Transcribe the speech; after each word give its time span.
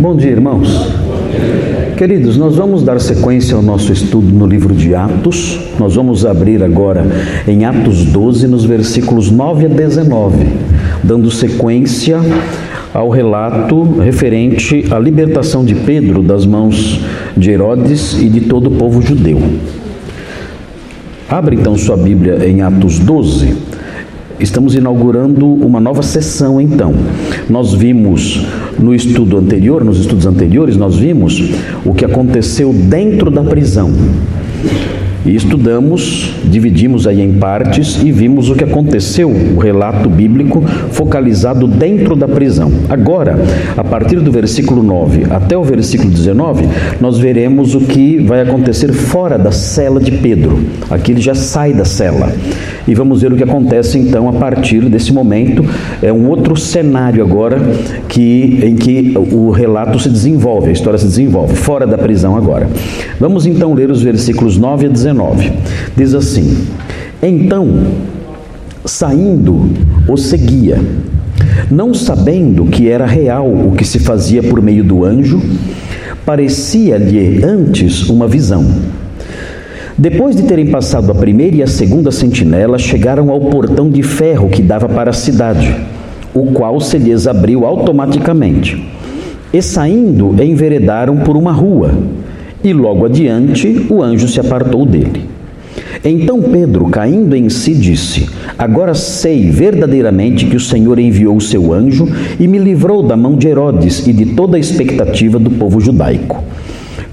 Bom 0.00 0.14
dia, 0.14 0.30
irmãos. 0.30 0.92
Queridos, 1.96 2.36
nós 2.36 2.54
vamos 2.54 2.84
dar 2.84 3.00
sequência 3.00 3.56
ao 3.56 3.62
nosso 3.62 3.92
estudo 3.92 4.32
no 4.32 4.46
livro 4.46 4.72
de 4.72 4.94
Atos. 4.94 5.58
Nós 5.76 5.96
vamos 5.96 6.24
abrir 6.24 6.62
agora 6.62 7.04
em 7.48 7.64
Atos 7.64 8.04
12, 8.04 8.46
nos 8.46 8.64
versículos 8.64 9.28
9 9.28 9.66
a 9.66 9.68
19, 9.68 10.46
dando 11.02 11.28
sequência 11.32 12.20
ao 12.94 13.10
relato 13.10 13.98
referente 13.98 14.86
à 14.88 15.00
libertação 15.00 15.64
de 15.64 15.74
Pedro 15.74 16.22
das 16.22 16.46
mãos 16.46 17.00
de 17.36 17.50
Herodes 17.50 18.22
e 18.22 18.28
de 18.28 18.42
todo 18.42 18.68
o 18.68 18.76
povo 18.76 19.02
judeu. 19.02 19.42
Abre 21.28 21.56
então 21.56 21.76
sua 21.76 21.96
Bíblia 21.96 22.48
em 22.48 22.62
Atos 22.62 23.00
12. 23.00 23.52
Estamos 24.40 24.76
inaugurando 24.76 25.46
uma 25.46 25.80
nova 25.80 26.02
sessão 26.02 26.60
então. 26.60 26.94
Nós 27.50 27.74
vimos 27.74 28.46
no 28.78 28.94
estudo 28.94 29.36
anterior, 29.36 29.84
nos 29.84 29.98
estudos 29.98 30.26
anteriores, 30.26 30.76
nós 30.76 30.96
vimos 30.96 31.50
o 31.84 31.92
que 31.92 32.04
aconteceu 32.04 32.72
dentro 32.72 33.30
da 33.30 33.42
prisão. 33.42 33.92
E 35.26 35.34
estudamos, 35.34 36.32
dividimos 36.44 37.06
aí 37.06 37.20
em 37.20 37.34
partes 37.34 38.00
e 38.02 38.12
vimos 38.12 38.48
o 38.48 38.54
que 38.54 38.62
aconteceu, 38.62 39.28
o 39.28 39.58
relato 39.58 40.08
bíblico 40.08 40.62
focalizado 40.92 41.66
dentro 41.66 42.14
da 42.14 42.28
prisão. 42.28 42.72
Agora, 42.88 43.36
a 43.76 43.82
partir 43.82 44.20
do 44.20 44.30
versículo 44.30 44.82
9 44.82 45.26
até 45.28 45.58
o 45.58 45.64
versículo 45.64 46.10
19, 46.10 46.66
nós 47.00 47.18
veremos 47.18 47.74
o 47.74 47.80
que 47.80 48.18
vai 48.20 48.40
acontecer 48.40 48.92
fora 48.92 49.36
da 49.36 49.50
cela 49.50 50.00
de 50.00 50.12
Pedro. 50.12 50.60
Aqui 50.88 51.12
ele 51.12 51.20
já 51.20 51.34
sai 51.34 51.72
da 51.72 51.84
cela. 51.84 52.32
E 52.88 52.94
vamos 52.94 53.20
ver 53.20 53.30
o 53.30 53.36
que 53.36 53.42
acontece 53.42 53.98
então 53.98 54.30
a 54.30 54.32
partir 54.32 54.80
desse 54.88 55.12
momento. 55.12 55.62
É 56.02 56.10
um 56.10 56.26
outro 56.26 56.56
cenário 56.56 57.22
agora 57.22 57.60
que, 58.08 58.60
em 58.62 58.74
que 58.74 59.12
o 59.14 59.50
relato 59.50 59.98
se 59.98 60.08
desenvolve, 60.08 60.70
a 60.70 60.72
história 60.72 60.98
se 60.98 61.04
desenvolve, 61.04 61.54
fora 61.54 61.86
da 61.86 61.98
prisão 61.98 62.34
agora. 62.34 62.66
Vamos 63.20 63.44
então 63.44 63.74
ler 63.74 63.90
os 63.90 64.02
versículos 64.02 64.56
9 64.56 64.86
a 64.86 64.88
19. 64.88 65.52
Diz 65.94 66.14
assim: 66.14 66.66
Então, 67.22 67.68
saindo, 68.86 69.68
o 70.08 70.16
seguia, 70.16 70.80
não 71.70 71.92
sabendo 71.92 72.64
que 72.64 72.88
era 72.88 73.04
real 73.04 73.46
o 73.46 73.72
que 73.76 73.84
se 73.84 73.98
fazia 73.98 74.42
por 74.42 74.62
meio 74.62 74.82
do 74.82 75.04
anjo, 75.04 75.42
parecia-lhe 76.24 77.44
antes 77.44 78.08
uma 78.08 78.26
visão. 78.26 78.64
Depois 79.98 80.36
de 80.36 80.44
terem 80.44 80.66
passado 80.66 81.10
a 81.10 81.14
primeira 81.14 81.56
e 81.56 81.62
a 81.62 81.66
segunda 81.66 82.12
sentinela, 82.12 82.78
chegaram 82.78 83.30
ao 83.30 83.40
portão 83.40 83.90
de 83.90 84.00
ferro 84.04 84.48
que 84.48 84.62
dava 84.62 84.88
para 84.88 85.10
a 85.10 85.12
cidade, 85.12 85.74
o 86.32 86.52
qual 86.52 86.80
se 86.80 86.96
lhes 86.98 87.26
abriu 87.26 87.66
automaticamente. 87.66 88.80
E 89.52 89.60
saindo, 89.60 90.40
enveredaram 90.40 91.16
por 91.16 91.36
uma 91.36 91.50
rua, 91.50 91.92
e 92.62 92.72
logo 92.72 93.06
adiante 93.06 93.86
o 93.90 94.00
anjo 94.00 94.28
se 94.28 94.38
apartou 94.38 94.86
dele. 94.86 95.28
Então 96.04 96.42
Pedro, 96.42 96.86
caindo 96.86 97.34
em 97.34 97.48
si, 97.48 97.74
disse: 97.74 98.28
Agora 98.56 98.94
sei 98.94 99.50
verdadeiramente 99.50 100.46
que 100.46 100.54
o 100.54 100.60
Senhor 100.60 101.00
enviou 101.00 101.36
o 101.36 101.40
seu 101.40 101.72
anjo 101.72 102.06
e 102.38 102.46
me 102.46 102.58
livrou 102.58 103.02
da 103.02 103.16
mão 103.16 103.36
de 103.36 103.48
Herodes 103.48 104.06
e 104.06 104.12
de 104.12 104.26
toda 104.26 104.56
a 104.56 104.60
expectativa 104.60 105.40
do 105.40 105.50
povo 105.50 105.80
judaico. 105.80 106.44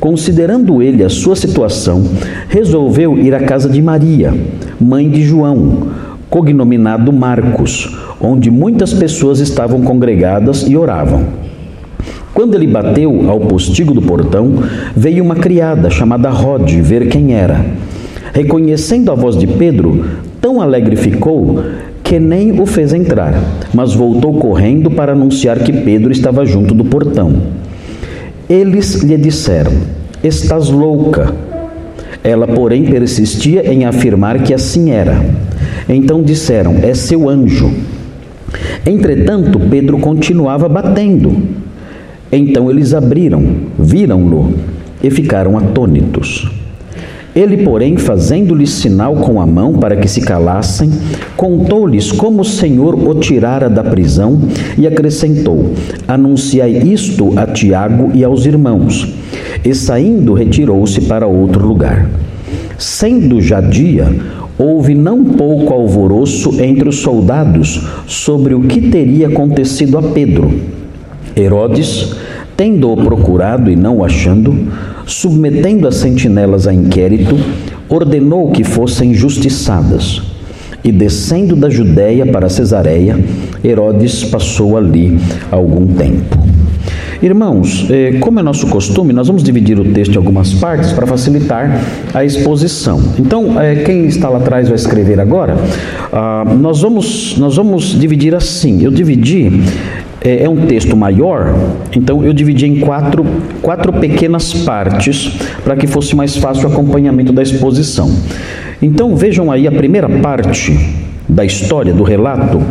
Considerando 0.05 0.83
ele 0.83 1.03
a 1.03 1.09
sua 1.09 1.35
situação, 1.35 2.03
resolveu 2.47 3.17
ir 3.17 3.33
à 3.33 3.39
casa 3.39 3.67
de 3.67 3.81
Maria, 3.81 4.31
mãe 4.79 5.09
de 5.09 5.23
João, 5.23 5.87
cognominado 6.29 7.11
Marcos, 7.11 7.97
onde 8.21 8.51
muitas 8.51 8.93
pessoas 8.93 9.39
estavam 9.39 9.81
congregadas 9.81 10.61
e 10.67 10.77
oravam. 10.77 11.25
Quando 12.35 12.53
ele 12.53 12.67
bateu 12.67 13.31
ao 13.31 13.39
postigo 13.39 13.95
do 13.95 14.01
portão, 14.03 14.53
veio 14.95 15.23
uma 15.23 15.37
criada 15.37 15.89
chamada 15.89 16.29
Rod 16.29 16.69
ver 16.83 17.07
quem 17.07 17.33
era. 17.33 17.65
Reconhecendo 18.31 19.11
a 19.11 19.15
voz 19.15 19.35
de 19.35 19.47
Pedro, 19.47 20.05
tão 20.39 20.61
alegre 20.61 20.95
ficou 20.95 21.63
que 22.03 22.19
nem 22.19 22.61
o 22.61 22.67
fez 22.67 22.93
entrar, 22.93 23.33
mas 23.73 23.95
voltou 23.95 24.35
correndo 24.35 24.91
para 24.91 25.13
anunciar 25.13 25.57
que 25.63 25.73
Pedro 25.73 26.11
estava 26.11 26.45
junto 26.45 26.75
do 26.75 26.85
portão. 26.85 27.54
Eles 28.49 28.95
lhe 29.01 29.17
disseram: 29.17 29.71
Estás 30.23 30.69
louca. 30.69 31.33
Ela, 32.23 32.47
porém, 32.47 32.85
persistia 32.85 33.71
em 33.71 33.85
afirmar 33.85 34.41
que 34.43 34.53
assim 34.53 34.91
era. 34.91 35.23
Então 35.89 36.21
disseram: 36.21 36.77
É 36.81 36.93
seu 36.93 37.29
anjo. 37.29 37.71
Entretanto, 38.85 39.59
Pedro 39.59 39.97
continuava 39.97 40.69
batendo. 40.69 41.35
Então 42.31 42.69
eles 42.69 42.93
abriram, 42.93 43.43
viram-no 43.79 44.53
e 45.03 45.09
ficaram 45.09 45.57
atônitos. 45.57 46.49
Ele, 47.35 47.57
porém, 47.57 47.97
fazendo-lhes 47.97 48.69
sinal 48.69 49.15
com 49.15 49.41
a 49.41 49.45
mão 49.45 49.73
para 49.73 49.97
que 49.97 50.07
se 50.07 50.21
calassem, 50.21 50.89
contou-lhes 51.35 52.09
como 52.09 52.41
o 52.41 52.45
Senhor 52.45 52.95
o 52.95 53.13
tirara 53.13 53.69
da 53.69 53.83
prisão 53.83 54.39
e 54.77 54.87
acrescentou: 54.87 55.73
Anunciai 56.07 56.71
isto 56.71 57.37
a 57.37 57.45
Tiago 57.45 58.11
e 58.13 58.23
aos 58.23 58.45
irmãos. 58.45 59.13
E 59.65 59.75
saindo, 59.75 60.33
retirou-se 60.33 61.01
para 61.01 61.27
outro 61.27 61.67
lugar. 61.67 62.09
Sendo 62.77 63.41
já 63.41 63.59
dia, 63.59 64.15
houve 64.57 64.95
não 64.95 65.25
pouco 65.25 65.73
alvoroço 65.73 66.61
entre 66.61 66.87
os 66.87 66.99
soldados 66.99 67.85
sobre 68.07 68.53
o 68.53 68.61
que 68.61 68.89
teria 68.89 69.27
acontecido 69.27 69.97
a 69.97 70.01
Pedro. 70.01 70.51
Herodes, 71.35 72.15
tendo-o 72.55 72.95
procurado 72.95 73.69
e 73.69 73.75
não 73.75 73.97
o 73.97 74.05
achando, 74.05 74.55
submetendo 75.05 75.87
as 75.87 75.95
sentinelas 75.95 76.67
a 76.67 76.73
inquérito, 76.73 77.37
ordenou 77.87 78.51
que 78.51 78.63
fossem 78.63 79.13
justiçadas. 79.13 80.21
E 80.83 80.91
descendo 80.91 81.55
da 81.55 81.69
Judéia 81.69 82.25
para 82.25 82.49
Cesareia, 82.49 83.17
Herodes 83.63 84.23
passou 84.23 84.77
ali 84.77 85.19
algum 85.51 85.87
tempo. 85.87 86.54
Irmãos, 87.21 87.87
eh, 87.89 88.17
como 88.19 88.39
é 88.39 88.43
nosso 88.43 88.67
costume, 88.67 89.13
nós 89.13 89.27
vamos 89.27 89.43
dividir 89.43 89.79
o 89.79 89.85
texto 89.85 90.13
em 90.13 90.17
algumas 90.17 90.53
partes 90.53 90.91
para 90.91 91.07
facilitar 91.07 91.79
a 92.13 92.23
exposição. 92.23 93.01
Então, 93.17 93.59
eh, 93.59 93.83
quem 93.85 94.05
está 94.05 94.29
lá 94.29 94.37
atrás 94.37 94.67
vai 94.67 94.75
escrever 94.75 95.19
agora. 95.19 95.55
Ah, 96.11 96.45
nós, 96.59 96.81
vamos, 96.81 97.37
nós 97.37 97.55
vamos 97.55 97.97
dividir 97.97 98.35
assim. 98.35 98.83
Eu 98.83 98.91
dividi 98.91 99.63
é, 100.21 100.43
é 100.43 100.49
um 100.49 100.65
texto 100.65 100.95
maior, 100.97 101.55
então 101.95 102.23
eu 102.23 102.33
dividi 102.33 102.65
em 102.65 102.79
quatro, 102.79 103.25
quatro 103.61 103.93
pequenas 103.93 104.53
partes 104.53 105.37
para 105.63 105.75
que 105.75 105.85
fosse 105.85 106.15
mais 106.15 106.35
fácil 106.35 106.67
o 106.67 106.71
acompanhamento 106.71 107.31
da 107.31 107.43
exposição. 107.43 108.11
Então 108.81 109.15
vejam 109.15 109.51
aí 109.51 109.67
a 109.67 109.71
primeira 109.71 110.09
parte 110.09 111.04
da 111.27 111.43
história, 111.43 111.93
do 111.93 112.03
relato, 112.03 112.61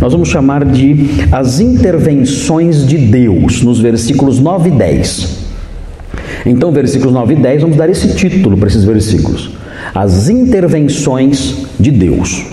nós 0.00 0.12
vamos 0.12 0.28
chamar 0.28 0.64
de 0.64 1.10
as 1.32 1.60
intervenções 1.60 2.86
de 2.86 2.96
Deus, 2.96 3.62
nos 3.62 3.80
versículos 3.80 4.38
9 4.38 4.68
e 4.68 4.72
10. 4.72 5.44
Então, 6.46 6.70
versículos 6.70 7.12
9 7.12 7.34
e 7.34 7.36
10, 7.36 7.62
vamos 7.62 7.76
dar 7.76 7.88
esse 7.88 8.14
título 8.14 8.56
para 8.56 8.68
esses 8.68 8.84
versículos: 8.84 9.50
As 9.94 10.28
intervenções 10.28 11.66
de 11.78 11.90
Deus. 11.90 12.46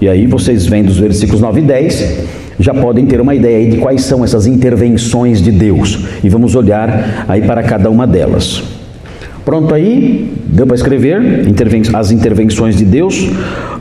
E 0.00 0.08
aí 0.08 0.26
vocês 0.26 0.66
vêm 0.66 0.84
dos 0.84 0.98
versículos 0.98 1.40
9 1.40 1.60
e 1.60 1.64
10, 1.64 2.18
já 2.60 2.74
podem 2.74 3.06
ter 3.06 3.20
uma 3.20 3.34
ideia 3.34 3.68
de 3.70 3.78
quais 3.78 4.02
são 4.02 4.24
essas 4.24 4.46
intervenções 4.46 5.42
de 5.42 5.50
Deus. 5.50 6.06
E 6.22 6.28
vamos 6.28 6.54
olhar 6.54 7.24
aí 7.28 7.42
para 7.42 7.62
cada 7.62 7.90
uma 7.90 8.06
delas. 8.06 8.77
Pronto 9.48 9.74
aí? 9.74 10.30
Deu 10.44 10.66
para 10.66 10.76
escrever 10.76 11.18
as 11.94 12.10
intervenções 12.10 12.76
de 12.76 12.84
Deus? 12.84 13.30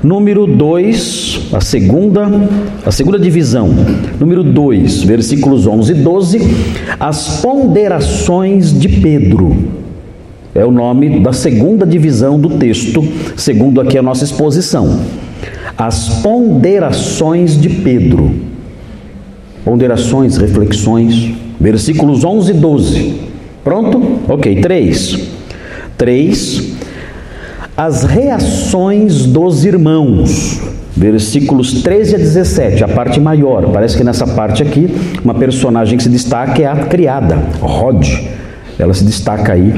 Número 0.01 0.47
2, 0.47 1.49
a 1.51 1.59
segunda, 1.59 2.25
a 2.85 2.89
segunda 2.89 3.19
divisão. 3.19 3.67
Número 4.17 4.45
2, 4.45 5.03
versículos 5.03 5.67
11 5.67 5.91
e 5.91 5.95
12, 5.95 6.41
as 6.97 7.41
ponderações 7.41 8.79
de 8.79 8.87
Pedro. 8.87 9.57
É 10.55 10.63
o 10.63 10.71
nome 10.71 11.19
da 11.19 11.33
segunda 11.33 11.85
divisão 11.85 12.39
do 12.39 12.51
texto, 12.51 13.05
segundo 13.35 13.81
aqui 13.81 13.97
a 13.97 14.01
nossa 14.01 14.23
exposição. 14.23 15.01
As 15.77 16.21
ponderações 16.21 17.59
de 17.59 17.67
Pedro 17.67 18.31
ponderações, 19.65 20.37
reflexões, 20.37 21.33
versículos 21.59 22.23
11 22.23 22.51
e 22.51 22.53
12. 22.53 23.15
Pronto? 23.65 24.21
Ok, 24.29 24.61
3. 24.61 25.35
3. 25.97 26.77
As 27.75 28.03
reações 28.03 29.25
dos 29.25 29.65
irmãos. 29.65 30.61
Versículos 30.95 31.83
13 31.83 32.15
a 32.15 32.17
17, 32.17 32.83
a 32.83 32.87
parte 32.87 33.19
maior. 33.19 33.71
Parece 33.71 33.95
que 33.95 34.03
nessa 34.03 34.25
parte 34.25 34.63
aqui, 34.63 34.89
uma 35.23 35.35
personagem 35.35 35.95
que 35.95 36.03
se 36.03 36.09
destaca 36.09 36.59
é 36.59 36.65
a 36.65 36.85
criada, 36.85 37.35
Rod. 37.59 38.03
Ela 38.79 38.93
se 38.95 39.03
destaca 39.03 39.53
aí 39.53 39.73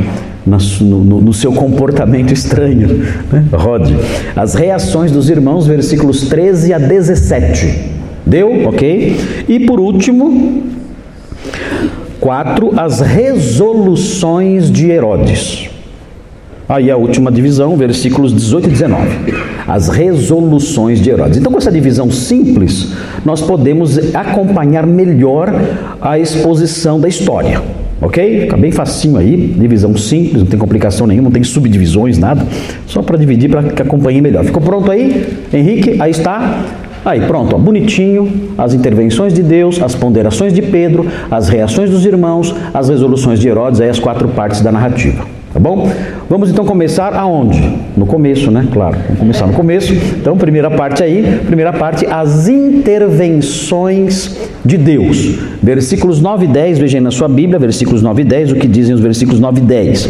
no, 0.45 0.57
no, 0.81 1.21
no, 1.21 1.33
seu 1.33 1.51
comportamento 1.51 2.33
estranho. 2.33 3.05
Né? 3.31 3.45
Rod. 3.51 3.91
As 4.33 4.55
reações 4.55 5.11
dos 5.11 5.29
irmãos, 5.29 5.67
versículos 5.67 6.29
13 6.29 6.73
a 6.73 6.77
17. 6.77 7.91
Deu? 8.25 8.67
Ok? 8.67 9.45
E 9.47 9.59
por 9.59 9.79
último, 9.79 10.63
4. 12.19 12.79
As 12.79 13.01
resoluções 13.01 14.71
de 14.71 14.89
Herodes. 14.89 15.68
Aí 16.69 16.91
a 16.91 16.95
última 16.95 17.31
divisão, 17.31 17.75
versículos 17.75 18.31
18 18.31 18.67
e 18.67 18.71
19. 18.73 19.07
As 19.67 19.89
resoluções 19.89 21.01
de 21.01 21.09
Herodes. 21.09 21.39
Então, 21.39 21.51
com 21.51 21.57
essa 21.57 21.71
divisão 21.71 22.11
simples, 22.11 22.93
nós 23.25 23.41
podemos 23.41 23.97
acompanhar 24.13 24.85
melhor 24.85 25.51
a 25.99 26.19
exposição 26.19 26.99
da 26.99 27.07
história. 27.07 27.59
Ok? 27.99 28.41
Fica 28.41 28.55
bem 28.55 28.71
facinho 28.71 29.17
aí, 29.17 29.55
divisão 29.57 29.97
simples, 29.97 30.43
não 30.43 30.45
tem 30.45 30.59
complicação 30.59 31.07
nenhuma, 31.07 31.29
não 31.29 31.33
tem 31.33 31.43
subdivisões, 31.43 32.19
nada. 32.19 32.45
Só 32.85 33.01
para 33.01 33.17
dividir 33.17 33.49
para 33.49 33.63
que 33.63 33.81
acompanhe 33.81 34.21
melhor. 34.21 34.45
Ficou 34.45 34.61
pronto 34.61 34.91
aí? 34.91 35.39
Henrique, 35.51 35.99
aí 35.99 36.11
está. 36.11 36.65
Aí, 37.03 37.21
pronto, 37.21 37.55
ó, 37.55 37.57
bonitinho, 37.57 38.31
as 38.55 38.75
intervenções 38.75 39.33
de 39.33 39.41
Deus, 39.41 39.81
as 39.81 39.95
ponderações 39.95 40.53
de 40.53 40.61
Pedro, 40.61 41.07
as 41.31 41.49
reações 41.49 41.89
dos 41.89 42.05
irmãos, 42.05 42.53
as 42.71 42.89
resoluções 42.89 43.39
de 43.39 43.47
Herodes, 43.47 43.81
aí 43.81 43.89
as 43.89 43.97
quatro 43.97 44.27
partes 44.27 44.61
da 44.61 44.71
narrativa. 44.71 45.25
Tá 45.51 45.59
bom? 45.59 45.91
Vamos 46.29 46.51
então 46.51 46.63
começar 46.63 47.15
aonde? 47.15 47.59
No 47.97 48.05
começo, 48.05 48.51
né? 48.51 48.67
Claro, 48.71 48.97
vamos 49.05 49.17
começar 49.17 49.47
no 49.47 49.53
começo. 49.53 49.91
Então, 49.91 50.37
primeira 50.37 50.69
parte 50.69 51.01
aí, 51.01 51.41
primeira 51.47 51.73
parte, 51.73 52.05
as 52.05 52.47
intervenções 52.47 54.37
de 54.63 54.77
Deus. 54.77 55.39
Versículos 55.61 56.21
9 56.21 56.45
e 56.45 56.47
10, 56.47 56.77
vejam 56.77 57.01
na 57.01 57.09
sua 57.09 57.27
Bíblia, 57.27 57.57
versículos 57.57 58.03
9 58.03 58.21
e 58.21 58.25
10, 58.25 58.51
o 58.51 58.55
que 58.57 58.67
dizem 58.67 58.93
os 58.93 59.01
versículos 59.01 59.39
9 59.39 59.59
e 59.59 59.63
10. 59.63 60.09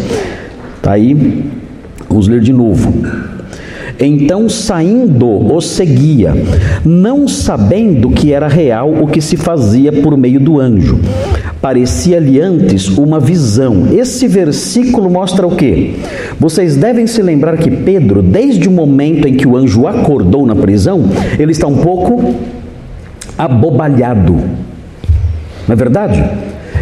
Tá 0.81 0.91
aí, 0.91 1.45
vamos 2.09 2.27
ler 2.27 2.41
de 2.41 2.51
novo. 2.51 2.91
Então, 3.99 4.47
saindo, 4.47 5.27
o 5.27 5.59
seguia, 5.59 6.33
não 6.85 7.27
sabendo 7.27 8.09
que 8.09 8.31
era 8.31 8.47
real 8.47 8.93
o 8.93 9.07
que 9.07 9.19
se 9.19 9.35
fazia 9.35 9.91
por 9.91 10.15
meio 10.15 10.39
do 10.39 10.57
anjo. 10.57 10.99
Parecia-lhe 11.61 12.39
antes 12.39 12.87
uma 12.87 13.19
visão. 13.19 13.87
Esse 13.91 14.27
versículo 14.27 15.09
mostra 15.09 15.45
o 15.45 15.55
quê? 15.55 15.95
Vocês 16.39 16.77
devem 16.77 17.05
se 17.07 17.21
lembrar 17.21 17.57
que 17.57 17.69
Pedro, 17.69 18.21
desde 18.21 18.69
o 18.69 18.71
momento 18.71 19.27
em 19.27 19.33
que 19.33 19.45
o 19.45 19.57
anjo 19.57 19.85
acordou 19.85 20.45
na 20.45 20.55
prisão, 20.55 21.03
ele 21.37 21.51
está 21.51 21.67
um 21.67 21.77
pouco 21.77 22.35
abobalhado. 23.37 24.33
Não 25.67 25.73
é 25.73 25.75
verdade? 25.75 26.23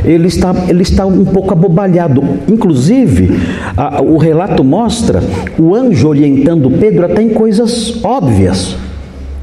Ele 0.04 0.28
está, 0.28 0.54
ele 0.68 0.82
está 0.82 1.06
um 1.06 1.26
pouco 1.26 1.52
abobalhado. 1.54 2.24
Inclusive, 2.48 3.40
a, 3.76 4.02
o 4.02 4.18
relato 4.18 4.64
mostra 4.64 5.22
o 5.58 5.76
anjo 5.76 6.08
orientando 6.08 6.70
Pedro 6.72 7.06
até 7.06 7.22
em 7.22 7.30
coisas 7.30 8.04
óbvias. 8.04 8.76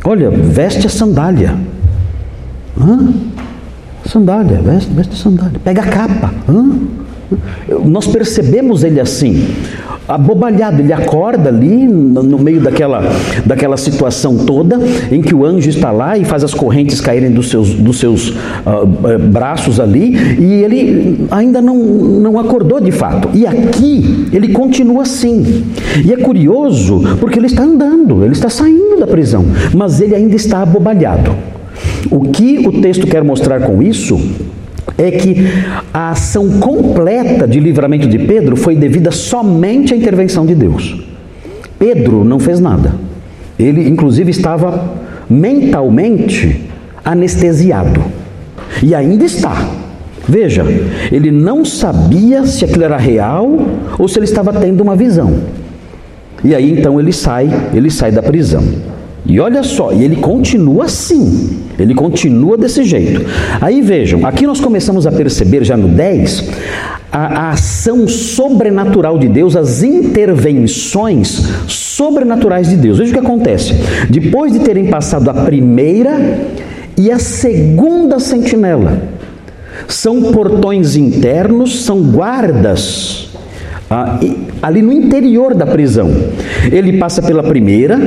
Olha, 0.04 0.30
veste 0.30 0.86
a 0.86 0.90
sandália. 0.90 1.54
Hã? 2.78 3.12
Sandália, 4.06 4.60
veste, 4.60 4.92
veste 4.92 5.14
a 5.14 5.16
sandália. 5.16 5.58
Pega 5.62 5.82
a 5.82 5.86
capa. 5.86 6.34
Hã? 6.48 6.78
Nós 7.84 8.06
percebemos 8.06 8.84
ele 8.84 9.00
assim 9.00 9.46
abobalhado, 10.06 10.80
ele 10.80 10.92
acorda 10.92 11.48
ali 11.48 11.86
no 11.86 12.38
meio 12.38 12.60
daquela, 12.60 13.02
daquela 13.44 13.76
situação 13.76 14.36
toda, 14.44 14.78
em 15.10 15.22
que 15.22 15.34
o 15.34 15.44
anjo 15.44 15.68
está 15.68 15.90
lá 15.90 16.18
e 16.18 16.24
faz 16.24 16.44
as 16.44 16.52
correntes 16.52 17.00
caírem 17.00 17.30
dos 17.30 17.48
seus, 17.48 17.70
dos 17.70 17.98
seus 17.98 18.30
uh, 18.30 19.18
braços 19.30 19.80
ali, 19.80 20.14
e 20.38 20.62
ele 20.62 21.26
ainda 21.30 21.62
não, 21.62 21.76
não 21.76 22.38
acordou 22.38 22.80
de 22.80 22.92
fato. 22.92 23.30
E 23.32 23.46
aqui 23.46 24.28
ele 24.32 24.48
continua 24.48 25.02
assim. 25.02 25.64
E 26.04 26.12
é 26.12 26.16
curioso 26.16 27.00
porque 27.18 27.38
ele 27.38 27.46
está 27.46 27.62
andando, 27.62 28.22
ele 28.22 28.32
está 28.32 28.50
saindo 28.50 28.98
da 28.98 29.06
prisão, 29.06 29.44
mas 29.72 30.00
ele 30.00 30.14
ainda 30.14 30.36
está 30.36 30.62
abobalhado. 30.62 31.34
O 32.10 32.20
que 32.20 32.58
o 32.58 32.80
texto 32.80 33.06
quer 33.06 33.24
mostrar 33.24 33.60
com 33.60 33.82
isso 33.82 34.20
é 34.96 35.10
que 35.10 35.46
a 35.92 36.10
ação 36.10 36.60
completa 36.60 37.46
de 37.46 37.58
livramento 37.58 38.06
de 38.06 38.18
Pedro 38.18 38.56
foi 38.56 38.76
devida 38.76 39.10
somente 39.10 39.92
à 39.92 39.96
intervenção 39.96 40.44
de 40.46 40.54
Deus. 40.54 41.04
Pedro 41.78 42.24
não 42.24 42.38
fez 42.38 42.60
nada. 42.60 42.94
Ele, 43.58 43.88
inclusive, 43.88 44.30
estava 44.30 44.92
mentalmente 45.28 46.60
anestesiado. 47.04 48.02
E 48.82 48.94
ainda 48.94 49.24
está. 49.24 49.68
Veja, 50.26 50.64
ele 51.12 51.30
não 51.30 51.64
sabia 51.64 52.46
se 52.46 52.64
aquilo 52.64 52.84
era 52.84 52.96
real 52.96 53.58
ou 53.98 54.08
se 54.08 54.18
ele 54.18 54.24
estava 54.24 54.52
tendo 54.52 54.80
uma 54.80 54.96
visão. 54.96 55.34
E 56.42 56.54
aí 56.54 56.72
então 56.78 56.98
ele 56.98 57.12
sai, 57.12 57.48
ele 57.74 57.90
sai 57.90 58.10
da 58.10 58.22
prisão. 58.22 58.62
E 59.26 59.40
olha 59.40 59.62
só, 59.62 59.92
e 59.92 60.04
ele 60.04 60.16
continua 60.16 60.84
assim. 60.84 61.60
Ele 61.78 61.94
continua 61.94 62.58
desse 62.58 62.84
jeito. 62.84 63.24
Aí 63.60 63.80
vejam, 63.80 64.26
aqui 64.26 64.46
nós 64.46 64.60
começamos 64.60 65.06
a 65.06 65.12
perceber 65.12 65.64
já 65.64 65.76
no 65.76 65.88
10 65.88 66.50
a, 67.10 67.18
a, 67.18 67.50
ação 67.50 68.06
sobrenatural 68.06 69.18
de 69.18 69.28
Deus, 69.28 69.56
as 69.56 69.82
intervenções 69.82 71.48
sobrenaturais 71.66 72.68
de 72.68 72.76
Deus. 72.76 72.98
Veja 72.98 73.10
o 73.10 73.14
que 73.14 73.24
acontece. 73.24 73.72
Depois 74.10 74.52
de 74.52 74.58
terem 74.58 74.86
passado 74.86 75.30
a 75.30 75.34
primeira 75.34 76.40
e 76.96 77.10
a 77.10 77.18
segunda 77.18 78.18
sentinela, 78.20 79.02
são 79.88 80.32
portões 80.32 80.96
internos, 80.96 81.84
são 81.84 82.02
guardas 82.02 83.28
ah, 83.90 84.18
ali 84.62 84.82
no 84.82 84.92
interior 84.92 85.54
da 85.54 85.66
prisão. 85.66 86.10
Ele 86.70 86.98
passa 86.98 87.22
pela 87.22 87.42
primeira, 87.42 87.98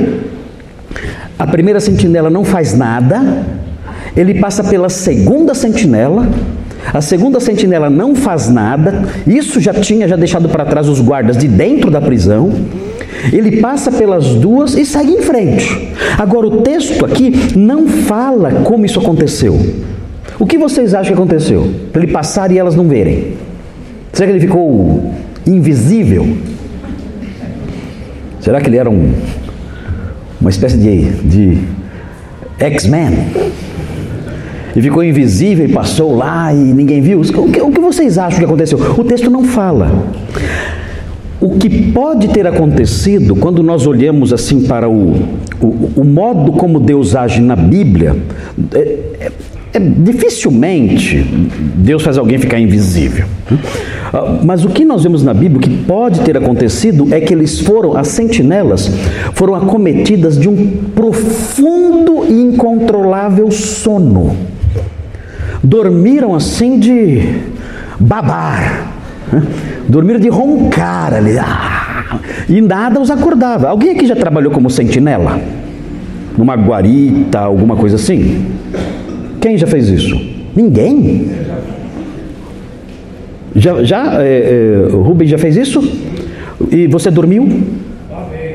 a 1.38 1.46
primeira 1.46 1.78
sentinela 1.78 2.28
não 2.28 2.44
faz 2.44 2.74
nada, 2.74 3.44
ele 4.16 4.34
passa 4.34 4.64
pela 4.64 4.88
segunda 4.88 5.54
sentinela, 5.54 6.28
a 6.92 7.00
segunda 7.00 7.38
sentinela 7.38 7.88
não 7.88 8.14
faz 8.14 8.48
nada, 8.48 9.04
isso 9.26 9.60
já 9.60 9.72
tinha 9.72 10.08
já 10.08 10.16
deixado 10.16 10.48
para 10.48 10.64
trás 10.64 10.88
os 10.88 11.00
guardas 11.00 11.36
de 11.36 11.46
dentro 11.46 11.90
da 11.90 12.00
prisão. 12.00 12.50
Ele 13.32 13.60
passa 13.60 13.90
pelas 13.90 14.34
duas 14.34 14.74
e 14.74 14.84
segue 14.84 15.12
em 15.12 15.22
frente. 15.22 15.92
Agora, 16.16 16.46
o 16.46 16.62
texto 16.62 17.04
aqui 17.04 17.56
não 17.56 17.86
fala 17.86 18.62
como 18.64 18.86
isso 18.86 19.00
aconteceu. 19.00 19.58
O 20.38 20.46
que 20.46 20.56
vocês 20.56 20.94
acham 20.94 21.14
que 21.14 21.20
aconteceu? 21.20 21.68
Para 21.92 22.02
ele 22.02 22.12
passar 22.12 22.50
e 22.52 22.58
elas 22.58 22.76
não 22.76 22.86
verem. 22.86 23.34
Será 24.12 24.26
que 24.26 24.32
ele 24.36 24.46
ficou 24.46 25.12
invisível? 25.46 26.36
Será 28.40 28.60
que 28.60 28.68
ele 28.68 28.76
era 28.76 28.88
um 28.88 29.12
uma 30.40 30.50
espécie 30.50 30.76
de, 30.76 31.10
de 31.22 31.58
X-Men. 32.58 33.12
E 34.76 34.82
ficou 34.82 35.02
invisível 35.02 35.66
e 35.66 35.72
passou 35.72 36.14
lá 36.16 36.52
e 36.52 36.56
ninguém 36.56 37.00
viu. 37.00 37.20
O 37.20 37.50
que, 37.50 37.60
o 37.60 37.70
que 37.72 37.80
vocês 37.80 38.18
acham 38.18 38.38
que 38.38 38.44
aconteceu? 38.44 38.78
O 38.78 39.04
texto 39.04 39.30
não 39.30 39.44
fala. 39.44 39.90
O 41.40 41.56
que 41.56 41.92
pode 41.92 42.28
ter 42.28 42.46
acontecido 42.46 43.36
quando 43.36 43.62
nós 43.62 43.86
olhamos 43.86 44.32
assim 44.32 44.62
para 44.62 44.88
o, 44.88 45.14
o, 45.60 45.90
o 45.96 46.04
modo 46.04 46.52
como 46.52 46.80
Deus 46.80 47.14
age 47.14 47.40
na 47.40 47.54
Bíblia, 47.54 48.16
é, 48.74 48.78
é, 49.20 49.32
é, 49.78 49.80
dificilmente 49.80 51.24
Deus 51.76 52.02
faz 52.02 52.18
alguém 52.18 52.36
ficar 52.36 52.58
invisível. 52.58 53.26
Ah, 54.12 54.40
mas 54.44 54.64
o 54.64 54.68
que 54.68 54.84
nós 54.84 55.04
vemos 55.04 55.22
na 55.22 55.32
Bíblia, 55.32 55.60
que 55.60 55.84
pode 55.84 56.20
ter 56.20 56.36
acontecido, 56.36 57.14
é 57.14 57.20
que 57.20 57.32
eles 57.32 57.60
foram, 57.60 57.96
as 57.96 58.08
sentinelas, 58.08 58.90
foram 59.34 59.54
acometidas 59.54 60.38
de 60.38 60.48
um 60.48 60.66
profundo 60.94 62.24
e 62.28 62.32
incontrolável 62.32 63.50
sono. 63.50 64.36
Dormiram 65.62 66.34
assim 66.34 66.78
de 66.78 67.36
babar, 68.00 68.92
né? 69.32 69.42
dormiram 69.88 70.18
de 70.18 70.28
roncar 70.28 71.14
ali, 71.14 71.38
ah, 71.38 72.18
e 72.48 72.60
nada 72.60 73.00
os 73.00 73.10
acordava. 73.10 73.68
Alguém 73.68 73.90
aqui 73.90 74.06
já 74.06 74.16
trabalhou 74.16 74.52
como 74.52 74.68
sentinela? 74.68 75.40
Numa 76.36 76.54
guarita, 76.54 77.40
alguma 77.40 77.76
coisa 77.76 77.96
assim? 77.96 78.46
Quem 79.40 79.56
já 79.56 79.66
fez 79.66 79.88
isso? 79.88 80.20
Ninguém? 80.54 81.30
Já, 83.54 83.82
já 83.82 84.22
é, 84.22 84.86
é, 84.88 84.92
Rubens 84.92 85.30
já 85.30 85.38
fez 85.38 85.56
isso? 85.56 85.82
E 86.70 86.86
você 86.86 87.10
dormiu? 87.10 87.48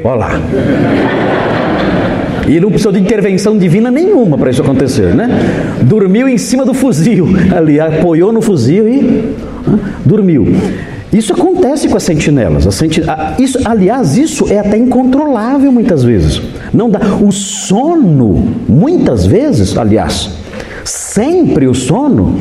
Olha 0.03 0.15
lá. 0.15 0.41
E 2.47 2.59
não 2.59 2.69
precisou 2.69 2.91
de 2.91 2.99
intervenção 2.99 3.57
divina 3.57 3.89
nenhuma 3.89 4.37
para 4.37 4.49
isso 4.49 4.61
acontecer, 4.61 5.15
né? 5.15 5.29
Dormiu 5.83 6.27
em 6.27 6.37
cima 6.37 6.65
do 6.65 6.73
fuzil, 6.73 7.27
ali, 7.55 7.79
apoiou 7.79 8.33
no 8.33 8.41
fuzil 8.41 8.87
e 8.87 9.35
dormiu. 10.03 10.47
Isso 11.11 11.31
acontece 11.31 11.87
com 11.87 11.95
as 11.95 12.03
sentinelas. 12.03 12.67
As 12.67 12.75
senti... 12.75 13.01
isso, 13.39 13.59
aliás, 13.63 14.17
isso 14.17 14.51
é 14.51 14.59
até 14.59 14.77
incontrolável 14.77 15.71
muitas 15.71 16.03
vezes. 16.03 16.41
Não 16.73 16.89
dá. 16.89 16.99
O 17.21 17.31
sono, 17.31 18.47
muitas 18.67 19.25
vezes, 19.25 19.77
aliás, 19.77 20.31
sempre 21.13 21.67
o 21.67 21.75
sono 21.75 22.39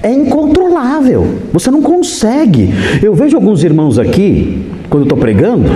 é 0.00 0.12
incontrolável. 0.12 1.38
Você 1.52 1.72
não 1.72 1.82
consegue. 1.82 2.72
Eu 3.02 3.14
vejo 3.14 3.36
alguns 3.36 3.64
irmãos 3.64 3.98
aqui, 3.98 4.64
quando 4.88 5.02
eu 5.02 5.06
estou 5.06 5.18
pregando, 5.18 5.68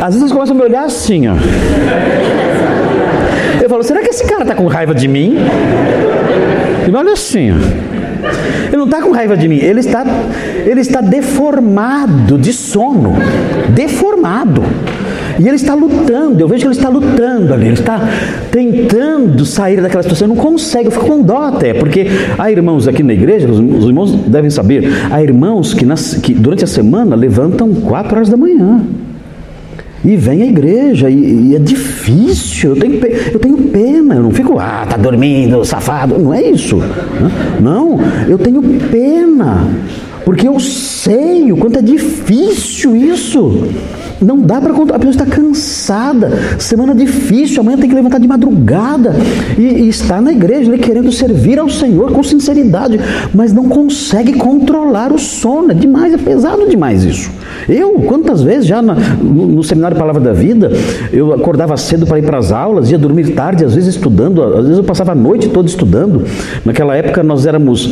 às 0.00 0.08
vezes 0.08 0.20
eles 0.20 0.32
começam 0.32 0.54
a 0.54 0.58
me 0.58 0.64
olhar 0.64 0.84
assim, 0.84 1.28
ó. 1.28 1.34
Eu 3.62 3.70
falo, 3.70 3.82
será 3.82 4.02
que 4.02 4.10
esse 4.10 4.26
cara 4.26 4.42
está 4.42 4.54
com 4.54 4.66
raiva 4.66 4.94
de 4.94 5.08
mim? 5.08 5.34
E 6.86 6.90
me 6.90 6.96
olha 6.96 7.14
assim, 7.14 7.50
ó. 7.50 7.54
Ele 8.66 8.76
não 8.76 8.84
está 8.84 9.00
com 9.00 9.12
raiva 9.12 9.36
de 9.38 9.48
mim, 9.48 9.56
ele 9.56 9.80
está, 9.80 10.04
ele 10.66 10.80
está 10.80 11.00
deformado 11.00 12.36
de 12.36 12.52
sono. 12.52 13.14
Deformado. 13.70 14.62
E 15.38 15.46
ele 15.46 15.56
está 15.56 15.74
lutando, 15.74 16.40
eu 16.40 16.48
vejo 16.48 16.62
que 16.62 16.68
ele 16.68 16.76
está 16.76 16.88
lutando 16.88 17.52
ali, 17.52 17.66
ele 17.66 17.74
está 17.74 18.00
tentando 18.50 19.44
sair 19.44 19.80
daquela 19.80 20.02
situação, 20.02 20.28
não 20.28 20.36
consegue, 20.36 20.86
eu 20.86 20.90
fico 20.90 21.06
com 21.06 21.22
dó 21.22 21.38
até, 21.38 21.74
porque 21.74 22.06
há 22.38 22.50
irmãos 22.50 22.86
aqui 22.86 23.02
na 23.02 23.12
igreja, 23.12 23.48
os, 23.48 23.58
os 23.58 23.86
irmãos 23.86 24.12
devem 24.12 24.50
saber, 24.50 24.88
há 25.10 25.22
irmãos 25.22 25.74
que, 25.74 25.84
nas, 25.84 26.14
que 26.14 26.32
durante 26.32 26.64
a 26.64 26.66
semana 26.66 27.16
levantam 27.16 27.74
quatro 27.74 28.16
horas 28.16 28.28
da 28.28 28.36
manhã. 28.36 28.80
E 30.04 30.16
vem 30.16 30.42
à 30.42 30.46
igreja, 30.46 31.08
e, 31.08 31.48
e, 31.48 31.56
é 31.56 31.58
difícil, 31.58 32.70
eu 32.70 32.76
tenho, 32.76 32.94
eu 33.32 33.38
tenho 33.38 33.56
pena, 33.56 34.16
eu 34.16 34.22
não 34.22 34.30
fico, 34.30 34.58
ah, 34.58 34.86
tá 34.88 34.98
dormindo, 34.98 35.64
safado, 35.64 36.18
não 36.18 36.34
é 36.34 36.42
isso. 36.42 36.78
Não, 37.58 37.98
eu 38.28 38.36
tenho 38.36 38.62
pena, 38.90 39.66
porque 40.22 40.46
eu 40.46 40.60
sei 40.60 41.50
o 41.50 41.56
quanto 41.56 41.78
é 41.78 41.82
difícil 41.82 42.94
isso. 42.94 43.66
Não 44.20 44.40
dá 44.40 44.60
para 44.60 44.72
contar, 44.72 44.96
a 44.96 44.98
pessoa 44.98 45.24
está 45.24 45.26
cansada, 45.26 46.30
semana 46.58 46.94
difícil, 46.94 47.60
amanhã 47.60 47.76
tem 47.76 47.88
que 47.88 47.94
levantar 47.94 48.18
de 48.18 48.28
madrugada 48.28 49.14
e, 49.58 49.62
e 49.62 49.88
está 49.88 50.20
na 50.20 50.32
igreja, 50.32 50.70
né, 50.70 50.78
querendo 50.78 51.10
servir 51.12 51.58
ao 51.58 51.68
Senhor 51.68 52.12
com 52.12 52.22
sinceridade, 52.22 52.98
mas 53.34 53.52
não 53.52 53.68
consegue 53.68 54.34
controlar 54.34 55.12
o 55.12 55.18
sono, 55.18 55.72
é 55.72 55.74
demais, 55.74 56.14
é 56.14 56.18
pesado 56.18 56.68
demais 56.68 57.04
isso. 57.04 57.30
Eu, 57.68 57.94
quantas 58.06 58.42
vezes 58.42 58.66
já 58.66 58.82
na, 58.82 58.94
no, 58.94 59.46
no, 59.46 59.62
seminário 59.62 59.96
Palavra 59.96 60.20
da 60.20 60.32
Vida, 60.32 60.70
eu 61.12 61.32
acordava 61.32 61.76
cedo 61.76 62.06
para 62.06 62.18
ir 62.18 62.22
para 62.22 62.38
as 62.38 62.52
aulas, 62.52 62.90
ia 62.90 62.98
dormir 62.98 63.34
tarde, 63.34 63.64
às 63.64 63.74
vezes 63.74 63.94
estudando, 63.94 64.42
às 64.42 64.62
vezes 64.62 64.78
eu 64.78 64.84
passava 64.84 65.12
a 65.12 65.14
noite 65.14 65.48
toda 65.48 65.68
estudando. 65.68 66.24
Naquela 66.64 66.94
época 66.96 67.22
nós 67.22 67.46
éramos 67.46 67.90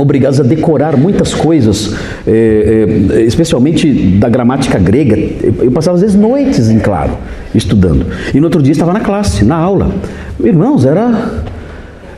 obrigados 0.00 0.40
a 0.40 0.42
decorar 0.42 0.96
muitas 0.96 1.34
coisas, 1.34 1.94
é, 2.26 3.08
é, 3.10 3.22
especialmente 3.22 3.92
da 4.18 4.28
gramática 4.28 4.78
grega. 4.78 5.16
Eu 5.60 5.70
passava 5.70 5.96
às 5.96 6.00
vezes 6.00 6.16
noites 6.16 6.70
em 6.70 6.78
claro, 6.78 7.12
estudando. 7.54 8.06
E 8.34 8.38
no 8.40 8.46
outro 8.46 8.62
dia 8.62 8.72
estava 8.72 8.92
na 8.92 9.00
classe, 9.00 9.44
na 9.44 9.56
aula. 9.56 9.90
Irmãos, 10.42 10.84
era 10.84 11.42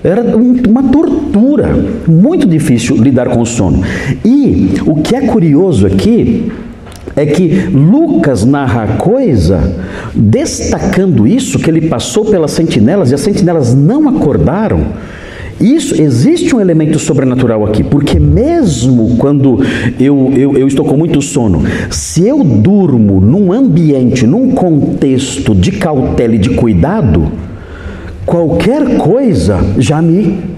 era 0.03 0.23
uma 0.23 0.83
tortura, 0.83 1.75
muito 2.07 2.47
difícil 2.47 2.95
lidar 2.97 3.31
com 3.31 3.41
o 3.41 3.47
sono. 3.47 3.83
E 4.23 4.75
o 4.85 4.97
que 4.97 5.17
é 5.17 5.23
curioso 5.23 5.87
aqui 5.87 6.53
é 7.17 7.25
que 7.25 7.71
Lucas 7.73 8.45
narra 8.45 8.83
a 8.83 8.87
coisa 8.99 9.61
destacando 10.15 11.27
isso, 11.27 11.59
que 11.59 11.71
ele 11.71 11.89
passou 11.89 12.27
pelas 12.27 12.51
sentinelas 12.51 13.11
e 13.11 13.15
as 13.15 13.21
sentinelas 13.23 13.75
não 13.75 14.07
acordaram 14.09 14.89
isso 15.61 16.01
existe 16.01 16.55
um 16.55 16.61
elemento 16.61 16.99
sobrenatural 16.99 17.65
aqui, 17.65 17.85
porque 17.85 18.19
mesmo 18.19 19.17
quando 19.19 19.61
eu, 20.01 20.33
eu, 20.37 20.59
eu 20.59 20.67
estou 20.67 20.85
com 20.85 20.97
muito 20.97 21.23
sono, 21.23 21.63
se 21.91 22.27
eu 22.27 22.43
durmo 22.43 23.21
num 23.21 23.53
ambiente, 23.53 24.27
num 24.27 24.51
contexto 24.51 25.55
de 25.55 25.73
cautela 25.73 26.35
e 26.35 26.39
de 26.39 26.51
cuidado, 26.51 27.31
qualquer 28.27 28.97
coisa 28.99 29.59
já 29.79 30.03
me. 30.03 30.55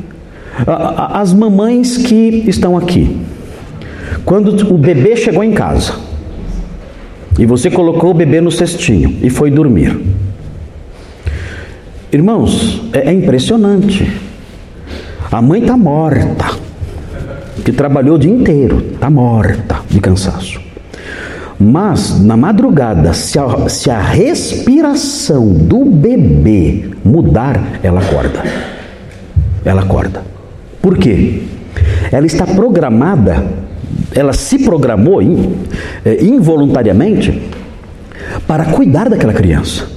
As 0.67 1.35
mamães 1.35 1.99
que 1.99 2.45
estão 2.47 2.79
aqui, 2.79 3.19
quando 4.25 4.73
o 4.73 4.79
bebê 4.79 5.15
chegou 5.15 5.45
em 5.45 5.53
casa 5.53 5.93
e 7.39 7.45
você 7.45 7.71
colocou 7.71 8.11
o 8.11 8.15
bebê 8.15 8.41
no 8.41 8.51
cestinho 8.51 9.19
e 9.23 9.29
foi 9.29 9.51
dormir, 9.51 9.95
irmãos, 12.11 12.83
é, 12.95 13.11
é 13.11 13.13
impressionante. 13.13 14.26
A 15.31 15.43
mãe 15.43 15.61
está 15.61 15.77
morta, 15.77 16.57
que 17.65 17.73
trabalhou 17.73 18.15
o 18.15 18.19
dia 18.19 18.31
inteiro, 18.31 18.93
está 18.95 19.11
morta 19.11 19.81
de 19.91 20.01
cansaço. 20.01 20.61
Mas 21.59 22.21
na 22.21 22.37
madrugada, 22.37 23.13
se 23.13 23.39
a, 23.39 23.69
se 23.69 23.91
a 23.91 23.99
respiração 23.99 25.49
do 25.53 25.85
bebê 25.85 26.91
mudar, 27.05 27.61
ela 27.83 28.01
acorda. 28.01 28.43
Ela 29.65 29.83
acorda. 29.83 30.23
Por 30.81 30.97
quê? 30.97 31.43
Ela 32.13 32.27
está 32.27 32.47
programada, 32.47 33.45
ela 34.15 34.33
se 34.33 34.61
programou 34.61 35.21
é, 35.21 36.23
involuntariamente 36.23 37.43
para 38.47 38.67
cuidar 38.67 39.09
daquela 39.09 39.33
criança. 39.33 39.96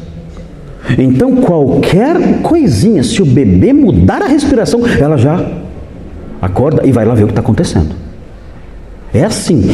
Então, 0.97 1.35
qualquer 1.37 2.41
coisinha, 2.41 3.03
se 3.03 3.21
o 3.21 3.25
bebê 3.25 3.73
mudar 3.73 4.21
a 4.21 4.27
respiração, 4.27 4.81
ela 4.85 5.17
já 5.17 5.45
acorda 6.41 6.85
e 6.85 6.91
vai 6.91 7.05
lá 7.05 7.13
ver 7.13 7.23
o 7.23 7.27
que 7.27 7.31
está 7.31 7.41
acontecendo. 7.41 7.95
É 9.13 9.23
assim. 9.23 9.71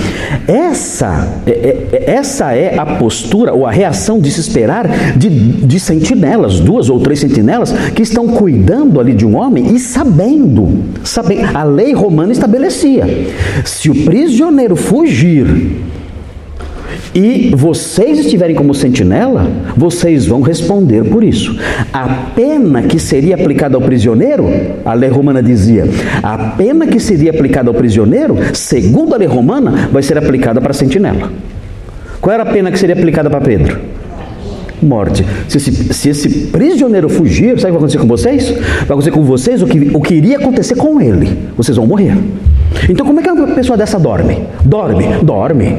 Essa 0.48 1.28
é, 1.46 1.52
é, 1.52 2.04
essa 2.08 2.54
é 2.54 2.80
a 2.80 2.86
postura 2.86 3.54
ou 3.54 3.66
a 3.66 3.72
reação 3.72 4.20
de 4.20 4.32
se 4.32 4.40
esperar 4.40 4.88
de, 5.18 5.30
de 5.30 5.80
sentinelas, 5.80 6.62
duas 6.62 6.90
ou 6.90 7.02
três 7.02 7.20
sentinelas, 7.20 7.74
que 7.94 8.02
estão 8.02 8.28
cuidando 8.30 9.00
ali 9.00 9.14
de 9.14 9.26
um 9.26 9.36
homem 9.36 9.76
e 9.76 9.80
sabendo, 9.80 10.86
sabendo. 11.04 11.58
A 11.58 11.64
lei 11.64 11.94
romana 11.94 12.32
estabelecia: 12.32 13.06
se 13.66 13.90
o 13.90 14.06
prisioneiro 14.06 14.76
fugir 14.78 15.84
e 17.16 17.54
vocês 17.56 18.20
estiverem 18.20 18.54
como 18.54 18.74
sentinela, 18.74 19.50
vocês 19.78 20.28
vão 20.28 20.42
responder 20.42 21.06
por 21.06 21.24
isso. 21.24 21.58
A 21.94 22.32
pena 22.36 22.82
que 22.82 23.00
seria 23.00 23.36
aplicada 23.36 23.78
ao 23.78 23.82
prisioneiro, 23.82 24.46
a 24.84 24.94
lei 24.94 25.10
romana 25.10 25.42
dizia, 25.42 25.86
a 26.22 26.38
pena 26.38 26.86
que 26.86 27.00
seria 27.00 27.32
aplicada 27.32 27.70
ao 27.70 27.74
prisioneiro, 27.74 28.36
segundo 28.54 29.16
a 29.16 29.18
lei 29.18 29.30
romana, 29.30 29.88
vai 29.94 30.04
ser 30.04 30.18
aplicada 30.18 30.60
para 30.60 30.72
a 30.72 30.74
sentinela. 30.74 31.32
Qual 32.20 32.34
era 32.34 32.44
a 32.44 32.52
pena 32.52 32.70
que 32.70 32.78
seria 32.78 32.96
aplicada 32.96 33.30
para 33.30 33.40
Pedro? 33.40 33.80
Morte. 34.82 35.26
Se 35.48 35.56
esse, 35.56 35.94
se 35.94 36.10
esse 36.10 36.30
prisioneiro 36.48 37.08
fugir, 37.08 37.52
sabe 37.52 37.56
o 37.56 37.56
que 37.56 37.62
vai 37.62 37.78
acontecer 37.78 37.98
com 37.98 38.08
vocês? 38.08 38.50
Vai 38.50 38.84
acontecer 38.90 39.12
com 39.12 39.24
vocês 39.24 39.62
o 39.62 39.68
que, 39.68 39.92
o 39.94 40.02
que 40.02 40.16
iria 40.16 40.38
acontecer 40.38 40.76
com 40.76 41.00
ele. 41.00 41.38
Vocês 41.56 41.78
vão 41.78 41.88
morrer. 41.88 42.18
Então, 42.90 43.06
como 43.06 43.22
é 43.22 43.24
que 43.24 43.30
uma 43.30 43.48
pessoa 43.48 43.78
dessa 43.78 43.98
dorme? 43.98 44.44
Dorme, 44.66 45.06
dorme. 45.24 45.78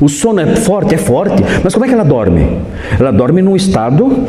O 0.00 0.08
sono 0.08 0.40
é 0.40 0.56
forte, 0.56 0.94
é 0.94 0.98
forte, 0.98 1.42
mas 1.62 1.74
como 1.74 1.84
é 1.84 1.88
que 1.88 1.94
ela 1.94 2.04
dorme? 2.04 2.58
Ela 2.98 3.10
dorme 3.10 3.42
num 3.42 3.56
estado 3.56 4.24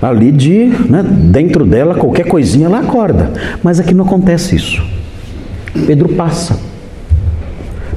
ali 0.00 0.32
de, 0.32 0.66
né, 0.88 1.04
dentro 1.04 1.64
dela, 1.64 1.94
qualquer 1.94 2.26
coisinha 2.26 2.66
ela 2.66 2.80
acorda. 2.80 3.30
Mas 3.62 3.78
aqui 3.78 3.94
não 3.94 4.04
acontece 4.04 4.56
isso. 4.56 4.82
Pedro 5.86 6.08
passa. 6.10 6.58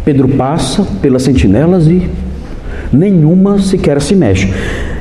Pedro 0.03 0.27
passa 0.29 0.85
pelas 1.01 1.23
sentinelas 1.23 1.87
e 1.87 2.07
nenhuma 2.93 3.59
sequer 3.59 3.99
se 4.01 4.15
mexe. 4.15 4.53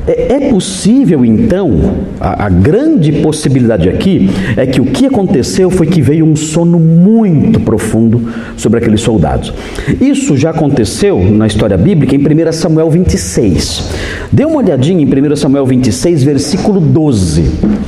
É, 0.06 0.34
é 0.34 0.50
possível 0.50 1.25
então, 1.25 1.94
a, 2.20 2.46
a, 2.46 2.49
grande 2.50 3.11
possibilidade 3.23 3.88
aqui 3.88 4.28
é 4.54 4.66
que 4.66 4.80
o 4.80 4.84
que 4.84 5.06
aconteceu 5.06 5.70
foi 5.70 5.87
que 5.87 6.02
veio 6.02 6.26
um 6.26 6.37
sono 6.37 6.78
muito 6.78 7.58
profundo 7.61 8.30
sobre 8.56 8.78
aqueles 8.78 9.00
soldados. 9.00 9.52
Isso 10.00 10.37
já 10.37 10.50
aconteceu 10.50 11.18
na 11.18 11.46
história 11.46 11.78
bíblica 11.78 12.14
em 12.14 12.18
1 12.18 12.52
Samuel 12.52 12.90
26. 12.90 13.90
Dê 14.30 14.44
uma 14.44 14.56
olhadinha 14.56 15.02
em 15.02 15.32
1 15.32 15.37
Samuel 15.37 15.64
26, 15.64 16.23
versículo 16.23 16.80
12. 16.80 17.42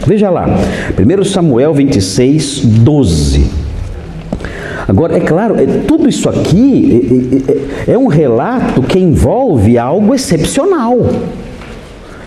Veja 0.06 0.30
lá, 0.30 0.46
1 0.99 1.25
Samuel 1.25 1.75
26, 1.75 2.61
12. 2.64 3.66
Agora, 4.88 5.16
é 5.16 5.20
claro, 5.20 5.56
é, 5.61 5.66
tudo 5.87 6.08
isso 6.08 6.28
aqui 6.28 7.42
é, 7.87 7.90
é, 7.90 7.94
é 7.94 7.99
um 7.99 8.06
relato 8.06 8.80
que 8.82 8.99
envolve 8.99 9.76
algo 9.76 10.14
excepcional. 10.14 10.96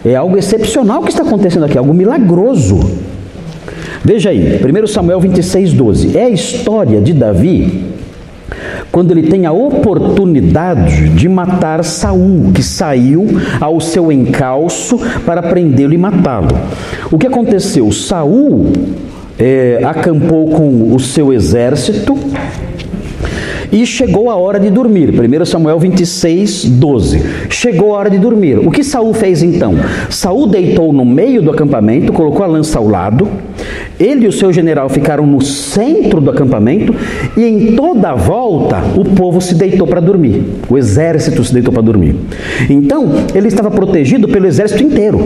É 0.03 0.15
algo 0.15 0.37
excepcional 0.37 1.01
que 1.03 1.11
está 1.11 1.23
acontecendo 1.23 1.65
aqui, 1.65 1.77
algo 1.77 1.93
milagroso. 1.93 2.79
Veja 4.03 4.29
aí, 4.29 4.59
1 4.63 4.87
Samuel 4.87 5.19
26, 5.19 5.73
12. 5.73 6.17
É 6.17 6.23
a 6.23 6.29
história 6.29 7.01
de 7.01 7.13
Davi 7.13 7.89
quando 8.91 9.11
ele 9.11 9.23
tem 9.23 9.45
a 9.45 9.51
oportunidade 9.51 11.09
de 11.09 11.29
matar 11.29 11.83
Saul, 11.83 12.51
que 12.53 12.63
saiu 12.63 13.27
ao 13.59 13.79
seu 13.79 14.11
encalço 14.11 14.99
para 15.25 15.43
prendê-lo 15.43 15.93
e 15.93 15.97
matá-lo. 15.97 16.47
O 17.11 17.17
que 17.17 17.27
aconteceu? 17.27 17.91
Saul 17.91 18.71
é, 19.37 19.81
acampou 19.83 20.49
com 20.49 20.93
o 20.93 20.99
seu 20.99 21.31
exército 21.31 22.17
e 23.71 23.85
chegou 23.85 24.29
a 24.29 24.35
hora 24.35 24.59
de 24.59 24.69
dormir. 24.69 25.09
1 25.09 25.45
Samuel 25.45 25.79
26, 25.79 26.65
12. 26.65 27.21
Chegou 27.49 27.93
a 27.93 27.99
hora 27.99 28.09
de 28.09 28.17
dormir. 28.17 28.59
O 28.59 28.71
que 28.71 28.83
Saul 28.83 29.13
fez 29.13 29.43
então? 29.43 29.75
Saul 30.09 30.47
deitou 30.47 30.91
no 30.91 31.05
meio 31.05 31.41
do 31.41 31.51
acampamento, 31.51 32.11
colocou 32.11 32.43
a 32.43 32.47
lança 32.47 32.79
ao 32.79 32.87
lado. 32.87 33.27
Ele 33.99 34.25
e 34.25 34.27
o 34.27 34.31
seu 34.31 34.51
general 34.51 34.89
ficaram 34.89 35.25
no 35.25 35.41
centro 35.41 36.21
do 36.21 36.29
acampamento 36.29 36.95
e 37.35 37.43
em 37.43 37.75
toda 37.75 38.11
a 38.11 38.15
volta 38.15 38.77
o 38.95 39.03
povo 39.03 39.41
se 39.41 39.55
deitou 39.55 39.85
para 39.85 39.99
dormir. 39.99 40.43
O 40.69 40.77
exército 40.77 41.43
se 41.43 41.53
deitou 41.53 41.73
para 41.73 41.83
dormir. 41.83 42.15
Então, 42.69 43.11
ele 43.35 43.47
estava 43.47 43.69
protegido 43.69 44.27
pelo 44.27 44.47
exército 44.47 44.83
inteiro. 44.83 45.19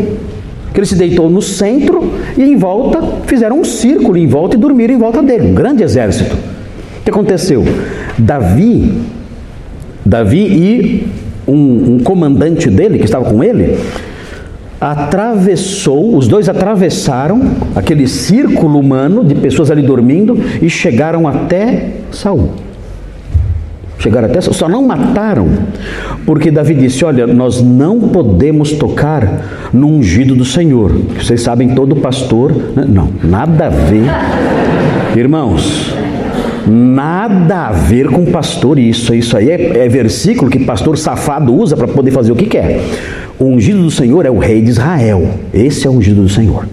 Que 0.73 0.79
ele 0.79 0.87
se 0.87 0.95
deitou 0.95 1.29
no 1.29 1.41
centro 1.41 2.11
e 2.35 2.41
em 2.41 2.55
volta 2.55 2.99
fizeram 3.27 3.59
um 3.59 3.63
círculo 3.63 4.17
em 4.17 4.25
volta 4.25 4.55
e 4.55 4.59
dormiram 4.59 4.95
em 4.95 4.97
volta 4.97 5.21
dele, 5.21 5.49
um 5.49 5.53
grande 5.53 5.83
exército. 5.83 6.35
O 6.35 7.03
que 7.03 7.11
aconteceu? 7.11 7.63
Davi, 8.17 8.93
Davi 10.05 10.39
e 10.39 11.07
um, 11.47 11.95
um 11.95 11.99
comandante 11.99 12.69
dele, 12.69 12.97
que 12.99 13.05
estava 13.05 13.25
com 13.25 13.43
ele, 13.43 13.77
atravessou, 14.79 16.17
os 16.17 16.27
dois 16.27 16.49
atravessaram 16.49 17.41
aquele 17.75 18.07
círculo 18.07 18.79
humano 18.79 19.23
de 19.23 19.35
pessoas 19.35 19.71
ali 19.71 19.81
dormindo 19.81 20.37
e 20.61 20.69
chegaram 20.69 21.27
até 21.27 21.91
Saul. 22.11 22.49
Chegaram 23.97 24.27
até 24.27 24.41
só 24.41 24.67
não 24.67 24.85
mataram, 24.85 25.47
porque 26.25 26.51
Davi 26.51 26.73
disse: 26.73 27.05
Olha, 27.05 27.25
nós 27.25 27.61
não 27.61 28.01
podemos 28.01 28.73
tocar 28.73 29.69
no 29.71 29.87
ungido 29.87 30.35
do 30.35 30.43
Senhor. 30.43 30.91
Vocês 31.17 31.41
sabem, 31.41 31.69
todo 31.69 31.95
pastor. 31.95 32.51
Né? 32.75 32.85
Não, 32.85 33.09
nada 33.23 33.67
a 33.67 33.69
ver. 33.69 34.03
Irmãos, 35.15 35.95
nada 36.67 37.67
a 37.67 37.71
ver 37.71 38.09
com 38.09 38.25
pastor 38.25 38.79
isso. 38.79 39.13
Isso 39.13 39.35
aí 39.37 39.49
é, 39.49 39.85
é 39.85 39.89
versículo 39.89 40.49
que 40.49 40.59
pastor 40.59 40.97
safado 40.97 41.53
usa 41.53 41.75
para 41.75 41.87
poder 41.87 42.11
fazer 42.11 42.31
o 42.31 42.35
que 42.35 42.45
quer. 42.45 42.81
O 43.39 43.45
ungido 43.45 43.81
do 43.81 43.91
Senhor 43.91 44.25
é 44.25 44.29
o 44.29 44.37
rei 44.37 44.61
de 44.61 44.69
Israel. 44.69 45.27
Esse 45.53 45.87
é 45.87 45.89
o 45.89 45.93
ungido 45.93 46.21
do 46.21 46.29
Senhor. 46.29 46.65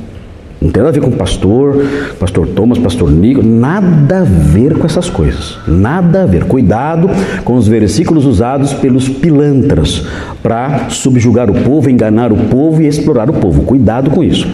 Não 0.61 0.70
tem 0.70 0.82
nada 0.82 0.90
a 0.90 1.00
ver 1.00 1.00
com 1.00 1.11
pastor, 1.11 1.87
pastor 2.18 2.47
Thomas, 2.49 2.78
pastor 2.78 3.11
Nico, 3.11 3.42
nada 3.42 4.20
a 4.20 4.25
ver 4.25 4.76
com 4.76 4.85
essas 4.85 5.09
coisas. 5.09 5.59
Nada 5.66 6.25
a 6.25 6.26
ver. 6.26 6.44
Cuidado 6.44 7.09
com 7.44 7.54
os 7.54 7.66
versículos 7.66 8.26
usados 8.26 8.75
pelos 8.75 9.09
pilantras 9.09 10.04
para 10.42 10.90
subjugar 10.90 11.49
o 11.50 11.54
povo, 11.62 11.88
enganar 11.88 12.30
o 12.30 12.37
povo 12.37 12.82
e 12.82 12.87
explorar 12.87 13.30
o 13.30 13.32
povo. 13.32 13.62
Cuidado 13.62 14.11
com 14.11 14.23
isso. 14.23 14.47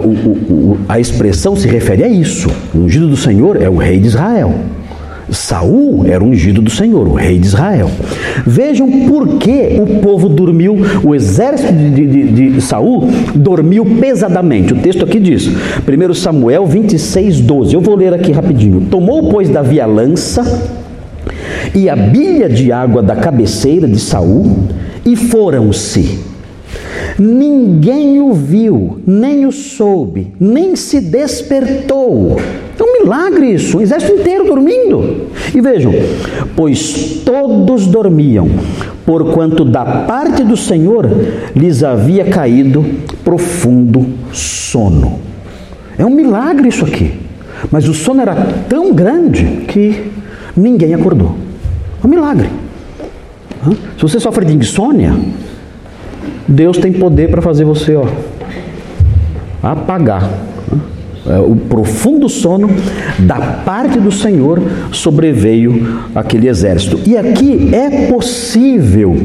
O, 0.00 0.08
o, 0.08 0.78
a 0.88 0.98
expressão 1.00 1.56
se 1.56 1.68
refere 1.68 2.04
a 2.04 2.08
isso. 2.08 2.48
O 2.74 2.78
ungido 2.78 3.08
do 3.08 3.16
Senhor 3.16 3.60
é 3.60 3.68
o 3.68 3.76
rei 3.76 3.98
de 3.98 4.08
Israel. 4.08 4.54
Saul 5.30 6.04
era 6.06 6.22
ungido 6.22 6.60
do 6.60 6.70
Senhor, 6.70 7.08
o 7.08 7.14
rei 7.14 7.38
de 7.38 7.46
Israel. 7.46 7.90
Vejam 8.46 9.08
por 9.08 9.38
que 9.38 9.80
o 9.80 10.00
povo 10.00 10.28
dormiu, 10.28 10.76
o 11.02 11.14
exército 11.14 11.72
de, 11.72 12.06
de, 12.06 12.50
de 12.50 12.60
Saul 12.60 13.08
dormiu 13.34 13.84
pesadamente. 13.84 14.72
O 14.72 14.76
texto 14.76 15.04
aqui 15.04 15.18
diz, 15.18 15.46
1 15.48 16.14
Samuel 16.14 16.66
26, 16.66 17.40
12. 17.40 17.74
Eu 17.74 17.80
vou 17.80 17.96
ler 17.96 18.12
aqui 18.12 18.32
rapidinho. 18.32 18.82
Tomou, 18.90 19.30
pois, 19.30 19.48
Davi 19.48 19.80
a 19.80 19.86
lança 19.86 20.42
e 21.74 21.88
a 21.88 21.96
bilha 21.96 22.48
de 22.48 22.70
água 22.70 23.02
da 23.02 23.16
cabeceira 23.16 23.88
de 23.88 23.98
Saul 23.98 24.68
e 25.04 25.16
foram-se. 25.16 26.33
Ninguém 27.18 28.20
o 28.20 28.32
viu, 28.32 29.00
nem 29.06 29.46
o 29.46 29.52
soube, 29.52 30.32
nem 30.40 30.74
se 30.74 31.00
despertou 31.00 32.36
é 32.78 32.82
um 32.82 33.04
milagre 33.04 33.52
isso, 33.54 33.78
um 33.78 33.80
exército 33.80 34.12
inteiro 34.12 34.44
dormindo. 34.44 35.28
E 35.54 35.60
vejam, 35.60 35.92
pois 36.56 37.20
todos 37.24 37.86
dormiam, 37.86 38.48
porquanto 39.06 39.64
da 39.64 39.84
parte 39.84 40.42
do 40.42 40.56
Senhor 40.56 41.08
lhes 41.54 41.84
havia 41.84 42.24
caído 42.24 42.84
profundo 43.22 44.06
sono. 44.32 45.20
É 45.96 46.04
um 46.04 46.10
milagre 46.10 46.68
isso 46.68 46.84
aqui. 46.84 47.14
Mas 47.70 47.88
o 47.88 47.94
sono 47.94 48.20
era 48.20 48.34
tão 48.68 48.92
grande 48.92 49.64
que 49.68 50.10
ninguém 50.56 50.92
acordou. 50.92 51.36
É 52.02 52.06
um 52.06 52.10
milagre. 52.10 52.50
Se 53.96 54.02
você 54.02 54.20
sofre 54.20 54.44
de 54.44 54.54
insônia, 54.54 55.14
Deus 56.46 56.78
tem 56.78 56.92
poder 56.92 57.30
para 57.30 57.40
fazer 57.40 57.64
você 57.64 57.94
ó, 57.96 58.06
apagar 59.62 60.28
é, 61.26 61.38
o 61.38 61.56
profundo 61.56 62.28
sono 62.28 62.68
da 63.20 63.40
parte 63.64 63.98
do 63.98 64.12
Senhor 64.12 64.60
sobreveio 64.92 66.02
aquele 66.14 66.48
exército. 66.48 67.00
E 67.06 67.16
aqui 67.16 67.70
é 67.74 68.08
possível 68.08 69.16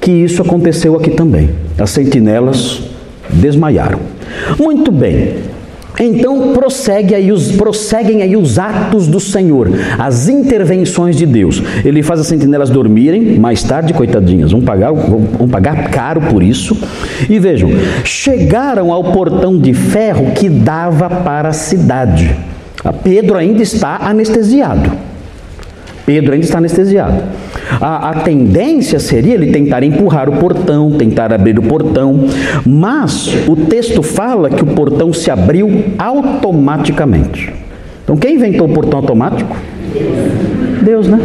que 0.00 0.10
isso 0.10 0.42
aconteceu 0.42 0.96
aqui 0.96 1.10
também. 1.10 1.50
As 1.78 1.90
sentinelas 1.90 2.82
desmaiaram. 3.30 4.00
Muito 4.58 4.90
bem. 4.90 5.53
Então 5.98 6.52
prossegue 6.52 7.14
aí 7.14 7.30
os, 7.30 7.52
prosseguem 7.52 8.22
aí 8.22 8.36
os 8.36 8.58
atos 8.58 9.06
do 9.06 9.20
Senhor, 9.20 9.70
as 9.98 10.28
intervenções 10.28 11.16
de 11.16 11.24
Deus. 11.24 11.62
Ele 11.84 12.02
faz 12.02 12.20
as 12.20 12.26
sentinelas 12.26 12.70
dormirem, 12.70 13.38
mais 13.38 13.62
tarde, 13.62 13.94
coitadinhas, 13.94 14.52
vão 14.52 14.60
pagar, 14.60 14.92
vão 14.92 15.48
pagar 15.48 15.90
caro 15.90 16.20
por 16.22 16.42
isso. 16.42 16.76
E 17.28 17.38
vejam, 17.38 17.70
chegaram 18.04 18.92
ao 18.92 19.04
portão 19.04 19.56
de 19.56 19.72
ferro 19.72 20.32
que 20.32 20.48
dava 20.48 21.08
para 21.08 21.50
a 21.50 21.52
cidade. 21.52 22.34
Pedro 23.02 23.38
ainda 23.38 23.62
está 23.62 23.98
anestesiado. 24.02 24.92
Pedro 26.04 26.34
ainda 26.34 26.44
está 26.44 26.58
anestesiado. 26.58 27.22
A, 27.80 28.10
a, 28.10 28.14
tendência 28.20 28.98
seria 28.98 29.34
ele 29.34 29.50
tentar 29.50 29.82
empurrar 29.82 30.28
o 30.28 30.36
portão, 30.36 30.90
tentar 30.92 31.32
abrir 31.32 31.58
o 31.58 31.62
portão, 31.62 32.26
mas 32.66 33.28
o 33.48 33.56
texto 33.56 34.02
fala 34.02 34.50
que 34.50 34.62
o 34.62 34.66
portão 34.66 35.12
se 35.12 35.30
abriu 35.30 35.84
automaticamente. 35.98 37.52
Então, 38.02 38.16
quem 38.16 38.34
inventou 38.34 38.68
o 38.68 38.72
portão 38.72 38.98
automático? 38.98 39.56
Deus, 40.82 41.08
né? 41.08 41.20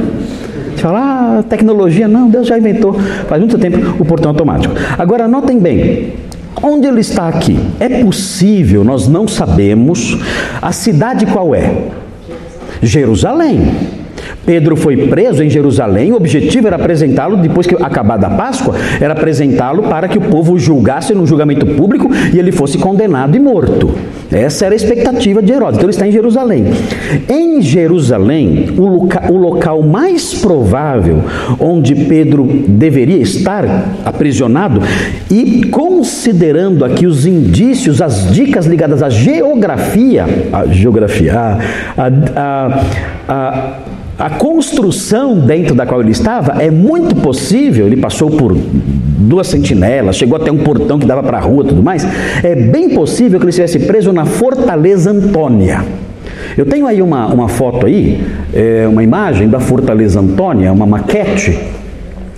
Você 0.76 0.84
fala, 0.84 1.40
ah, 1.40 1.44
tecnologia, 1.44 2.08
não, 2.08 2.30
Deus 2.30 2.48
já 2.48 2.58
inventou 2.58 2.94
faz 2.94 3.42
muito 3.42 3.58
tempo 3.58 4.02
o 4.02 4.06
portão 4.06 4.32
automático. 4.32 4.74
Agora, 4.98 5.28
notem 5.28 5.60
bem, 5.60 6.14
onde 6.64 6.88
ele 6.88 7.02
está 7.02 7.28
aqui? 7.28 7.60
É 7.82 8.02
possível, 8.02 8.84
nós 8.86 9.08
não 9.08 9.28
sabemos, 9.28 10.18
a 10.62 10.72
cidade 10.72 11.26
qual 11.26 11.54
é? 11.54 11.90
Jerusalém. 12.82 13.74
Pedro 14.46 14.76
foi 14.76 15.08
preso 15.08 15.44
em 15.44 15.50
Jerusalém, 15.50 16.12
o 16.12 16.16
objetivo 16.16 16.68
era 16.68 16.76
apresentá-lo, 16.76 17.38
depois 17.38 17.68
que 17.68 17.76
acabada 17.76 18.28
a 18.28 18.30
Páscoa, 18.32 18.76
era 19.00 19.14
apresentá-lo 19.14 19.84
para 19.84 20.08
que 20.08 20.18
o 20.18 20.22
povo 20.22 20.58
julgasse 20.58 21.14
no 21.14 21.26
julgamento 21.26 21.66
público 21.66 22.10
e 22.34 22.40
ele 22.40 22.52
fosse 22.52 22.78
condenado 22.78 23.36
e 23.36 23.40
morto. 23.40 23.94
Essa 24.32 24.66
era 24.66 24.76
a 24.76 24.78
expectativa 24.78 25.42
de 25.42 25.52
Herodes. 25.52 25.78
Então 25.78 25.86
ele 25.86 25.96
está 25.96 26.08
em 26.08 26.12
Jerusalém. 26.12 26.66
Em 27.28 27.62
Jerusalém, 27.62 28.76
o, 28.78 28.86
loca 28.86 29.32
o 29.32 29.38
local 29.38 29.82
mais 29.82 30.36
provável 30.36 31.24
onde 31.60 31.96
Pedro 31.96 32.46
deveria 32.68 33.18
estar 33.18 33.66
aprisionado, 34.06 34.82
e 35.30 35.66
considerando 35.68 36.86
aqui 36.86 37.08
os 37.08 37.26
indícios, 37.26 38.02
as 38.02 38.32
dicas 38.32 38.66
ligadas 38.66 39.02
à 39.02 39.10
geografia, 39.10 40.26
a 40.52 40.66
geografia, 40.68 41.34
a, 41.36 41.58
a, 42.36 42.86
a 43.28 43.74
a 44.20 44.30
construção 44.32 45.40
dentro 45.40 45.74
da 45.74 45.86
qual 45.86 46.02
ele 46.02 46.12
estava 46.12 46.62
é 46.62 46.70
muito 46.70 47.16
possível, 47.16 47.88
ele 47.88 47.96
passou 47.96 48.30
por 48.30 48.54
duas 48.54 49.48
sentinelas, 49.48 50.18
chegou 50.18 50.36
até 50.36 50.52
um 50.52 50.58
portão 50.58 51.00
que 51.00 51.06
dava 51.06 51.24
para 51.24 51.38
a 51.38 51.42
rua 51.42 51.64
tudo 51.64 51.82
mais, 51.82 52.06
é 52.44 52.54
bem 52.54 52.90
possível 52.90 53.40
que 53.40 53.46
ele 53.46 53.52
estivesse 53.52 53.80
preso 53.80 54.12
na 54.12 54.26
Fortaleza 54.26 55.12
Antônia. 55.12 55.86
Eu 56.58 56.66
tenho 56.66 56.86
aí 56.86 57.02
uma, 57.02 57.28
uma 57.28 57.48
foto 57.48 57.86
aí, 57.86 58.22
é, 58.54 58.86
uma 58.88 59.02
imagem 59.02 59.48
da 59.48 59.62
Fortaleza 59.62 60.20
Antônia, 60.20 60.74
uma 60.74 60.86
maquete. 60.86 61.58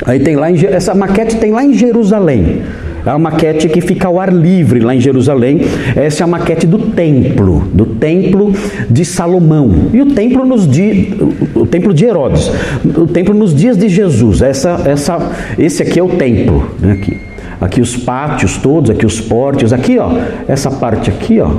Aí 0.05 0.19
tem 0.19 0.35
lá 0.35 0.51
em, 0.51 0.65
essa 0.65 0.93
maquete 0.93 1.37
tem 1.37 1.51
lá 1.51 1.63
em 1.63 1.73
Jerusalém. 1.73 2.61
É 3.05 3.09
uma 3.09 3.31
maquete 3.31 3.67
que 3.67 3.81
fica 3.81 4.07
ao 4.07 4.19
ar 4.19 4.31
livre 4.31 4.79
lá 4.79 4.93
em 4.93 4.99
Jerusalém. 4.99 5.61
Essa 5.95 6.23
é 6.23 6.25
a 6.25 6.27
maquete 6.27 6.67
do 6.67 6.77
templo, 6.77 7.63
do 7.73 7.85
templo 7.85 8.53
de 8.89 9.03
Salomão. 9.03 9.89
E 9.91 10.01
o 10.01 10.07
templo 10.13 10.45
nos 10.45 10.67
dias, 10.67 11.07
o 11.55 11.65
templo 11.65 11.93
de 11.93 12.05
Herodes, 12.05 12.51
o 12.85 13.07
templo 13.07 13.33
nos 13.33 13.55
dias 13.55 13.77
de 13.77 13.89
Jesus. 13.89 14.41
Essa, 14.41 14.81
essa, 14.85 15.31
esse 15.57 15.81
aqui 15.81 15.99
é 15.99 16.03
o 16.03 16.09
templo, 16.09 16.71
né, 16.79 16.93
aqui. 16.93 17.31
Aqui 17.59 17.79
os 17.79 17.95
pátios 17.95 18.57
todos, 18.57 18.89
aqui 18.89 19.05
os 19.05 19.21
pórtios, 19.21 19.71
aqui 19.71 19.99
ó, 19.99 20.09
essa 20.47 20.71
parte 20.71 21.11
aqui 21.11 21.39
ó, 21.39 21.51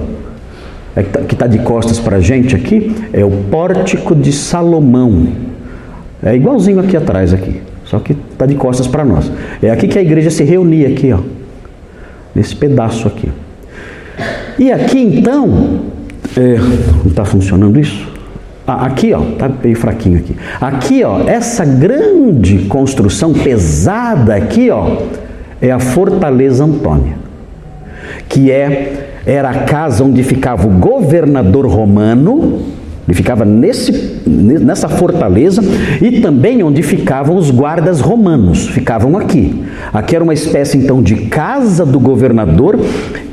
é 0.96 1.02
que 1.02 1.35
está 1.35 1.46
tá 1.46 1.46
de 1.46 1.61
costas 1.61 2.00
para 2.00 2.16
a 2.16 2.20
gente 2.20 2.57
aqui, 2.57 2.92
é 3.12 3.24
o 3.24 3.31
pórtico 3.31 4.14
de 4.14 4.33
Salomão. 4.33 5.28
É 6.22 6.35
igualzinho 6.35 6.81
aqui 6.81 6.96
atrás 6.96 7.33
aqui. 7.33 7.72
Só 7.92 7.98
que 7.98 8.16
está 8.33 8.46
de 8.46 8.55
costas 8.55 8.87
para 8.87 9.05
nós. 9.05 9.31
É 9.62 9.70
aqui 9.70 9.87
que 9.87 9.98
a 9.98 10.00
igreja 10.00 10.31
se 10.31 10.42
reunia, 10.42 10.88
aqui, 10.88 11.12
ó. 11.12 11.18
Nesse 12.35 12.57
pedaço 12.57 13.07
aqui. 13.07 13.28
E 14.59 14.72
aqui 14.72 14.98
então, 14.98 15.81
é, 16.35 16.57
não 16.57 17.11
está 17.11 17.22
funcionando 17.26 17.78
isso? 17.78 18.11
Ah, 18.66 18.87
aqui, 18.87 19.12
ó, 19.12 19.20
tá 19.38 19.50
meio 19.62 19.76
fraquinho 19.76 20.16
aqui. 20.16 20.35
Aqui, 20.59 21.05
ó, 21.05 21.20
essa 21.26 21.66
grande 21.66 22.61
construção 22.61 23.35
pesada 23.35 24.37
aqui, 24.37 24.70
ó, 24.70 25.02
é 25.61 25.70
a 25.70 25.78
Fortaleza 25.78 26.64
Antônia, 26.64 27.16
que 28.26 28.50
é 28.50 29.20
era 29.26 29.50
a 29.50 29.64
casa 29.64 30.02
onde 30.02 30.22
ficava 30.22 30.66
o 30.66 30.70
governador 30.70 31.66
romano 31.66 32.62
ele 33.07 33.17
ficava 33.17 33.45
nesse, 33.45 34.21
nessa 34.27 34.88
fortaleza 34.88 35.62
e 36.01 36.21
também 36.21 36.62
onde 36.62 36.83
ficavam 36.83 37.37
os 37.37 37.51
guardas 37.51 38.01
romanos, 38.01 38.69
ficavam 38.69 39.19
aqui. 39.19 39.65
Aqui 39.93 40.15
era 40.15 40.23
uma 40.23 40.35
espécie 40.35 40.79
então 40.79 41.03
de 41.03 41.27
casa 41.27 41.85
do 41.85 41.99
governador 41.99 42.79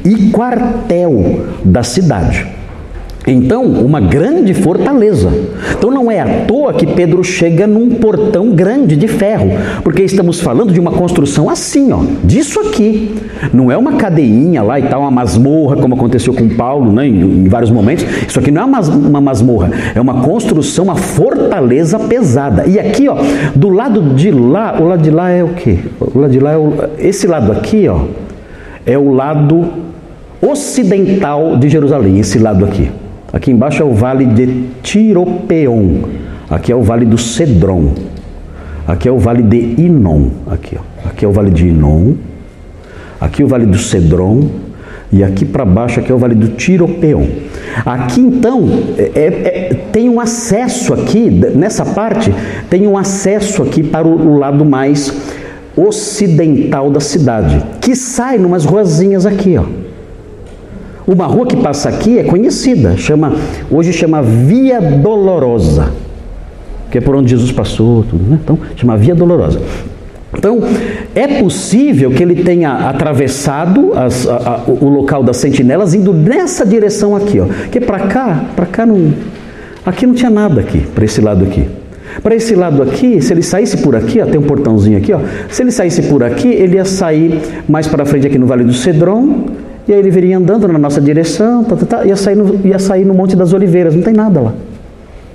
e 0.03 0.31
quartel 0.31 1.45
da 1.63 1.83
cidade. 1.83 2.58
Então, 3.31 3.63
uma 3.63 3.99
grande 3.99 4.53
fortaleza. 4.53 5.29
Então, 5.77 5.91
não 5.91 6.11
é 6.11 6.19
à 6.19 6.45
toa 6.47 6.73
que 6.73 6.87
Pedro 6.87 7.23
chega 7.23 7.67
num 7.67 7.89
portão 7.91 8.51
grande 8.51 8.95
de 8.95 9.07
ferro, 9.07 9.51
porque 9.83 10.01
estamos 10.01 10.41
falando 10.41 10.73
de 10.73 10.79
uma 10.79 10.91
construção 10.91 11.49
assim, 11.49 11.91
ó, 11.91 11.99
disso 12.23 12.59
aqui. 12.59 13.13
Não 13.53 13.71
é 13.71 13.77
uma 13.77 13.93
cadeinha 13.93 14.63
lá 14.63 14.79
e 14.79 14.83
tal, 14.83 15.01
uma 15.01 15.11
masmorra, 15.11 15.77
como 15.77 15.93
aconteceu 15.95 16.33
com 16.33 16.49
Paulo, 16.49 16.91
né, 16.91 17.07
em, 17.07 17.47
vários 17.47 17.69
momentos. 17.69 18.03
Isso 18.27 18.39
aqui 18.39 18.51
não 18.51 18.63
é 18.63 18.65
uma 18.65 19.21
masmorra, 19.21 19.69
é 19.93 20.01
uma 20.01 20.21
construção, 20.21 20.85
uma 20.85 20.95
fortaleza 20.95 21.99
pesada. 21.99 22.65
E 22.67 22.79
aqui, 22.79 23.07
ó, 23.07 23.17
do 23.55 23.69
lado 23.69 24.15
de 24.15 24.31
lá, 24.31 24.79
o 24.79 24.85
lado 24.85 25.03
de 25.03 25.11
lá 25.11 25.29
é 25.29 25.43
o 25.43 25.49
quê? 25.49 25.77
O 25.99 26.19
lado 26.19 26.31
de 26.31 26.39
lá 26.39 26.53
é 26.53 26.57
o, 26.57 26.73
esse 26.97 27.27
lado 27.27 27.51
aqui, 27.51 27.87
ó, 27.87 28.01
é 28.85 28.97
o 28.97 29.11
lado 29.13 29.67
ocidental 30.41 31.57
de 31.57 31.69
Jerusalém, 31.69 32.19
esse 32.19 32.39
lado 32.39 32.65
aqui. 32.65 32.89
Aqui 33.31 33.51
embaixo 33.51 33.81
é 33.83 33.85
o 33.85 33.93
vale 33.93 34.25
de 34.25 34.65
Tiropeon. 34.81 36.01
Aqui 36.49 36.71
é 36.71 36.75
o 36.75 36.81
vale 36.81 37.05
do 37.05 37.17
Cedron. 37.17 37.93
Aqui 38.87 39.07
é 39.07 39.11
o 39.11 39.19
vale 39.19 39.43
de 39.43 39.81
Inon. 39.81 40.29
Aqui, 40.47 40.77
ó. 40.77 41.09
aqui 41.09 41.25
é 41.25 41.27
o 41.27 41.31
vale 41.31 41.51
de 41.51 41.67
Inon. 41.67 42.13
Aqui 43.21 43.41
é 43.43 43.45
o 43.45 43.47
vale 43.47 43.67
do 43.67 43.77
Cedron. 43.77 44.49
E 45.11 45.23
aqui 45.23 45.45
para 45.45 45.65
baixo 45.65 45.99
aqui 45.99 46.11
é 46.11 46.15
o 46.15 46.17
vale 46.17 46.35
do 46.35 46.49
Tiropeon. 46.49 47.27
Aqui 47.85 48.21
então 48.21 48.67
é, 48.97 49.11
é, 49.15 49.25
é, 49.25 49.73
tem 49.91 50.09
um 50.09 50.19
acesso 50.19 50.93
aqui, 50.93 51.29
nessa 51.29 51.85
parte, 51.85 52.33
tem 52.69 52.87
um 52.87 52.97
acesso 52.97 53.63
aqui 53.63 53.81
para 53.81 54.07
o, 54.07 54.33
o 54.33 54.37
lado 54.37 54.63
mais 54.63 55.11
ocidental 55.75 56.91
da 56.91 56.99
cidade, 56.99 57.63
que 57.79 57.95
sai 57.95 58.37
numas 58.37 58.65
ruazinhas 58.65 59.25
aqui, 59.25 59.57
ó. 59.57 59.88
Uma 61.11 61.25
rua 61.25 61.47
que 61.47 61.57
passa 61.57 61.89
aqui 61.89 62.19
é 62.19 62.23
conhecida, 62.23 62.95
chama, 62.95 63.33
hoje 63.71 63.91
chama 63.91 64.21
Via 64.21 64.79
Dolorosa, 64.79 65.91
que 66.91 66.99
é 66.99 67.01
por 67.01 67.15
onde 67.15 67.31
Jesus 67.31 67.51
passou, 67.51 68.03
tudo, 68.03 68.29
né? 68.29 68.39
Então, 68.43 68.59
chama 68.75 68.95
Via 68.95 69.15
Dolorosa. 69.15 69.59
Então, 70.37 70.59
é 71.15 71.39
possível 71.39 72.11
que 72.11 72.21
ele 72.21 72.43
tenha 72.43 72.87
atravessado 72.87 73.93
as, 73.95 74.27
a, 74.27 74.35
a, 74.35 74.63
o 74.67 74.87
local 74.87 75.23
das 75.23 75.37
sentinelas 75.37 75.95
indo 75.95 76.13
nessa 76.13 76.63
direção 76.63 77.15
aqui, 77.15 77.39
ó. 77.39 77.47
Que 77.71 77.81
para 77.81 78.01
cá, 78.01 78.45
para 78.55 78.67
cá 78.67 78.85
não, 78.85 79.11
aqui 79.83 80.05
não 80.05 80.13
tinha 80.13 80.29
nada 80.29 80.61
aqui, 80.61 80.81
para 80.93 81.05
esse 81.05 81.19
lado 81.21 81.43
aqui. 81.43 81.67
Para 82.21 82.35
esse 82.35 82.53
lado 82.53 82.83
aqui, 82.83 83.19
se 83.19 83.33
ele 83.33 83.41
saísse 83.41 83.77
por 83.77 83.95
aqui, 83.95 84.21
ó, 84.21 84.27
tem 84.27 84.39
um 84.39 84.43
portãozinho 84.43 84.99
aqui, 84.99 85.11
ó. 85.11 85.19
Se 85.49 85.63
ele 85.63 85.71
saísse 85.71 86.03
por 86.03 86.23
aqui, 86.23 86.49
ele 86.49 86.75
ia 86.75 86.85
sair 86.85 87.41
mais 87.67 87.87
para 87.87 88.05
frente 88.05 88.27
aqui 88.27 88.37
no 88.37 88.45
Vale 88.45 88.63
do 88.63 88.73
Cedron, 88.73 89.45
e 89.89 89.93
aí 89.93 89.97
ele 89.97 90.11
viria 90.11 90.37
andando 90.37 90.67
na 90.67 90.77
nossa 90.77 91.01
direção, 91.01 91.63
tá, 91.63 91.75
tá, 91.75 91.85
tá, 91.85 92.05
ia, 92.05 92.15
sair 92.15 92.35
no, 92.35 92.61
ia 92.63 92.77
sair 92.77 93.03
no 93.03 93.13
Monte 93.15 93.35
das 93.35 93.53
Oliveiras, 93.53 93.95
não 93.95 94.03
tem 94.03 94.13
nada 94.13 94.39
lá. 94.39 94.53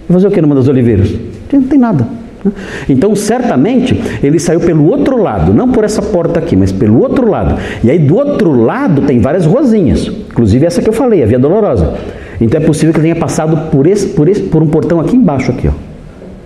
Vai 0.08 0.14
fazer 0.14 0.28
o 0.28 0.30
que 0.30 0.40
no 0.40 0.46
Monte 0.46 0.58
das 0.58 0.68
Oliveiras? 0.68 1.12
Não 1.52 1.62
tem 1.62 1.76
nada. 1.76 2.06
Né? 2.44 2.52
Então, 2.88 3.16
certamente, 3.16 4.00
ele 4.22 4.38
saiu 4.38 4.60
pelo 4.60 4.86
outro 4.86 5.20
lado, 5.20 5.52
não 5.52 5.72
por 5.72 5.82
essa 5.82 6.00
porta 6.00 6.38
aqui, 6.38 6.54
mas 6.54 6.70
pelo 6.70 7.02
outro 7.02 7.28
lado. 7.28 7.56
E 7.82 7.90
aí, 7.90 7.98
do 7.98 8.14
outro 8.14 8.52
lado, 8.52 9.02
tem 9.02 9.18
várias 9.18 9.44
ruazinhas, 9.44 10.06
inclusive 10.06 10.64
essa 10.64 10.80
que 10.80 10.88
eu 10.88 10.92
falei, 10.92 11.24
a 11.24 11.26
Via 11.26 11.38
Dolorosa. 11.38 11.94
Então, 12.40 12.60
é 12.60 12.64
possível 12.64 12.92
que 12.92 13.00
ele 13.00 13.08
tenha 13.08 13.16
passado 13.16 13.72
por, 13.72 13.88
esse, 13.88 14.06
por, 14.10 14.28
esse, 14.28 14.42
por 14.42 14.62
um 14.62 14.68
portão 14.68 15.00
aqui 15.00 15.16
embaixo, 15.16 15.50
aqui, 15.50 15.66
ó, 15.66 15.72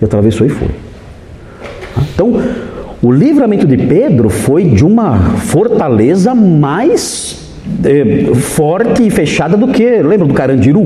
e 0.01 0.05
atravessou 0.05 0.47
e 0.47 0.49
foi. 0.49 0.69
Então, 2.15 2.41
o 3.03 3.11
livramento 3.11 3.67
de 3.67 3.77
Pedro 3.77 4.31
foi 4.31 4.63
de 4.63 4.83
uma 4.83 5.19
fortaleza 5.37 6.33
mais 6.33 7.38
é, 7.83 8.33
forte 8.35 9.05
e 9.05 9.09
fechada 9.09 9.55
do 9.55 9.67
que, 9.67 10.01
lembra 10.01 10.27
do 10.27 10.33
Carandiru? 10.33 10.85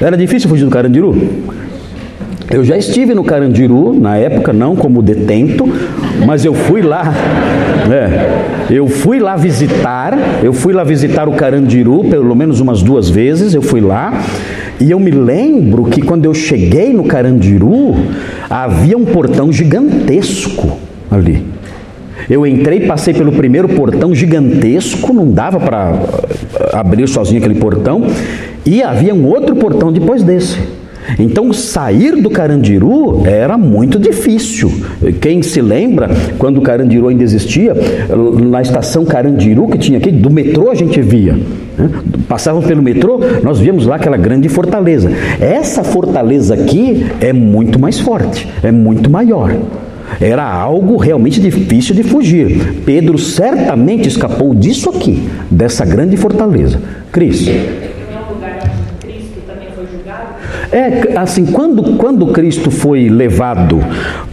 Era 0.00 0.16
difícil 0.16 0.48
fugir 0.48 0.64
do 0.64 0.70
Carandiru? 0.70 1.16
Eu 2.50 2.62
já 2.62 2.76
estive 2.76 3.14
no 3.14 3.24
Carandiru, 3.24 3.94
na 3.94 4.16
época, 4.16 4.52
não 4.52 4.76
como 4.76 5.02
detento, 5.02 5.66
mas 6.26 6.44
eu 6.44 6.52
fui 6.52 6.82
lá. 6.82 7.12
É, 7.90 8.72
eu 8.72 8.86
fui 8.86 9.18
lá 9.18 9.34
visitar, 9.36 10.16
eu 10.42 10.52
fui 10.52 10.72
lá 10.72 10.84
visitar 10.84 11.28
o 11.28 11.32
Carandiru 11.32 12.04
pelo 12.04 12.34
menos 12.34 12.60
umas 12.60 12.82
duas 12.82 13.08
vezes, 13.08 13.54
eu 13.54 13.62
fui 13.62 13.80
lá. 13.80 14.22
E 14.80 14.90
eu 14.90 14.98
me 14.98 15.10
lembro 15.10 15.84
que 15.84 16.02
quando 16.02 16.26
eu 16.26 16.34
cheguei 16.34 16.92
no 16.92 17.04
Carandiru, 17.04 17.94
havia 18.50 18.96
um 18.96 19.04
portão 19.04 19.52
gigantesco 19.52 20.78
ali. 21.10 21.53
Eu 22.28 22.46
entrei, 22.46 22.80
passei 22.80 23.12
pelo 23.12 23.32
primeiro 23.32 23.68
portão 23.68 24.14
gigantesco, 24.14 25.12
não 25.12 25.30
dava 25.30 25.60
para 25.60 25.94
abrir 26.72 27.08
sozinho 27.08 27.38
aquele 27.38 27.58
portão, 27.58 28.06
e 28.64 28.82
havia 28.82 29.14
um 29.14 29.26
outro 29.26 29.54
portão 29.56 29.92
depois 29.92 30.22
desse. 30.22 30.58
Então, 31.18 31.52
sair 31.52 32.20
do 32.22 32.30
Carandiru 32.30 33.26
era 33.26 33.58
muito 33.58 33.98
difícil. 33.98 34.72
Quem 35.20 35.42
se 35.42 35.60
lembra, 35.60 36.08
quando 36.38 36.58
o 36.58 36.62
Carandiru 36.62 37.08
ainda 37.08 37.22
existia, 37.22 37.74
na 38.42 38.62
estação 38.62 39.04
Carandiru 39.04 39.68
que 39.68 39.78
tinha 39.78 39.98
aqui, 39.98 40.10
do 40.10 40.30
metrô 40.30 40.70
a 40.70 40.74
gente 40.74 41.00
via. 41.02 41.34
Né? 41.76 41.90
Passávamos 42.26 42.66
pelo 42.66 42.82
metrô, 42.82 43.20
nós 43.42 43.60
víamos 43.60 43.86
lá 43.86 43.96
aquela 43.96 44.16
grande 44.16 44.48
fortaleza. 44.48 45.10
Essa 45.40 45.84
fortaleza 45.84 46.54
aqui 46.54 47.06
é 47.20 47.32
muito 47.32 47.78
mais 47.78 48.00
forte, 48.00 48.48
é 48.62 48.72
muito 48.72 49.10
maior. 49.10 49.54
Era 50.20 50.44
algo 50.44 50.96
realmente 50.96 51.40
difícil 51.40 51.94
de 51.94 52.02
fugir. 52.02 52.82
Pedro 52.84 53.18
certamente 53.18 54.08
escapou 54.08 54.54
disso 54.54 54.90
aqui, 54.90 55.28
dessa 55.50 55.84
grande 55.84 56.16
fortaleza. 56.16 56.80
Cris. 57.10 57.48
É, 60.72 61.16
assim, 61.16 61.46
quando, 61.46 61.96
quando 61.96 62.26
Cristo 62.28 62.70
foi 62.70 63.08
levado 63.08 63.78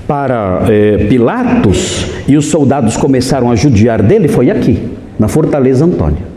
para 0.08 0.64
é, 0.68 1.06
Pilatos 1.06 2.08
e 2.28 2.36
os 2.36 2.46
soldados 2.46 2.98
começaram 2.98 3.52
a 3.52 3.56
judiar 3.56 4.02
dele, 4.02 4.28
foi 4.28 4.50
aqui, 4.50 4.90
na 5.20 5.28
Fortaleza 5.28 5.86
Antônia. 5.86 6.32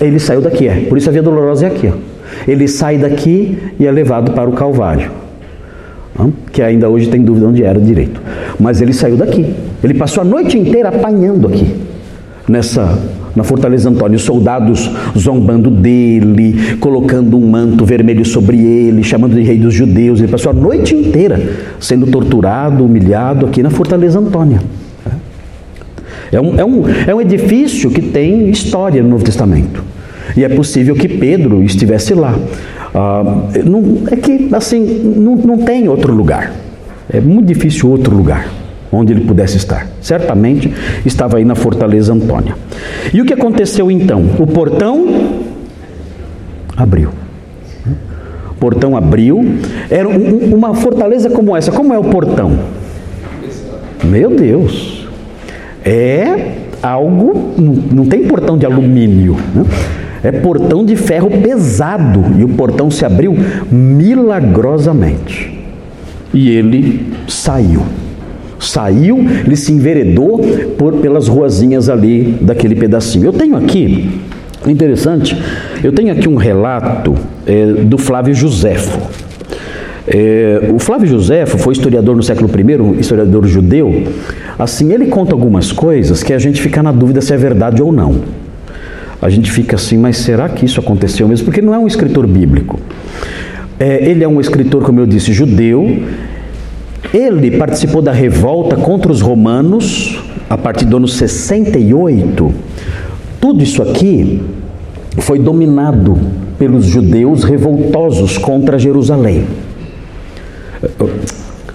Ele 0.00 0.18
saiu 0.18 0.40
daqui, 0.40 0.68
é. 0.68 0.86
Por 0.88 0.96
isso 0.96 1.08
a 1.08 1.12
Via 1.12 1.22
Dolorosa 1.22 1.66
é 1.66 1.68
aqui. 1.68 1.88
Ó. 1.88 1.92
Ele 2.46 2.66
sai 2.68 2.98
daqui 2.98 3.58
e 3.78 3.86
é 3.86 3.90
levado 3.90 4.32
para 4.32 4.48
o 4.48 4.52
Calvário 4.52 5.27
que 6.52 6.62
ainda 6.62 6.88
hoje 6.88 7.08
tem 7.08 7.22
dúvida 7.22 7.46
onde 7.46 7.62
era 7.62 7.80
direito. 7.80 8.20
Mas 8.58 8.80
ele 8.80 8.92
saiu 8.92 9.16
daqui. 9.16 9.54
Ele 9.82 9.94
passou 9.94 10.22
a 10.22 10.24
noite 10.24 10.58
inteira 10.58 10.88
apanhando 10.88 11.46
aqui, 11.46 11.74
nessa 12.48 12.98
na 13.36 13.44
Fortaleza 13.44 13.88
Antônio, 13.88 14.18
soldados 14.18 14.90
zombando 15.16 15.70
dele, 15.70 16.76
colocando 16.80 17.38
um 17.38 17.48
manto 17.48 17.84
vermelho 17.84 18.24
sobre 18.24 18.58
ele, 18.58 19.04
chamando 19.04 19.36
de 19.36 19.42
rei 19.42 19.58
dos 19.58 19.72
judeus. 19.72 20.18
Ele 20.18 20.26
passou 20.26 20.50
a 20.50 20.54
noite 20.54 20.92
inteira 20.92 21.40
sendo 21.78 22.08
torturado, 22.08 22.84
humilhado 22.84 23.46
aqui 23.46 23.62
na 23.62 23.70
Fortaleza 23.70 24.18
Antônia. 24.18 24.60
É 26.32 26.40
um, 26.40 26.58
é 26.58 26.64
um, 26.64 26.82
é 27.06 27.14
um 27.14 27.20
edifício 27.20 27.90
que 27.90 28.02
tem 28.02 28.50
história 28.50 29.02
no 29.02 29.08
Novo 29.08 29.24
Testamento. 29.24 29.82
E 30.36 30.44
é 30.44 30.48
possível 30.48 30.94
que 30.94 31.08
Pedro 31.08 31.62
estivesse 31.62 32.14
lá. 32.14 32.36
Ah, 32.94 33.22
não, 33.64 34.04
é 34.10 34.16
que 34.16 34.48
assim 34.54 34.80
não, 35.16 35.36
não 35.36 35.58
tem 35.58 35.88
outro 35.88 36.12
lugar. 36.12 36.52
É 37.10 37.20
muito 37.20 37.46
difícil 37.46 37.90
outro 37.90 38.14
lugar 38.14 38.48
onde 38.90 39.12
ele 39.12 39.22
pudesse 39.22 39.56
estar. 39.56 39.86
Certamente 40.00 40.72
estava 41.04 41.38
aí 41.38 41.44
na 41.44 41.54
Fortaleza 41.54 42.12
Antônia. 42.12 42.54
E 43.12 43.20
o 43.20 43.24
que 43.24 43.32
aconteceu 43.32 43.90
então? 43.90 44.24
O 44.38 44.46
portão 44.46 45.06
abriu. 46.76 47.10
O 48.50 48.54
portão 48.54 48.96
abriu. 48.96 49.44
Era 49.90 50.08
um, 50.08 50.54
uma 50.54 50.74
fortaleza 50.74 51.30
como 51.30 51.56
essa. 51.56 51.70
Como 51.70 51.92
é 51.92 51.98
o 51.98 52.04
portão? 52.04 52.58
Meu 54.04 54.30
Deus! 54.30 55.06
É 55.84 56.54
algo. 56.82 57.54
Não, 57.56 57.72
não 57.72 58.06
tem 58.06 58.24
portão 58.24 58.56
de 58.56 58.66
alumínio. 58.66 59.36
Né? 59.54 59.64
É 60.22 60.32
portão 60.32 60.84
de 60.84 60.96
ferro 60.96 61.30
pesado 61.30 62.24
e 62.38 62.44
o 62.44 62.48
portão 62.48 62.90
se 62.90 63.04
abriu 63.04 63.36
milagrosamente. 63.70 65.58
E 66.34 66.50
ele 66.50 67.12
saiu. 67.26 67.82
Saiu, 68.58 69.18
ele 69.46 69.56
se 69.56 69.72
enveredou 69.72 70.40
por, 70.76 70.94
pelas 70.94 71.28
ruazinhas 71.28 71.88
ali 71.88 72.36
daquele 72.40 72.74
pedacinho. 72.74 73.26
Eu 73.26 73.32
tenho 73.32 73.56
aqui, 73.56 74.20
interessante, 74.66 75.40
eu 75.82 75.92
tenho 75.92 76.12
aqui 76.12 76.28
um 76.28 76.34
relato 76.34 77.14
é, 77.46 77.66
do 77.66 77.96
Flávio 77.96 78.34
Joséfo. 78.34 78.98
É, 80.08 80.70
o 80.74 80.78
Flávio 80.78 81.06
Joséfo 81.06 81.56
foi 81.58 81.74
historiador 81.74 82.16
no 82.16 82.22
século 82.22 82.48
I, 82.48 83.00
historiador 83.00 83.46
judeu. 83.46 84.04
Assim, 84.58 84.92
ele 84.92 85.06
conta 85.06 85.34
algumas 85.34 85.70
coisas 85.70 86.22
que 86.22 86.32
a 86.32 86.38
gente 86.38 86.60
fica 86.60 86.82
na 86.82 86.90
dúvida 86.90 87.20
se 87.20 87.32
é 87.32 87.36
verdade 87.36 87.80
ou 87.80 87.92
não 87.92 88.37
a 89.20 89.28
gente 89.28 89.50
fica 89.50 89.76
assim, 89.76 89.96
mas 89.96 90.18
será 90.18 90.48
que 90.48 90.64
isso 90.64 90.78
aconteceu 90.78 91.26
mesmo? 91.26 91.44
Porque 91.44 91.60
não 91.60 91.74
é 91.74 91.78
um 91.78 91.86
escritor 91.86 92.26
bíblico. 92.26 92.78
É, 93.78 94.08
ele 94.08 94.22
é 94.22 94.28
um 94.28 94.40
escritor, 94.40 94.82
como 94.82 95.00
eu 95.00 95.06
disse, 95.06 95.32
judeu. 95.32 96.02
Ele 97.12 97.52
participou 97.52 98.02
da 98.02 98.12
revolta 98.12 98.76
contra 98.76 99.10
os 99.10 99.20
romanos 99.20 100.20
a 100.48 100.56
partir 100.56 100.84
do 100.84 100.96
ano 100.96 101.08
68. 101.08 102.54
Tudo 103.40 103.62
isso 103.62 103.82
aqui 103.82 104.42
foi 105.18 105.38
dominado 105.38 106.18
pelos 106.58 106.86
judeus 106.86 107.44
revoltosos 107.44 108.36
contra 108.36 108.78
Jerusalém. 108.78 109.44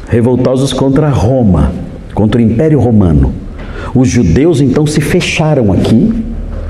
Revoltosos 0.07 0.71
contra 0.71 1.09
Roma, 1.09 1.71
contra 2.13 2.39
o 2.39 2.43
Império 2.43 2.79
Romano. 2.79 3.33
Os 3.95 4.07
judeus 4.07 4.61
então 4.61 4.85
se 4.85 5.01
fecharam 5.01 5.71
aqui, 5.71 6.13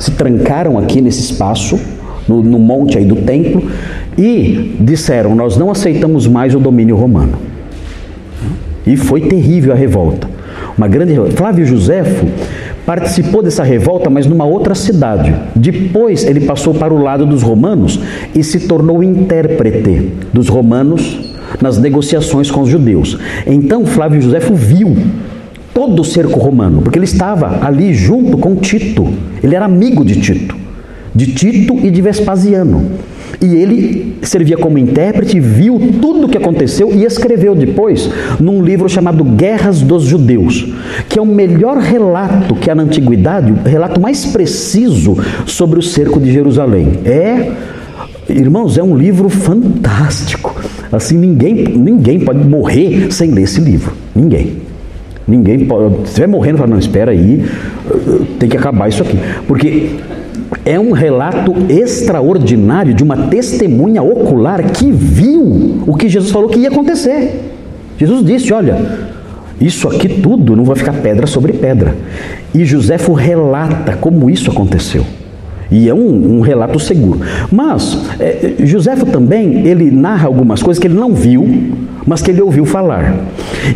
se 0.04 0.12
trancaram 0.12 0.78
aqui 0.78 1.00
nesse 1.00 1.22
espaço, 1.22 1.80
no, 2.28 2.44
no 2.44 2.60
monte 2.60 2.98
aí 2.98 3.06
do 3.06 3.16
templo, 3.16 3.64
e 4.18 4.76
disseram: 4.80 5.34
Nós 5.34 5.56
não 5.56 5.72
aceitamos 5.72 6.28
mais 6.28 6.54
o 6.54 6.60
domínio 6.60 6.98
romano. 6.98 7.38
E 8.86 8.98
foi 8.98 9.22
terrível 9.22 9.72
a 9.72 9.76
revolta. 9.76 10.28
Uma 10.78 10.90
grande 10.90 11.14
revolta. 11.14 11.38
Flávio 11.38 11.66
Joséfo 11.66 12.26
participou 12.86 13.42
dessa 13.42 13.64
revolta, 13.64 14.10
mas 14.10 14.26
numa 14.26 14.44
outra 14.44 14.76
cidade. 14.76 15.34
Depois 15.56 16.26
ele 16.26 16.42
passou 16.42 16.74
para 16.74 16.94
o 16.94 17.02
lado 17.02 17.26
dos 17.26 17.42
romanos 17.42 17.98
e 18.36 18.44
se 18.44 18.68
tornou 18.68 19.02
intérprete 19.02 20.12
dos 20.34 20.50
romanos 20.50 21.32
nas 21.62 21.78
negociações 21.78 22.52
com 22.52 22.62
os 22.62 22.70
judeus. 22.70 23.18
Então 23.48 23.86
Flávio 23.86 24.22
Joséfo 24.22 24.54
viu 24.54 24.98
todo 25.74 26.02
o 26.02 26.06
cerco 26.06 26.40
romano, 26.40 26.82
porque 26.82 26.98
ele 26.98 27.06
estava 27.06 27.66
ali 27.66 27.94
junto 27.94 28.38
com 28.38 28.56
Tito. 28.56 29.08
Ele 29.42 29.56
era 29.56 29.66
amigo 29.66 30.06
de 30.06 30.20
Tito, 30.22 30.56
de 31.14 31.28
Tito 31.28 31.78
e 31.84 31.90
de 31.90 32.02
Vespasiano. 32.02 32.92
E 33.42 33.56
ele 33.56 34.18
servia 34.22 34.58
como 34.58 34.78
intérprete, 34.78 35.40
viu 35.40 35.80
tudo 36.00 36.28
o 36.28 36.30
que 36.30 36.38
aconteceu 36.38 36.94
e 36.94 37.04
escreveu 37.04 37.56
depois 37.56 38.10
num 38.40 38.64
livro 38.64 38.88
chamado 38.88 39.24
Guerras 39.24 39.82
dos 39.82 40.04
Judeus, 40.04 40.72
que 41.10 41.18
é 41.18 41.22
o 41.22 41.26
melhor 41.26 41.78
relato 41.78 42.56
que 42.56 42.70
há 42.70 42.76
na 42.76 42.84
antiguidade, 42.84 43.52
o 43.52 43.68
relato 43.68 44.00
mais 44.00 44.28
preciso 44.28 45.18
sobre 45.46 45.80
o 45.80 45.82
cerco 45.82 46.20
de 46.20 46.32
Jerusalém. 46.32 47.00
É, 47.04 47.52
irmãos, 48.30 48.78
é 48.78 48.84
um 48.84 48.96
livro 48.96 49.28
fantástico. 49.30 50.56
Assim, 50.92 51.18
ninguém, 51.18 51.56
ninguém 51.76 52.20
pode 52.20 52.48
morrer 52.48 53.12
sem 53.12 53.32
ler 53.32 53.44
esse 53.44 53.60
livro. 53.60 53.94
Ninguém. 54.16 54.63
Ninguém 55.28 55.66
pode. 55.66 55.96
Se 55.98 56.04
estiver 56.04 56.28
morrendo, 56.28 56.58
fala, 56.58 56.70
não, 56.70 56.80
espera 56.80 57.12
aí, 57.12 57.46
tem 58.40 58.50
que 58.50 58.58
acabar 58.58 58.90
isso 58.90 59.02
aqui. 59.04 59.18
Porque 59.48 59.92
é 60.66 60.80
um 60.80 60.92
relato 60.92 61.54
extraordinário 61.70 62.94
de 62.94 63.04
uma 63.04 63.18
testemunha 63.28 64.02
ocular 64.02 64.72
que 64.72 64.92
viu 64.92 65.84
o 65.88 65.96
que 65.96 66.10
Jesus 66.10 66.32
falou 66.32 66.50
que 66.50 66.60
ia 66.60 66.70
acontecer. 66.70 67.52
Jesus 67.98 68.26
disse: 68.26 68.54
Olha, 68.54 68.78
isso 69.60 69.88
aqui 69.88 70.10
tudo 70.10 70.56
não 70.56 70.64
vai 70.64 70.76
ficar 70.76 70.94
pedra 70.94 71.28
sobre 71.28 71.54
pedra. 71.54 71.96
E 72.54 72.66
Joséfo 72.66 73.14
relata 73.14 73.96
como 73.96 74.30
isso 74.30 74.52
aconteceu. 74.52 75.06
E 75.72 75.90
é 75.90 75.94
um, 75.94 76.38
um 76.38 76.42
relato 76.42 76.80
seguro. 76.80 77.22
Mas 77.52 77.98
é, 78.20 78.54
Joséfo 78.60 79.06
também 79.06 79.66
ele 79.66 79.90
narra 79.90 80.28
algumas 80.28 80.62
coisas 80.62 80.80
que 80.80 80.88
ele 80.88 80.96
não 80.96 81.14
viu, 81.14 81.48
mas 82.06 82.22
que 82.22 82.32
ele 82.32 82.42
ouviu 82.42 82.66
falar. 82.66 83.16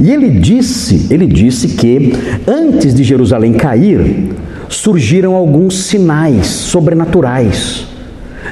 E 0.02 0.12
ele 0.12 0.30
disse, 0.30 1.08
ele 1.10 1.26
disse 1.26 1.70
que 1.70 2.14
antes 2.48 2.94
de 2.94 3.04
Jerusalém 3.04 3.54
cair, 3.54 4.30
surgiram 4.70 5.34
alguns 5.36 5.84
sinais 5.84 6.48
sobrenaturais 6.48 7.97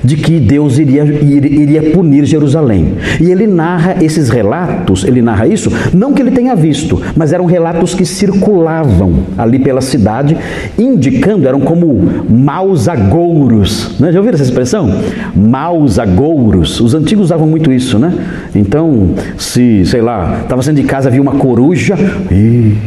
de 0.06 0.16
que 0.16 0.40
Deus 0.40 0.78
iria, 0.78 1.04
iria 1.04 1.92
punir 1.92 2.26
Jerusalém. 2.26 2.96
E 3.20 3.32
ele 3.32 3.48
narra 3.48 3.98
esses 4.02 4.30
relatos, 4.30 5.04
ele 5.04 5.22
narra 5.22 5.48
isso, 5.48 5.72
não 5.94 6.14
que 6.14 6.22
ele 6.22 6.32
tenha 6.32 6.56
visto, 6.56 7.02
mas 7.16 7.34
eram 7.34 7.46
relatos 7.46 7.94
que 7.94 8.06
circulavam 8.06 9.26
ali 9.38 9.60
pela 9.60 9.82
cidade, 9.82 10.38
indicando, 10.78 11.48
eram 11.48 11.62
como 11.62 12.26
maus 12.30 12.88
agouros. 12.88 14.00
Né? 14.00 14.12
Já 14.12 14.20
ouviram 14.20 14.36
essa 14.36 14.44
expressão? 14.44 14.90
Maus 15.36 16.00
agouros. 16.00 16.80
Os 16.80 16.94
antigos 16.94 17.26
usavam 17.26 17.48
muito 17.48 17.72
isso, 17.72 17.98
né? 17.98 18.14
Então, 18.54 19.10
se, 19.38 19.86
sei 19.86 20.02
lá, 20.02 20.42
estava 20.44 20.62
saindo 20.62 20.82
de 20.82 20.88
casa, 20.88 21.10
viu 21.10 21.22
uma 21.22 21.34
coruja, 21.34 21.96
ixi, 22.30 22.78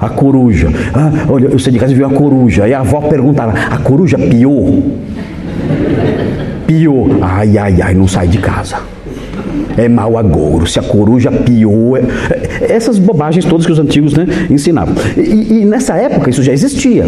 a 0.00 0.08
coruja. 0.08 0.68
Ah, 0.94 1.12
olha, 1.28 1.48
eu 1.48 1.58
sei 1.58 1.72
de 1.72 1.78
casa 1.78 1.94
viu 1.94 2.06
a 2.06 2.10
coruja. 2.10 2.66
E 2.66 2.72
a 2.72 2.80
avó 2.80 3.02
perguntava: 3.02 3.52
a 3.52 3.78
coruja 3.78 4.18
piou? 4.18 4.96
Piou. 6.70 7.08
Ai, 7.20 7.58
ai, 7.58 7.82
ai, 7.82 7.94
não 7.94 8.06
sai 8.06 8.28
de 8.28 8.38
casa. 8.38 8.76
É 9.76 9.88
mau 9.88 10.16
agouro. 10.16 10.68
Se 10.68 10.78
a 10.78 10.82
coruja 10.82 11.28
piou. 11.32 11.96
É... 11.96 12.02
Essas 12.60 12.96
bobagens 12.96 13.44
todas 13.44 13.66
que 13.66 13.72
os 13.72 13.78
antigos 13.80 14.12
né, 14.12 14.24
ensinavam. 14.48 14.94
E, 15.16 15.62
e 15.62 15.64
nessa 15.64 15.96
época 15.96 16.30
isso 16.30 16.44
já 16.44 16.52
existia. 16.52 17.06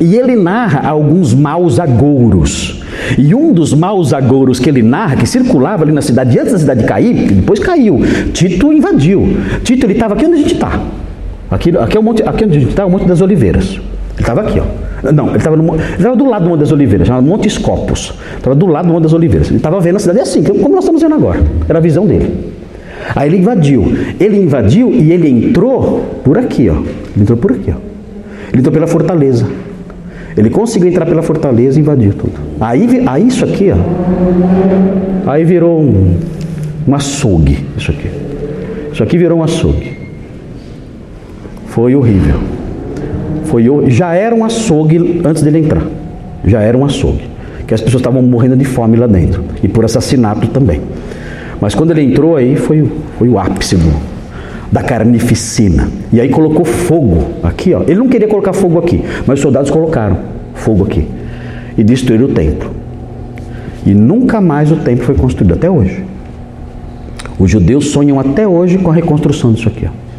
E 0.00 0.16
ele 0.16 0.34
narra 0.34 0.88
alguns 0.88 1.32
maus 1.32 1.78
agouros. 1.78 2.82
E 3.16 3.32
um 3.36 3.52
dos 3.52 3.72
maus 3.72 4.12
agouros 4.12 4.58
que 4.58 4.68
ele 4.68 4.82
narra, 4.82 5.14
que 5.14 5.28
circulava 5.28 5.84
ali 5.84 5.92
na 5.92 6.02
cidade, 6.02 6.36
antes 6.36 6.52
da 6.52 6.58
cidade 6.58 6.84
cair, 6.84 7.30
depois 7.34 7.60
caiu, 7.60 8.00
Tito 8.32 8.72
invadiu. 8.72 9.36
Tito 9.62 9.86
ele 9.86 9.92
estava 9.92 10.14
aqui 10.14 10.26
onde 10.26 10.34
a 10.34 10.38
gente 10.38 10.54
está. 10.54 10.80
Aqui, 11.48 11.76
aqui, 11.78 11.96
é 11.96 12.00
monte, 12.00 12.22
aqui 12.24 12.44
onde 12.44 12.56
a 12.56 12.60
gente 12.60 12.70
está 12.70 12.82
é 12.82 12.86
o 12.86 12.90
Monte 12.90 13.06
das 13.06 13.20
Oliveiras. 13.20 13.74
Ele 13.74 13.82
estava 14.18 14.40
aqui, 14.40 14.58
ó. 14.58 14.91
Não, 15.10 15.28
ele 15.28 15.38
estava 15.38 15.56
do 15.56 16.24
lado 16.24 16.44
do 16.44 16.50
Monte 16.50 16.60
das 16.60 16.70
Oliveiras, 16.70 17.08
chamado 17.08 17.26
Monte 17.26 17.48
Escopos. 17.48 18.14
Estava 18.36 18.54
do 18.54 18.66
lado 18.66 18.86
do 18.86 18.92
Monte 18.92 19.02
das 19.02 19.12
Oliveiras. 19.12 19.48
Ele 19.48 19.56
estava 19.56 19.80
vendo 19.80 19.96
a 19.96 19.98
cidade 19.98 20.20
assim, 20.20 20.42
como 20.42 20.68
nós 20.68 20.84
estamos 20.84 21.02
vendo 21.02 21.14
agora. 21.14 21.40
Era 21.68 21.78
a 21.78 21.82
visão 21.82 22.06
dele. 22.06 22.52
Aí 23.16 23.28
ele 23.28 23.38
invadiu. 23.38 23.84
Ele 24.20 24.38
invadiu 24.38 24.92
e 24.92 25.10
ele 25.10 25.28
entrou 25.28 26.20
por 26.22 26.38
aqui, 26.38 26.68
ó. 26.68 26.74
Ele 26.74 27.22
entrou 27.22 27.36
por 27.36 27.52
aqui, 27.52 27.70
ó. 27.70 27.78
Ele 28.52 28.58
entrou 28.58 28.72
pela 28.72 28.86
fortaleza. 28.86 29.46
Ele 30.36 30.48
conseguiu 30.50 30.88
entrar 30.88 31.04
pela 31.04 31.22
fortaleza 31.22 31.78
e 31.78 31.82
invadir 31.82 32.14
tudo. 32.14 32.34
Aí, 32.60 33.02
aí 33.06 33.26
isso 33.26 33.44
aqui, 33.44 33.70
ó. 33.70 35.30
Aí 35.30 35.44
virou 35.44 35.80
um, 35.80 36.16
um 36.86 36.94
açougue, 36.94 37.66
isso 37.76 37.90
aqui. 37.90 38.08
Isso 38.92 39.02
aqui 39.02 39.18
virou 39.18 39.38
um 39.38 39.42
açougue. 39.42 39.98
Foi 41.66 41.94
horrível. 41.94 42.51
Foi, 43.44 43.64
já 43.88 44.14
era 44.14 44.34
um 44.34 44.44
açougue 44.44 45.20
antes 45.24 45.42
dele 45.42 45.58
entrar. 45.58 45.82
Já 46.44 46.60
era 46.60 46.76
um 46.76 46.84
açougue. 46.84 47.30
Que 47.66 47.74
as 47.74 47.80
pessoas 47.80 48.00
estavam 48.00 48.22
morrendo 48.22 48.56
de 48.56 48.64
fome 48.64 48.96
lá 48.96 49.06
dentro. 49.06 49.44
E 49.62 49.68
por 49.68 49.84
assassinato 49.84 50.48
também. 50.48 50.80
Mas 51.60 51.74
quando 51.74 51.92
ele 51.92 52.02
entrou 52.02 52.36
aí, 52.36 52.56
foi, 52.56 52.90
foi 53.18 53.28
o 53.28 53.38
ápice 53.38 53.76
do, 53.76 53.92
da 54.70 54.82
carnificina. 54.82 55.88
E 56.12 56.20
aí 56.20 56.28
colocou 56.28 56.64
fogo 56.64 57.34
aqui, 57.42 57.72
ó. 57.72 57.82
Ele 57.82 57.96
não 57.96 58.08
queria 58.08 58.26
colocar 58.26 58.52
fogo 58.52 58.78
aqui, 58.78 59.02
mas 59.26 59.38
os 59.38 59.42
soldados 59.42 59.70
colocaram 59.70 60.18
fogo 60.54 60.84
aqui. 60.84 61.06
E 61.78 61.84
destruíram 61.84 62.26
o 62.26 62.28
templo. 62.28 62.70
E 63.86 63.94
nunca 63.94 64.40
mais 64.40 64.72
o 64.72 64.76
templo 64.76 65.04
foi 65.04 65.14
construído, 65.14 65.54
até 65.54 65.70
hoje. 65.70 66.04
Os 67.38 67.50
judeus 67.50 67.86
sonham 67.86 68.18
até 68.18 68.46
hoje 68.46 68.78
com 68.78 68.90
a 68.90 68.94
reconstrução 68.94 69.52
disso 69.52 69.68
aqui, 69.68 69.86
ó. 69.86 70.11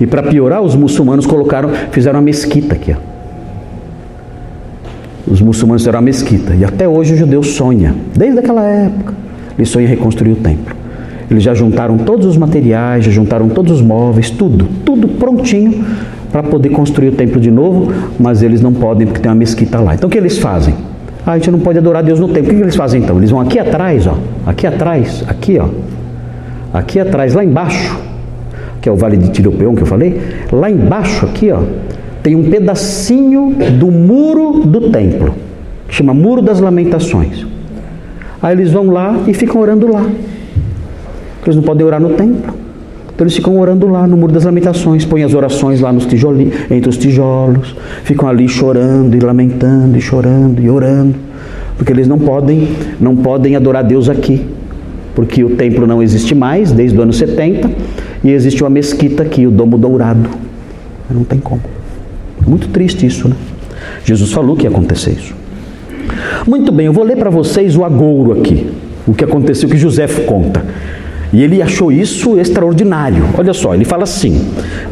E 0.00 0.06
para 0.06 0.22
piorar, 0.22 0.62
os 0.62 0.74
muçulmanos 0.74 1.26
colocaram, 1.26 1.70
fizeram 1.90 2.18
uma 2.18 2.24
mesquita 2.24 2.74
aqui. 2.74 2.92
Ó. 2.92 3.14
Os 5.30 5.40
muçulmanos 5.40 5.82
fizeram 5.82 5.98
uma 5.98 6.04
mesquita. 6.04 6.54
E 6.54 6.64
até 6.64 6.88
hoje 6.88 7.14
o 7.14 7.16
judeu 7.16 7.42
sonha, 7.42 7.94
desde 8.16 8.38
aquela 8.38 8.62
época, 8.64 9.14
ele 9.56 9.66
sonha 9.66 9.88
reconstruir 9.88 10.32
o 10.32 10.36
templo. 10.36 10.74
Eles 11.30 11.42
já 11.42 11.54
juntaram 11.54 11.96
todos 11.98 12.26
os 12.26 12.36
materiais, 12.36 13.04
já 13.04 13.10
juntaram 13.10 13.48
todos 13.48 13.72
os 13.72 13.80
móveis, 13.80 14.30
tudo, 14.30 14.68
tudo 14.84 15.08
prontinho 15.08 15.84
para 16.30 16.42
poder 16.42 16.70
construir 16.70 17.08
o 17.08 17.12
templo 17.12 17.40
de 17.40 17.50
novo, 17.50 17.92
mas 18.18 18.42
eles 18.42 18.60
não 18.60 18.72
podem 18.72 19.06
porque 19.06 19.20
tem 19.20 19.30
uma 19.30 19.36
mesquita 19.36 19.78
lá. 19.80 19.94
Então 19.94 20.08
o 20.08 20.10
que 20.10 20.18
eles 20.18 20.38
fazem? 20.38 20.74
Ah, 21.24 21.32
a 21.32 21.38
gente 21.38 21.50
não 21.50 21.60
pode 21.60 21.78
adorar 21.78 22.02
Deus 22.02 22.20
no 22.20 22.28
templo. 22.28 22.52
O 22.52 22.56
que 22.56 22.60
eles 22.60 22.76
fazem 22.76 23.02
então? 23.02 23.16
Eles 23.16 23.30
vão 23.30 23.40
aqui 23.40 23.58
atrás, 23.58 24.06
ó, 24.06 24.18
aqui 24.46 24.66
atrás, 24.66 25.24
aqui, 25.26 25.58
ó, 25.58 25.68
aqui 26.72 27.00
atrás, 27.00 27.32
lá 27.34 27.42
embaixo, 27.42 27.96
que 28.84 28.88
é 28.90 28.92
o 28.92 28.96
Vale 28.96 29.16
de 29.16 29.30
Tiropeão 29.30 29.74
que 29.74 29.80
eu 29.80 29.86
falei, 29.86 30.20
lá 30.52 30.70
embaixo 30.70 31.24
aqui, 31.24 31.50
ó, 31.50 31.60
tem 32.22 32.36
um 32.36 32.50
pedacinho 32.50 33.56
do 33.80 33.90
muro 33.90 34.60
do 34.66 34.90
templo, 34.90 35.34
chama 35.88 36.12
Muro 36.12 36.42
das 36.42 36.60
Lamentações. 36.60 37.46
Aí 38.42 38.54
eles 38.54 38.70
vão 38.70 38.90
lá 38.90 39.20
e 39.26 39.32
ficam 39.32 39.58
orando 39.58 39.90
lá. 39.90 40.04
Eles 41.46 41.56
não 41.56 41.62
podem 41.62 41.86
orar 41.86 41.98
no 41.98 42.10
templo. 42.10 42.52
Então 43.14 43.24
eles 43.24 43.34
ficam 43.34 43.58
orando 43.58 43.86
lá 43.86 44.06
no 44.06 44.18
Muro 44.18 44.34
das 44.34 44.44
Lamentações, 44.44 45.06
põem 45.06 45.22
as 45.22 45.32
orações 45.32 45.80
lá 45.80 45.90
nos 45.90 46.04
tijolinhos, 46.04 46.54
entre 46.70 46.90
os 46.90 46.98
tijolos, 46.98 47.74
ficam 48.02 48.28
ali 48.28 48.46
chorando 48.46 49.16
e 49.16 49.18
lamentando 49.18 49.96
e 49.96 50.00
chorando 50.02 50.60
e 50.60 50.68
orando, 50.68 51.14
porque 51.78 51.90
eles 51.90 52.06
não 52.06 52.18
podem, 52.18 52.68
não 53.00 53.16
podem 53.16 53.56
adorar 53.56 53.82
Deus 53.82 54.10
aqui, 54.10 54.46
porque 55.14 55.44
o 55.44 55.50
templo 55.56 55.86
não 55.86 56.02
existe 56.02 56.34
mais 56.34 56.72
desde 56.72 56.98
o 56.98 57.02
ano 57.02 57.12
70 57.12 57.70
e 58.22 58.30
existe 58.30 58.62
uma 58.62 58.70
mesquita 58.70 59.22
aqui, 59.22 59.46
o 59.46 59.50
Domo 59.50 59.78
Dourado. 59.78 60.28
Não 61.10 61.24
tem 61.24 61.38
como. 61.38 61.62
Muito 62.46 62.68
triste 62.68 63.06
isso, 63.06 63.28
né? 63.28 63.36
Jesus 64.04 64.32
falou 64.32 64.56
que 64.56 64.64
ia 64.64 64.70
acontecer 64.70 65.12
isso. 65.12 65.34
Muito 66.46 66.72
bem, 66.72 66.86
eu 66.86 66.92
vou 66.92 67.04
ler 67.04 67.16
para 67.16 67.30
vocês 67.30 67.76
o 67.76 67.84
agouro 67.84 68.38
aqui, 68.38 68.70
o 69.06 69.14
que 69.14 69.24
aconteceu, 69.24 69.68
que 69.68 69.76
José 69.76 70.06
conta. 70.26 70.64
E 71.32 71.42
ele 71.42 71.60
achou 71.60 71.90
isso 71.90 72.38
extraordinário. 72.38 73.24
Olha 73.36 73.52
só, 73.52 73.74
ele 73.74 73.84
fala 73.84 74.04
assim: 74.04 74.40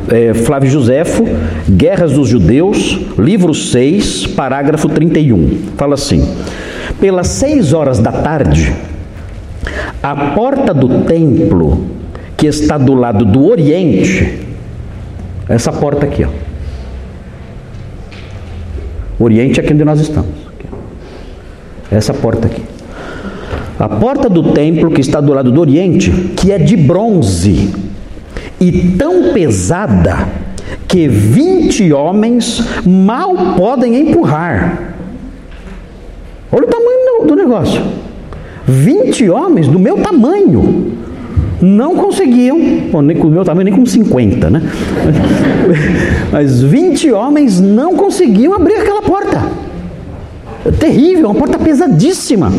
é, 0.08 0.34
Flávio 0.34 0.68
Joséfo, 0.68 1.24
Guerras 1.70 2.12
dos 2.12 2.28
Judeus, 2.28 2.98
livro 3.16 3.54
6, 3.54 4.26
parágrafo 4.28 4.88
31. 4.88 5.58
Fala 5.76 5.94
assim: 5.94 6.26
Pelas 7.00 7.28
seis 7.28 7.72
horas 7.72 8.00
da 8.00 8.10
tarde, 8.10 8.72
a 10.02 10.32
porta 10.34 10.74
do 10.74 11.04
templo, 11.04 11.86
que 12.36 12.46
está 12.46 12.76
do 12.76 12.94
lado 12.94 13.24
do 13.24 13.46
oriente, 13.46 14.40
essa 15.48 15.72
porta 15.72 16.06
aqui, 16.06 16.24
ó. 16.24 16.28
Oriente 19.22 19.60
é 19.60 19.62
aqui 19.62 19.72
onde 19.72 19.84
nós 19.84 20.00
estamos. 20.00 20.30
Essa 21.90 22.12
porta 22.12 22.48
aqui. 22.48 22.62
A 23.78 23.88
porta 23.88 24.28
do 24.28 24.52
templo 24.52 24.90
que 24.90 25.00
está 25.00 25.20
do 25.20 25.32
lado 25.32 25.52
do 25.52 25.60
oriente, 25.60 26.10
que 26.36 26.50
é 26.50 26.58
de 26.58 26.76
bronze 26.76 27.72
e 28.60 28.96
tão 28.96 29.32
pesada 29.32 30.28
que 30.88 31.06
20 31.06 31.92
homens 31.92 32.62
mal 32.84 33.54
podem 33.56 33.96
empurrar. 33.96 34.94
Olha 36.50 36.64
o 36.64 36.68
tamanho 36.68 37.26
do 37.26 37.36
negócio. 37.36 37.82
20 38.72 39.28
homens 39.28 39.68
do 39.68 39.78
meu 39.78 39.98
tamanho 39.98 40.92
não 41.60 41.94
conseguiam, 41.94 42.58
bom, 42.90 43.02
nem 43.02 43.16
com 43.16 43.28
o 43.28 43.30
meu 43.30 43.44
tamanho, 43.44 43.66
nem 43.66 43.74
com 43.74 43.86
50, 43.86 44.50
né? 44.50 44.62
Mas 46.32 46.60
20 46.62 47.12
homens 47.12 47.60
não 47.60 47.96
conseguiam 47.96 48.54
abrir 48.54 48.74
aquela 48.74 49.02
porta. 49.02 49.42
É 50.64 50.70
terrível, 50.70 51.26
uma 51.26 51.34
porta 51.34 51.58
pesadíssima. 51.58 52.52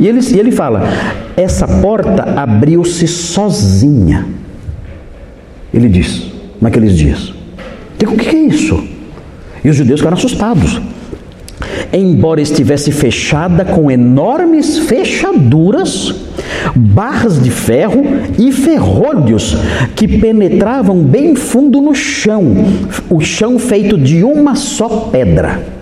E 0.00 0.06
ele, 0.06 0.20
e 0.20 0.38
ele 0.38 0.50
fala: 0.50 0.82
essa 1.36 1.66
porta 1.66 2.22
abriu-se 2.36 3.06
sozinha. 3.06 4.26
Ele 5.72 5.88
diz, 5.88 6.30
naqueles 6.60 6.96
dias: 6.96 7.34
o 8.02 8.16
que 8.16 8.28
é 8.28 8.40
isso? 8.40 8.82
E 9.62 9.68
os 9.68 9.76
judeus 9.76 10.00
ficaram 10.00 10.16
assustados. 10.16 10.80
Embora 11.92 12.40
estivesse 12.40 12.92
fechada 12.92 13.64
com 13.64 13.90
enormes 13.90 14.78
fechaduras, 14.78 16.14
barras 16.74 17.42
de 17.42 17.50
ferro 17.50 18.02
e 18.38 18.52
ferrolhos 18.52 19.56
que 19.94 20.06
penetravam 20.06 20.98
bem 20.98 21.34
fundo 21.34 21.80
no 21.80 21.94
chão, 21.94 22.52
o 23.08 23.20
chão 23.20 23.58
feito 23.58 23.96
de 23.96 24.22
uma 24.22 24.54
só 24.54 24.88
pedra. 25.10 25.78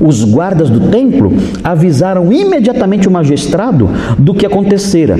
Os 0.00 0.22
guardas 0.22 0.70
do 0.70 0.90
templo 0.90 1.32
avisaram 1.64 2.32
imediatamente 2.32 3.08
o 3.08 3.10
magistrado 3.10 3.90
do 4.18 4.32
que 4.32 4.46
acontecera 4.46 5.16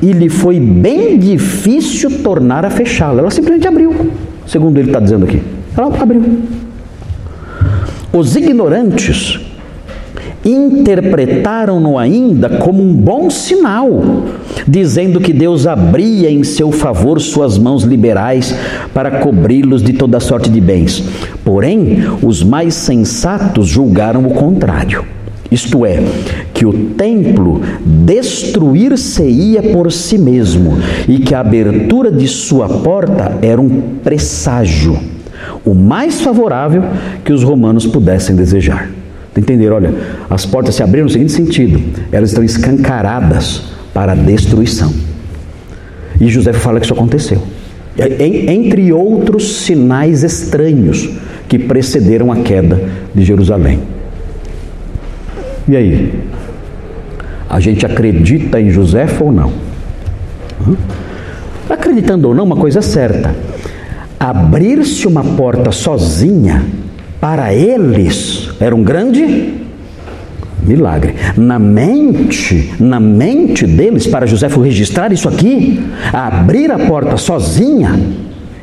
e 0.00 0.12
lhe 0.12 0.28
foi 0.28 0.58
bem 0.58 1.18
difícil 1.18 2.22
tornar 2.22 2.64
a 2.64 2.70
fechá-la. 2.70 3.20
Ela 3.20 3.30
simplesmente 3.30 3.68
abriu, 3.68 4.10
segundo 4.46 4.78
ele 4.78 4.88
está 4.88 5.00
dizendo 5.00 5.24
aqui. 5.24 5.42
Ela 5.76 5.92
abriu. 6.00 6.22
Os 8.12 8.36
ignorantes 8.36 9.40
interpretaram-no 10.44 11.96
ainda 11.96 12.48
como 12.58 12.82
um 12.82 12.92
bom 12.92 13.30
sinal, 13.30 14.02
dizendo 14.68 15.18
que 15.18 15.32
Deus 15.32 15.66
abria 15.66 16.30
em 16.30 16.44
seu 16.44 16.70
favor 16.70 17.18
suas 17.20 17.56
mãos 17.56 17.84
liberais 17.84 18.54
para 18.92 19.20
cobri-los 19.20 19.82
de 19.82 19.94
toda 19.94 20.20
sorte 20.20 20.50
de 20.50 20.60
bens. 20.60 21.02
Porém, 21.42 22.04
os 22.22 22.42
mais 22.42 22.74
sensatos 22.74 23.66
julgaram 23.66 24.26
o 24.26 24.34
contrário. 24.34 25.06
Isto 25.50 25.86
é, 25.86 26.02
que 26.52 26.64
o 26.64 26.72
templo 26.72 27.60
destruir-se-ia 27.84 29.62
por 29.64 29.92
si 29.92 30.18
mesmo 30.18 30.78
e 31.08 31.18
que 31.18 31.34
a 31.34 31.40
abertura 31.40 32.10
de 32.10 32.26
sua 32.26 32.68
porta 32.68 33.38
era 33.42 33.60
um 33.60 33.98
presságio, 34.02 34.98
o 35.64 35.74
mais 35.74 36.20
favorável 36.20 36.82
que 37.24 37.32
os 37.32 37.42
romanos 37.42 37.86
pudessem 37.86 38.34
desejar. 38.34 38.90
Entender, 39.36 39.70
olha, 39.72 39.94
as 40.28 40.44
portas 40.44 40.74
se 40.74 40.82
abriram 40.82 41.04
no 41.04 41.10
seguinte 41.10 41.32
sentido: 41.32 41.80
elas 42.10 42.30
estão 42.30 42.44
escancaradas 42.44 43.62
para 43.94 44.12
a 44.12 44.14
destruição. 44.14 44.92
E 46.20 46.28
José 46.28 46.52
fala 46.52 46.78
que 46.78 46.84
isso 46.84 46.94
aconteceu. 46.94 47.42
Entre 47.98 48.92
outros 48.92 49.56
sinais 49.64 50.22
estranhos 50.22 51.10
que 51.48 51.58
precederam 51.58 52.32
a 52.32 52.36
queda 52.36 52.80
de 53.14 53.24
Jerusalém. 53.24 53.80
E 55.68 55.76
aí? 55.76 56.14
A 57.48 57.60
gente 57.60 57.84
acredita 57.84 58.60
em 58.60 58.70
José 58.70 59.06
ou 59.20 59.30
não? 59.30 59.52
Acreditando 61.68 62.28
ou 62.28 62.34
não, 62.34 62.44
uma 62.44 62.56
coisa 62.56 62.78
é 62.78 62.82
certa: 62.82 63.34
abrir-se 64.22 65.08
uma 65.08 65.24
porta 65.24 65.72
sozinha 65.72 66.64
para 67.20 67.52
eles 67.52 68.50
era 68.60 68.74
um 68.74 68.82
grande 68.84 69.54
milagre. 70.62 71.14
Na 71.36 71.58
mente, 71.58 72.72
na 72.78 73.00
mente 73.00 73.66
deles, 73.66 74.06
para 74.06 74.24
José 74.24 74.46
registrar 74.46 75.12
isso 75.12 75.28
aqui, 75.28 75.82
abrir 76.12 76.70
a 76.70 76.78
porta 76.78 77.16
sozinha, 77.16 77.98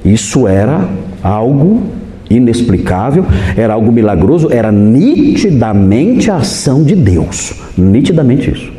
isso 0.05 0.47
era 0.47 0.87
algo 1.21 1.83
inexplicável, 2.29 3.25
era 3.57 3.73
algo 3.73 3.91
milagroso, 3.91 4.47
era 4.51 4.71
nitidamente 4.71 6.31
a 6.31 6.37
ação 6.37 6.83
de 6.83 6.95
Deus. 6.95 7.53
Nitidamente 7.77 8.49
isso. 8.51 8.71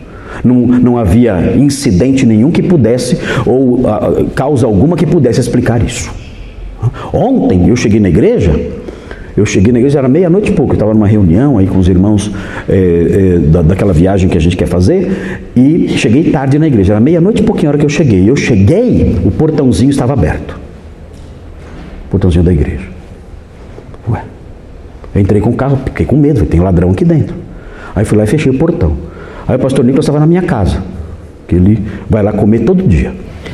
Não, 0.42 0.54
não 0.54 0.96
havia 0.96 1.54
incidente 1.58 2.24
nenhum 2.24 2.50
que 2.50 2.62
pudesse, 2.62 3.18
ou 3.44 3.80
uh, 3.80 4.30
causa 4.34 4.64
alguma 4.64 4.96
que 4.96 5.04
pudesse 5.04 5.40
explicar 5.40 5.82
isso. 5.84 6.19
Ontem 7.12 7.68
eu 7.68 7.76
cheguei 7.76 8.00
na 8.00 8.08
igreja 8.08 8.52
eu 9.36 9.46
cheguei 9.46 9.72
na 9.72 9.78
igreja, 9.78 9.98
era 9.98 10.08
meia-noite 10.08 10.50
e 10.50 10.54
pouco, 10.54 10.72
eu 10.72 10.74
estava 10.74 10.92
numa 10.92 11.06
reunião 11.06 11.56
aí 11.56 11.66
com 11.66 11.78
os 11.78 11.88
irmãos 11.88 12.30
é, 12.68 12.74
é, 12.74 13.38
da, 13.38 13.62
daquela 13.62 13.92
viagem 13.92 14.28
que 14.28 14.36
a 14.36 14.40
gente 14.40 14.56
quer 14.56 14.66
fazer, 14.66 15.40
e 15.54 15.88
cheguei 15.96 16.30
tarde 16.30 16.58
na 16.58 16.66
igreja, 16.66 16.92
era 16.92 17.00
meia-noite 17.00 17.42
e 17.42 17.44
pouquinho 17.44 17.68
a 17.68 17.70
hora 17.70 17.78
que 17.78 17.84
eu 17.84 17.88
cheguei. 17.88 18.28
Eu 18.28 18.36
cheguei, 18.36 19.16
o 19.24 19.30
portãozinho 19.30 19.90
estava 19.90 20.12
aberto. 20.12 20.58
O 22.06 22.10
portãozinho 22.10 22.44
da 22.44 22.52
igreja. 22.52 22.86
Ué. 24.08 24.22
Eu 25.14 25.20
entrei 25.20 25.40
com 25.40 25.50
o 25.50 25.54
carro, 25.54 25.78
fiquei 25.84 26.04
com 26.04 26.16
medo, 26.16 26.44
tem 26.44 26.60
ladrão 26.60 26.90
aqui 26.90 27.04
dentro. 27.04 27.34
Aí 27.94 28.04
fui 28.04 28.18
lá 28.18 28.24
e 28.24 28.26
fechei 28.26 28.52
o 28.52 28.58
portão. 28.58 28.94
Aí 29.46 29.56
o 29.56 29.58
pastor 29.58 29.84
Nicolas 29.84 30.04
estava 30.04 30.20
na 30.20 30.26
minha 30.26 30.42
casa, 30.42 30.82
que 31.46 31.54
ele 31.54 31.82
vai 32.08 32.22
lá 32.22 32.32
comer 32.32 32.60
todo 32.60 32.82
dia. 32.86 33.12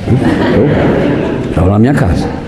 Eu 0.08 1.48
estava 1.50 1.70
na 1.70 1.78
minha 1.78 1.94
casa. 1.94 2.45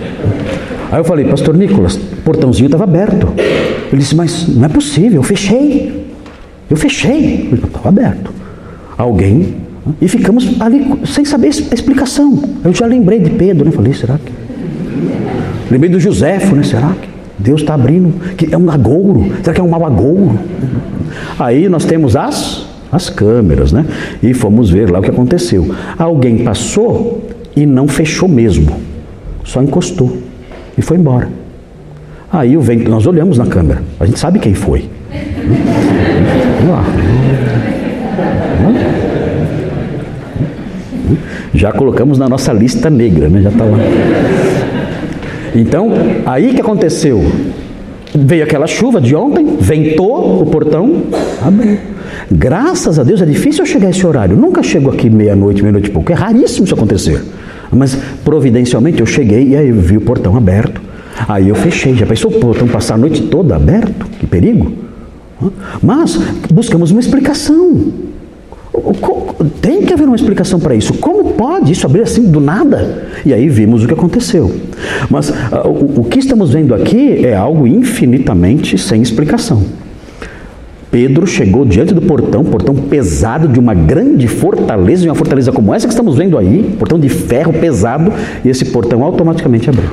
Aí 0.91 1.01
eu 1.01 1.05
falei, 1.05 1.27
pastor 1.27 1.57
Nicolas, 1.57 1.97
o 1.97 2.17
portãozinho 2.25 2.67
estava 2.67 2.85
aberto. 2.85 3.29
Ele 3.37 3.99
disse, 3.99 4.17
mas 4.17 4.49
não 4.49 4.65
é 4.65 4.69
possível, 4.69 5.21
eu 5.21 5.23
fechei. 5.23 6.07
Eu 6.69 6.77
fechei. 6.77 7.51
Estava 7.53 7.89
aberto. 7.91 8.33
Alguém. 8.97 9.57
E 10.01 10.09
ficamos 10.09 10.61
ali 10.61 10.87
sem 11.07 11.25
saber 11.25 11.49
a 11.49 11.75
explicação. 11.75 12.43
Eu 12.65 12.73
já 12.75 12.87
lembrei 12.87 13.21
de 13.21 13.31
Pedro, 13.31 13.65
né? 13.65 13.71
Falei, 13.71 13.93
será 13.93 14.19
que. 14.19 14.33
Lembrei 15.71 15.91
do 15.91 16.01
Joséfo, 16.01 16.55
né? 16.55 16.63
Será 16.63 16.95
que 17.01 17.09
Deus 17.39 17.61
está 17.61 17.75
abrindo? 17.75 18.13
Que 18.35 18.53
é 18.53 18.59
um 18.59 18.71
agouro? 18.71 19.31
Será 19.43 19.55
que 19.55 19.61
é 19.61 19.65
um 19.65 19.69
mau 19.69 19.85
agouro? 19.87 20.39
Aí 21.39 21.69
nós 21.69 21.85
temos 21.85 22.17
as, 22.17 22.67
as 22.91 23.09
câmeras, 23.09 23.73
né? 23.73 23.87
E 24.23 24.35
fomos 24.35 24.69
ver 24.71 24.91
lá 24.91 24.99
o 24.99 25.03
que 25.03 25.11
aconteceu. 25.11 25.75
Alguém 25.99 26.45
passou 26.45 27.27
e 27.57 27.65
não 27.65 27.89
fechou 27.89 28.29
mesmo, 28.29 28.77
só 29.45 29.63
encostou 29.63 30.28
e 30.79 30.83
foi 30.83 30.97
embora. 30.97 31.29
Aí 32.33 32.57
o 32.57 32.61
vento, 32.61 32.91
nós 32.91 33.07
olhamos 33.07 33.37
na 33.37 33.47
câmera, 33.47 33.83
a 33.99 34.07
gente 34.07 34.19
sabe 34.19 34.39
quem 34.39 34.55
foi. 34.55 34.89
Vamos 36.61 36.71
lá. 36.71 36.85
Já 41.55 41.73
colocamos 41.73 42.19
na 42.19 42.29
nossa 42.29 42.53
lista 42.53 42.89
negra, 42.89 43.29
né? 43.29 43.43
Já 43.43 43.49
está 43.49 43.65
lá. 43.65 43.79
Então, 45.55 45.91
aí 46.25 46.55
que 46.55 46.61
aconteceu? 46.61 47.25
Veio 48.15 48.45
aquela 48.45 48.67
chuva 48.67 49.01
de 49.01 49.15
ontem, 49.15 49.57
ventou 49.59 50.43
o 50.43 50.47
portão, 50.47 51.05
abriu. 51.43 51.79
Graças 52.31 52.99
a 52.99 53.05
Deus 53.05 53.21
é 53.23 53.27
difícil 53.27 53.63
eu 53.63 53.67
chegar 53.67 53.89
a 53.89 53.91
esse 53.91 54.07
horário. 54.07 54.37
Nunca 54.37 54.63
chego 54.63 54.91
aqui 54.91 55.09
meia-noite, 55.11 55.63
meia-noite 55.63 55.89
e 55.89 55.93
pouco. 55.93 56.13
É 56.13 56.15
raríssimo 56.15 56.65
isso 56.65 56.75
acontecer. 56.75 57.23
Mas 57.71 57.97
providencialmente 58.25 59.01
eu 59.01 59.07
cheguei 59.07 59.49
e 59.49 59.57
aí 59.57 59.69
eu 59.69 59.77
vi 59.77 59.97
o 59.97 60.01
portão 60.01 60.37
aberto. 60.37 60.81
Aí 61.27 61.49
eu 61.49 61.55
fechei. 61.55 61.95
Já 61.95 62.07
pensou 62.07 62.31
o 62.31 62.41
portão 62.41 62.69
passar 62.69 62.95
a 62.95 62.99
noite 62.99 63.23
toda 63.23 63.57
aberto? 63.57 64.07
Que 64.19 64.27
perigo! 64.27 64.73
Mas 65.83 66.19
buscamos 66.53 66.91
uma 66.91 67.01
explicação. 67.01 67.93
Tem 69.61 69.83
que 69.83 69.93
haver 69.93 70.07
uma 70.07 70.17
explicação 70.17 70.59
para 70.59 70.75
isso. 70.75 70.95
Como 70.95 71.33
pode 71.33 71.73
isso 71.73 71.87
abrir 71.87 72.03
assim 72.03 72.31
do 72.31 72.41
nada? 72.41 73.09
E 73.25 73.33
aí 73.33 73.49
vimos 73.49 73.85
o 73.85 73.87
que 73.87 73.95
aconteceu. 73.95 74.53
Mas 75.11 75.31
uh, 75.31 75.35
o, 75.67 76.01
o 76.01 76.05
que 76.05 76.19
estamos 76.19 76.53
vendo 76.53 76.75
aqui 76.75 77.25
é 77.25 77.35
algo 77.35 77.67
infinitamente 77.67 78.79
sem 78.79 79.03
explicação. 79.03 79.63
Pedro 80.91 81.27
chegou 81.27 81.65
diante 81.65 81.93
do 81.93 82.01
portão, 82.01 82.45
portão 82.45 82.75
pesado 82.75 83.47
de 83.47 83.59
uma 83.59 83.75
grande 83.75 84.27
fortaleza, 84.27 85.03
de 85.03 85.09
uma 85.09 85.15
fortaleza 85.15 85.53
como 85.53 85.75
essa 85.75 85.87
que 85.87 85.93
estamos 85.93 86.17
vendo 86.17 86.39
aí, 86.39 86.75
portão 86.79 86.99
de 86.99 87.09
ferro 87.09 87.53
pesado, 87.53 88.13
e 88.45 88.49
esse 88.49 88.65
portão 88.67 89.03
automaticamente 89.03 89.69
abriu. 89.69 89.91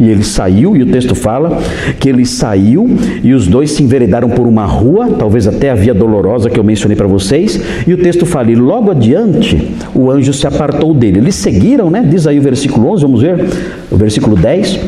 E 0.00 0.08
ele 0.08 0.22
saiu, 0.22 0.76
e 0.76 0.84
o 0.84 0.86
texto 0.86 1.16
fala 1.16 1.60
que 1.98 2.08
ele 2.08 2.24
saiu 2.24 2.88
e 3.20 3.34
os 3.34 3.48
dois 3.48 3.72
se 3.72 3.82
enveredaram 3.82 4.30
por 4.30 4.46
uma 4.46 4.64
rua, 4.64 5.08
talvez 5.18 5.48
até 5.48 5.70
a 5.70 5.74
via 5.74 5.92
dolorosa 5.92 6.48
que 6.48 6.60
eu 6.60 6.62
mencionei 6.62 6.96
para 6.96 7.08
vocês, 7.08 7.60
e 7.84 7.92
o 7.92 7.98
texto 7.98 8.24
fala, 8.24 8.52
e 8.52 8.54
logo 8.54 8.92
adiante 8.92 9.74
o 9.92 10.08
anjo 10.08 10.32
se 10.32 10.46
apartou 10.46 10.94
dele. 10.94 11.18
Eles 11.18 11.34
seguiram, 11.34 11.90
né? 11.90 12.06
Diz 12.08 12.28
aí 12.28 12.38
o 12.38 12.42
versículo 12.42 12.88
11, 12.92 13.02
vamos 13.02 13.20
ver, 13.20 13.44
o 13.90 13.96
versículo 13.96 14.36
10. 14.36 14.78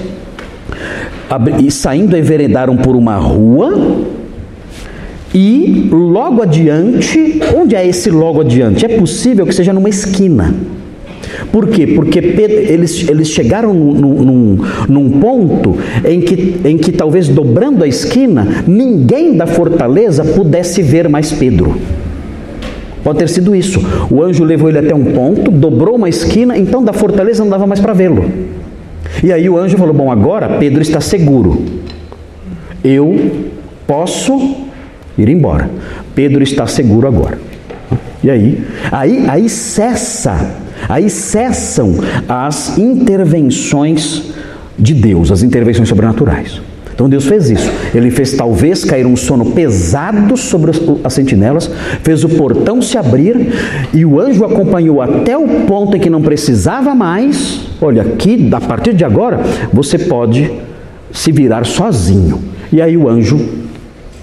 E 1.61 1.71
saindo 1.73 2.17
enveredaram 2.17 2.77
por 2.77 2.95
uma 2.95 3.17
rua, 3.17 3.73
e 5.35 5.89
logo 5.93 6.43
adiante, 6.43 7.41
onde 7.57 7.77
é 7.77 7.87
esse 7.87 8.11
logo 8.11 8.41
adiante? 8.41 8.85
É 8.85 8.89
possível 8.89 9.47
que 9.47 9.55
seja 9.55 9.73
numa 9.73 9.89
esquina. 9.89 10.55
Por 11.53 11.69
quê? 11.69 11.87
Porque 11.87 12.21
Pedro, 12.21 12.57
eles, 12.57 13.09
eles 13.09 13.29
chegaram 13.29 13.73
num, 13.73 13.95
num, 13.95 14.59
num, 14.89 15.11
ponto 15.21 15.77
em 16.05 16.21
que, 16.21 16.61
em 16.65 16.77
que, 16.77 16.91
talvez 16.91 17.29
dobrando 17.29 17.85
a 17.85 17.89
esquina, 17.89 18.65
ninguém 18.67 19.37
da 19.37 19.47
fortaleza 19.47 20.25
pudesse 20.25 20.83
ver 20.83 21.09
mais 21.09 21.33
Pedro. 21.33 21.77
Pode 23.05 23.19
ter 23.19 23.29
sido 23.29 23.55
isso. 23.55 23.81
O 24.11 24.23
anjo 24.23 24.45
levou 24.45 24.69
ele 24.69 24.79
até 24.79 24.95
um 24.95 25.05
ponto, 25.05 25.51
dobrou 25.51 25.95
uma 25.95 26.09
esquina, 26.09 26.59
então 26.59 26.83
da 26.83 26.93
fortaleza 26.93 27.43
não 27.43 27.51
dava 27.51 27.67
mais 27.67 27.81
para 27.81 27.93
vê-lo. 27.93 28.25
E 29.23 29.33
aí 29.33 29.49
o 29.49 29.57
anjo 29.57 29.77
falou: 29.77 29.95
Bom, 29.95 30.11
agora 30.11 30.57
Pedro 30.59 30.83
está 30.83 31.01
seguro. 31.01 31.63
Eu 32.83 33.33
posso 33.87 34.60
ir 35.21 35.29
embora. 35.29 35.71
Pedro 36.15 36.43
está 36.43 36.67
seguro 36.67 37.07
agora. 37.07 37.39
E 38.23 38.31
aí? 38.31 38.65
Aí, 38.91 39.27
aí 39.29 39.49
cessa 39.49 40.61
Aí 40.89 41.11
cessam 41.11 41.95
as 42.29 42.79
intervenções 42.79 44.33
de 44.79 44.95
Deus, 44.95 45.31
as 45.31 45.43
intervenções 45.43 45.89
sobrenaturais. 45.89 46.61
Então 46.93 47.09
Deus 47.09 47.25
fez 47.25 47.49
isso. 47.49 47.71
Ele 47.95 48.11
fez 48.11 48.33
talvez 48.33 48.85
cair 48.85 49.07
um 49.07 49.17
sono 49.17 49.53
pesado 49.53 50.37
sobre 50.37 50.71
as 51.03 51.13
sentinelas, 51.15 51.71
fez 52.03 52.25
o 52.25 52.29
portão 52.29 52.83
se 52.83 52.99
abrir 52.99 53.55
e 53.95 54.05
o 54.05 54.21
anjo 54.21 54.45
acompanhou 54.45 55.01
até 55.01 55.37
o 55.37 55.47
ponto 55.67 55.97
em 55.97 56.01
que 56.01 56.11
não 56.11 56.21
precisava 56.21 56.95
mais. 56.95 57.69
Olha, 57.81 58.03
aqui, 58.03 58.51
a 58.53 58.61
partir 58.61 58.93
de 58.93 59.05
agora, 59.05 59.41
você 59.73 59.99
pode 59.99 60.51
se 61.11 61.33
virar 61.33 61.65
sozinho. 61.65 62.39
E 62.71 62.83
aí 62.83 62.97
o 62.97 63.09
anjo 63.09 63.60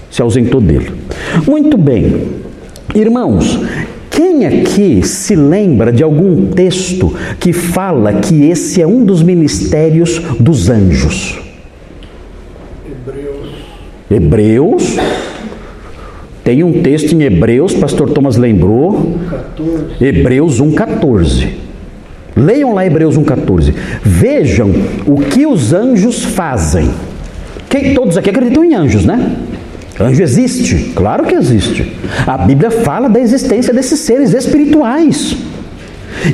se 0.10 0.22
ausentou 0.22 0.62
dele. 0.62 0.92
Muito 1.46 1.78
bem. 1.78 2.28
Irmãos, 2.96 3.60
quem 4.10 4.46
aqui 4.46 5.06
se 5.06 5.36
lembra 5.36 5.92
de 5.92 6.02
algum 6.02 6.48
texto 6.48 7.14
que 7.40 7.54
fala 7.54 8.14
que 8.14 8.46
esse 8.50 8.82
é 8.82 8.88
um 8.88 9.06
dos 9.06 9.22
ministérios 9.22 10.20
dos 10.40 10.70
anjos? 10.70 11.40
Hebreus. 12.90 13.50
Hebreus. 14.10 14.98
Tem 16.44 16.64
um 16.64 16.82
texto 16.82 17.14
em 17.14 17.24
Hebreus, 17.24 17.74
pastor 17.74 18.10
Thomas 18.10 18.38
lembrou. 18.38 19.18
14. 19.30 20.04
Hebreus 20.04 20.62
1,14. 20.62 21.50
Leiam 22.36 22.74
lá 22.74 22.86
Hebreus 22.86 23.18
1,14. 23.18 23.74
Vejam 24.02 24.72
o 25.06 25.18
que 25.18 25.46
os 25.46 25.74
anjos 25.74 26.24
fazem. 26.24 26.90
Quem, 27.70 27.94
todos 27.94 28.18
aqui 28.18 28.30
acreditam 28.30 28.64
em 28.64 28.74
anjos, 28.74 29.04
né? 29.04 29.36
Anjo 30.00 30.22
existe? 30.22 30.92
Claro 30.96 31.26
que 31.26 31.34
existe. 31.34 31.92
A 32.26 32.38
Bíblia 32.38 32.70
fala 32.70 33.10
da 33.10 33.20
existência 33.20 33.74
desses 33.74 34.00
seres 34.00 34.34
espirituais. 34.34 35.36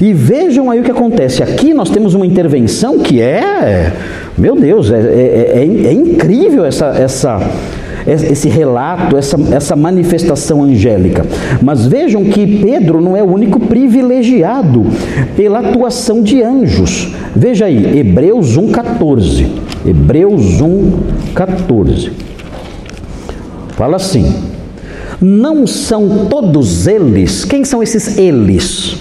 E 0.02 0.14
vejam 0.14 0.70
aí 0.70 0.80
o 0.80 0.84
que 0.84 0.92
acontece. 0.92 1.42
Aqui 1.42 1.74
nós 1.74 1.90
temos 1.90 2.14
uma 2.14 2.26
intervenção 2.26 3.00
que 3.00 3.22
é, 3.22 3.92
meu 4.38 4.56
Deus, 4.56 4.92
é, 4.92 4.98
é, 4.98 5.52
é, 5.56 5.88
é 5.88 5.94
incrível 5.94 6.66
essa, 6.66 6.88
essa, 6.88 7.40
esse 8.06 8.50
relato, 8.50 9.18
essa, 9.18 9.38
essa 9.54 9.76
manifestação 9.76 10.64
angélica. 10.64 11.26
Mas 11.62 11.86
vejam 11.86 12.26
que 12.26 12.62
Pedro 12.62 13.02
não 13.02 13.16
é 13.16 13.24
o 13.24 13.32
único 13.32 13.60
privilegiado 13.60 14.86
pela 15.36 15.60
atuação 15.60 16.22
de 16.22 16.42
anjos. 16.42 17.14
Veja 17.36 17.66
aí, 17.66 18.00
Hebreus 18.00 18.58
1,14. 18.58 19.48
Hebreus 19.86 20.62
1,14. 20.62 22.33
Fala 23.76 23.96
assim: 23.98 24.34
não 25.22 25.66
são 25.66 26.28
todos 26.30 26.88
eles. 26.88 27.46
Quem 27.46 27.64
são 27.64 27.82
esses 27.82 28.18
eles? 28.18 28.98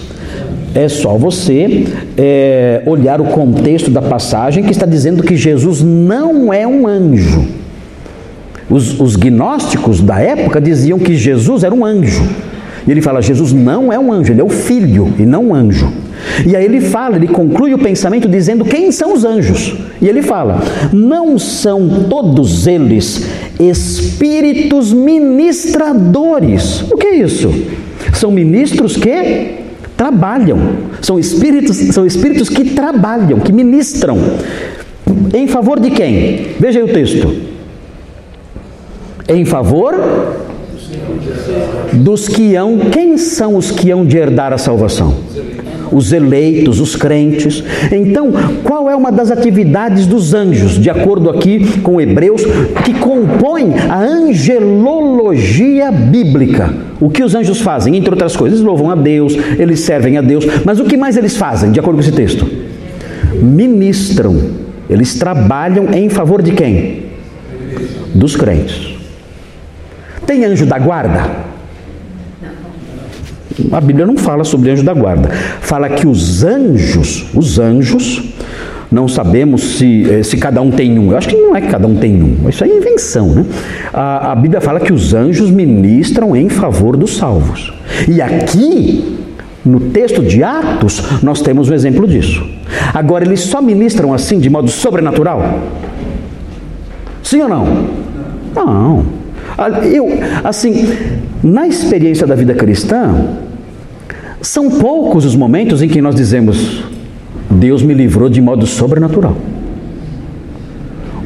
É 0.74 0.88
só 0.88 1.16
você 1.18 1.86
é, 2.16 2.82
olhar 2.86 3.20
o 3.20 3.24
contexto 3.24 3.90
da 3.90 4.00
passagem 4.00 4.64
que 4.64 4.70
está 4.70 4.86
dizendo 4.86 5.22
que 5.22 5.36
Jesus 5.36 5.82
não 5.82 6.52
é 6.52 6.66
um 6.66 6.86
anjo. 6.86 7.46
Os, 8.70 8.98
os 8.98 9.16
gnósticos 9.16 10.00
da 10.00 10.18
época 10.18 10.58
diziam 10.60 10.98
que 10.98 11.14
Jesus 11.14 11.62
era 11.62 11.74
um 11.74 11.84
anjo. 11.84 12.26
E 12.86 12.90
ele 12.90 13.02
fala: 13.02 13.20
Jesus 13.20 13.52
não 13.52 13.92
é 13.92 13.98
um 13.98 14.10
anjo, 14.10 14.32
ele 14.32 14.40
é 14.40 14.44
o 14.44 14.48
filho 14.48 15.12
e 15.18 15.26
não 15.26 15.48
um 15.48 15.54
anjo. 15.54 15.92
E 16.46 16.56
aí 16.56 16.64
ele 16.64 16.80
fala, 16.80 17.16
ele 17.16 17.28
conclui 17.28 17.74
o 17.74 17.78
pensamento 17.78 18.28
dizendo 18.28 18.64
quem 18.64 18.92
são 18.92 19.12
os 19.12 19.24
anjos. 19.24 19.76
E 20.00 20.08
ele 20.08 20.22
fala: 20.22 20.62
não 20.92 21.38
são 21.38 22.06
todos 22.08 22.66
eles 22.66 23.26
espíritos 23.60 24.92
ministradores. 24.92 26.82
O 26.90 26.96
que 26.96 27.06
é 27.06 27.16
isso? 27.16 27.50
São 28.14 28.30
ministros 28.30 28.96
que 28.96 29.62
trabalham. 29.96 30.58
São 31.00 31.18
espíritos, 31.18 31.76
são 31.76 32.06
espíritos 32.06 32.48
que 32.48 32.70
trabalham, 32.70 33.38
que 33.40 33.52
ministram. 33.52 34.18
Em 35.34 35.46
favor 35.46 35.78
de 35.78 35.90
quem? 35.90 36.48
Veja 36.58 36.80
aí 36.80 36.84
o 36.84 36.92
texto. 36.92 37.34
Em 39.28 39.44
favor 39.44 39.94
dos 41.92 42.28
que 42.28 42.54
hão. 42.54 42.78
Quem 42.90 43.16
são 43.16 43.56
os 43.56 43.70
que 43.70 43.90
hão 43.90 44.04
de 44.04 44.16
herdar 44.16 44.52
a 44.52 44.58
salvação? 44.58 45.14
Os 45.92 46.12
eleitos, 46.12 46.80
os 46.80 46.96
crentes. 46.96 47.62
Então, 47.90 48.32
qual 48.64 48.88
é 48.90 48.96
uma 48.96 49.12
das 49.12 49.30
atividades 49.30 50.06
dos 50.06 50.34
anjos, 50.34 50.78
de 50.78 50.90
acordo 50.90 51.30
aqui 51.30 51.80
com 51.80 52.00
Hebreus, 52.00 52.42
que 52.84 52.94
compõe 52.94 53.74
a 53.88 54.00
angelologia 54.00 55.90
bíblica? 55.92 56.74
O 57.00 57.10
que 57.10 57.22
os 57.22 57.34
anjos 57.34 57.60
fazem? 57.60 57.96
Entre 57.96 58.10
outras 58.10 58.36
coisas, 58.36 58.58
eles 58.58 58.66
louvam 58.66 58.90
a 58.90 58.94
Deus, 58.94 59.34
eles 59.58 59.80
servem 59.80 60.16
a 60.16 60.22
Deus, 60.22 60.44
mas 60.64 60.80
o 60.80 60.84
que 60.84 60.96
mais 60.96 61.16
eles 61.16 61.36
fazem, 61.36 61.70
de 61.70 61.80
acordo 61.80 61.96
com 61.96 62.02
esse 62.02 62.12
texto? 62.12 62.46
Ministram, 63.40 64.36
eles 64.88 65.14
trabalham 65.14 65.92
em 65.92 66.08
favor 66.08 66.42
de 66.42 66.52
quem? 66.52 67.04
Dos 68.14 68.36
crentes. 68.36 68.94
Tem 70.26 70.44
anjo 70.44 70.66
da 70.66 70.78
guarda? 70.78 71.51
A 73.70 73.80
Bíblia 73.80 74.06
não 74.06 74.16
fala 74.16 74.44
sobre 74.44 74.70
anjo 74.70 74.82
da 74.82 74.94
guarda. 74.94 75.28
Fala 75.60 75.88
que 75.88 76.06
os 76.06 76.42
anjos, 76.42 77.26
os 77.34 77.58
anjos, 77.58 78.22
não 78.90 79.08
sabemos 79.08 79.78
se, 79.78 80.06
eh, 80.10 80.22
se 80.22 80.36
cada 80.36 80.60
um 80.60 80.70
tem 80.70 80.98
um. 80.98 81.12
Eu 81.12 81.18
acho 81.18 81.28
que 81.28 81.36
não 81.36 81.56
é 81.56 81.60
que 81.60 81.68
cada 81.68 81.86
um 81.86 81.96
tem 81.96 82.22
um. 82.22 82.48
Isso 82.48 82.62
é 82.62 82.68
invenção, 82.68 83.28
né? 83.28 83.46
A, 83.92 84.32
a 84.32 84.34
Bíblia 84.34 84.60
fala 84.60 84.78
que 84.78 84.92
os 84.92 85.14
anjos 85.14 85.50
ministram 85.50 86.36
em 86.36 86.48
favor 86.48 86.96
dos 86.96 87.16
salvos. 87.16 87.72
E 88.06 88.20
aqui, 88.20 89.18
no 89.64 89.80
texto 89.80 90.22
de 90.22 90.42
Atos, 90.42 91.02
nós 91.22 91.40
temos 91.40 91.70
um 91.70 91.74
exemplo 91.74 92.06
disso. 92.06 92.46
Agora, 92.92 93.24
eles 93.24 93.40
só 93.40 93.62
ministram 93.62 94.12
assim, 94.12 94.38
de 94.38 94.50
modo 94.50 94.68
sobrenatural? 94.68 95.60
Sim 97.22 97.42
ou 97.42 97.48
não? 97.48 97.86
Não. 98.54 99.06
Eu, 99.90 100.08
assim, 100.44 100.92
na 101.42 101.66
experiência 101.66 102.26
da 102.26 102.34
vida 102.34 102.54
cristã, 102.54 103.14
são 104.42 104.68
poucos 104.68 105.24
os 105.24 105.36
momentos 105.36 105.80
em 105.82 105.88
que 105.88 106.02
nós 106.02 106.14
dizemos: 106.14 106.84
Deus 107.50 107.82
me 107.82 107.94
livrou 107.94 108.28
de 108.28 108.40
modo 108.40 108.66
sobrenatural. 108.66 109.36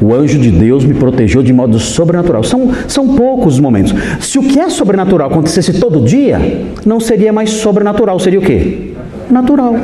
O 0.01 0.13
anjo 0.13 0.39
de 0.39 0.51
Deus 0.51 0.85
me 0.85 0.93
protegeu 0.93 1.43
de 1.43 1.53
modo 1.53 1.79
sobrenatural. 1.79 2.45
São, 2.45 2.71
são 2.87 3.17
poucos 3.17 3.55
os 3.55 3.61
momentos. 3.61 3.95
Se 4.21 4.39
o 4.39 4.43
que 4.43 4.61
é 4.61 4.69
sobrenatural 4.69 5.31
acontecesse 5.31 5.81
todo 5.81 6.05
dia, 6.05 6.67
não 6.85 7.01
seria 7.01 7.33
mais 7.33 7.51
sobrenatural, 7.51 8.19
seria 8.21 8.39
o 8.39 8.43
quê? 8.43 8.93
Natural. 9.31 9.75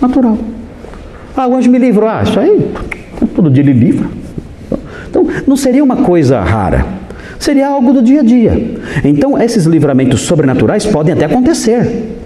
Natural. 0.00 0.36
Ah, 1.36 1.46
o 1.46 1.56
anjo 1.56 1.70
me 1.70 1.78
livrou. 1.78 2.08
Ah, 2.08 2.24
isso 2.24 2.38
aí, 2.38 2.72
todo 3.34 3.48
dia 3.48 3.62
ele 3.62 3.72
livra. 3.72 4.06
Então, 5.08 5.26
não 5.46 5.56
seria 5.56 5.84
uma 5.84 5.96
coisa 5.96 6.40
rara 6.40 7.02
seria 7.38 7.66
algo 7.66 7.92
do 7.92 8.02
dia 8.02 8.20
a 8.20 8.22
dia. 8.22 8.76
Então, 9.04 9.36
esses 9.36 9.64
livramentos 9.64 10.20
sobrenaturais 10.20 10.86
podem 10.86 11.12
até 11.12 11.24
acontecer, 11.24 12.21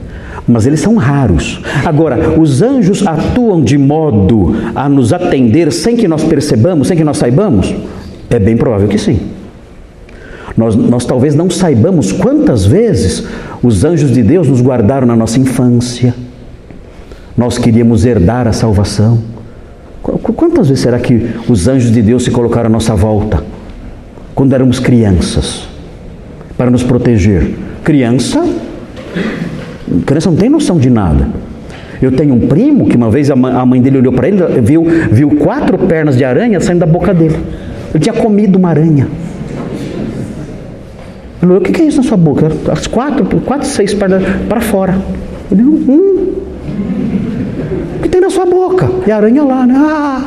mas 0.47 0.67
eles 0.67 0.81
são 0.81 0.97
raros. 0.97 1.61
Agora, 1.85 2.39
os 2.39 2.63
anjos 2.63 3.07
atuam 3.07 3.63
de 3.63 3.79
modo 3.79 4.55
a 4.75 4.89
nos 4.89 5.13
atender 5.13 5.73
sem 5.73 5.97
que 5.97 6.09
nós 6.09 6.25
percebamos, 6.25 6.89
sem 6.89 6.97
que 6.97 7.05
nós 7.05 7.19
saibamos? 7.19 7.75
É 8.31 8.39
bem 8.39 8.57
provável 8.57 8.89
que 8.89 8.99
sim. 8.99 9.21
Nós, 10.57 10.75
nós 10.75 11.05
talvez 11.05 11.35
não 11.35 11.51
saibamos 11.51 12.13
quantas 12.13 12.65
vezes 12.65 13.25
os 13.63 13.85
anjos 13.85 14.11
de 14.11 14.23
Deus 14.23 14.49
nos 14.49 14.61
guardaram 14.61 15.07
na 15.07 15.15
nossa 15.15 15.39
infância. 15.39 16.15
Nós 17.37 17.59
queríamos 17.59 18.05
herdar 18.05 18.49
a 18.49 18.53
salvação. 18.53 19.19
Quantas 20.03 20.69
vezes 20.69 20.83
será 20.83 20.99
que 20.99 21.31
os 21.49 21.69
anjos 21.69 21.91
de 21.91 22.01
Deus 22.01 22.25
se 22.25 22.31
colocaram 22.31 22.69
à 22.69 22.73
nossa 22.73 22.95
volta? 22.95 23.45
Quando 24.35 24.55
éramos 24.55 24.79
crianças, 24.79 25.67
para 26.57 26.71
nos 26.71 26.83
proteger. 26.83 27.55
Criança, 27.85 28.45
criança 30.05 30.31
não 30.31 30.37
tem 30.37 30.49
noção 30.49 30.79
de 30.79 30.91
nada. 30.91 31.29
Eu 32.01 32.13
tenho 32.13 32.35
um 32.35 32.41
primo 32.47 32.87
que 32.87 32.97
uma 32.97 33.11
vez 33.11 33.31
a 33.31 33.37
mãe 33.37 33.81
dele 33.81 33.99
olhou 33.99 34.13
para 34.13 34.29
ele, 34.29 34.37
viu, 34.63 34.85
viu 35.11 35.31
quatro 35.37 35.79
pernas 35.79 36.17
de 36.17 36.25
aranha 36.25 36.61
saindo 36.61 36.81
da 36.81 36.87
boca 36.87 37.15
dele. 37.15 37.37
Ele 37.95 38.03
tinha 38.03 38.15
comido 38.15 38.57
uma 38.57 38.69
aranha. 38.69 39.09
Ele 41.41 41.41
falou, 41.41 41.59
o 41.59 41.61
que 41.61 41.81
é 41.81 41.85
isso 41.87 41.99
na 41.99 42.03
sua 42.03 42.17
boca? 42.17 42.51
As 42.71 42.87
quatro, 42.87 43.25
quatro, 43.41 43.67
seis 43.67 43.95
pernas 43.95 44.23
para 44.49 44.61
fora. 44.61 44.95
Ele 45.51 45.63
falou, 45.63 45.79
hum, 45.89 46.33
o 47.97 48.03
que 48.03 48.09
tem 48.09 48.21
na 48.21 48.31
sua 48.31 48.45
boca? 48.45 48.91
E 49.07 49.11
a 49.11 49.17
aranha 49.17 49.43
lá, 49.43 49.67
né? 49.67 49.75
Ah, 49.77 50.25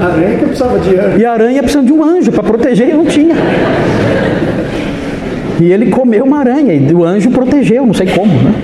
a 0.00 0.06
aranha 0.06 0.38
que 0.38 0.44
precisava 0.44 0.78
de 0.78 0.96
anjo. 0.96 1.18
E 1.18 1.24
a 1.24 1.32
aranha 1.32 1.62
precisando 1.62 1.86
de 1.86 1.92
um 1.92 2.04
anjo 2.04 2.30
para 2.30 2.42
proteger, 2.42 2.90
e 2.90 2.92
não 2.92 3.06
tinha. 3.06 3.34
E 5.60 5.64
ele 5.64 5.90
comeu 5.90 6.24
uma 6.24 6.38
aranha 6.38 6.72
e 6.74 6.94
o 6.94 7.04
anjo 7.04 7.30
protegeu, 7.30 7.84
não 7.84 7.94
sei 7.94 8.06
como, 8.06 8.32
né? 8.32 8.54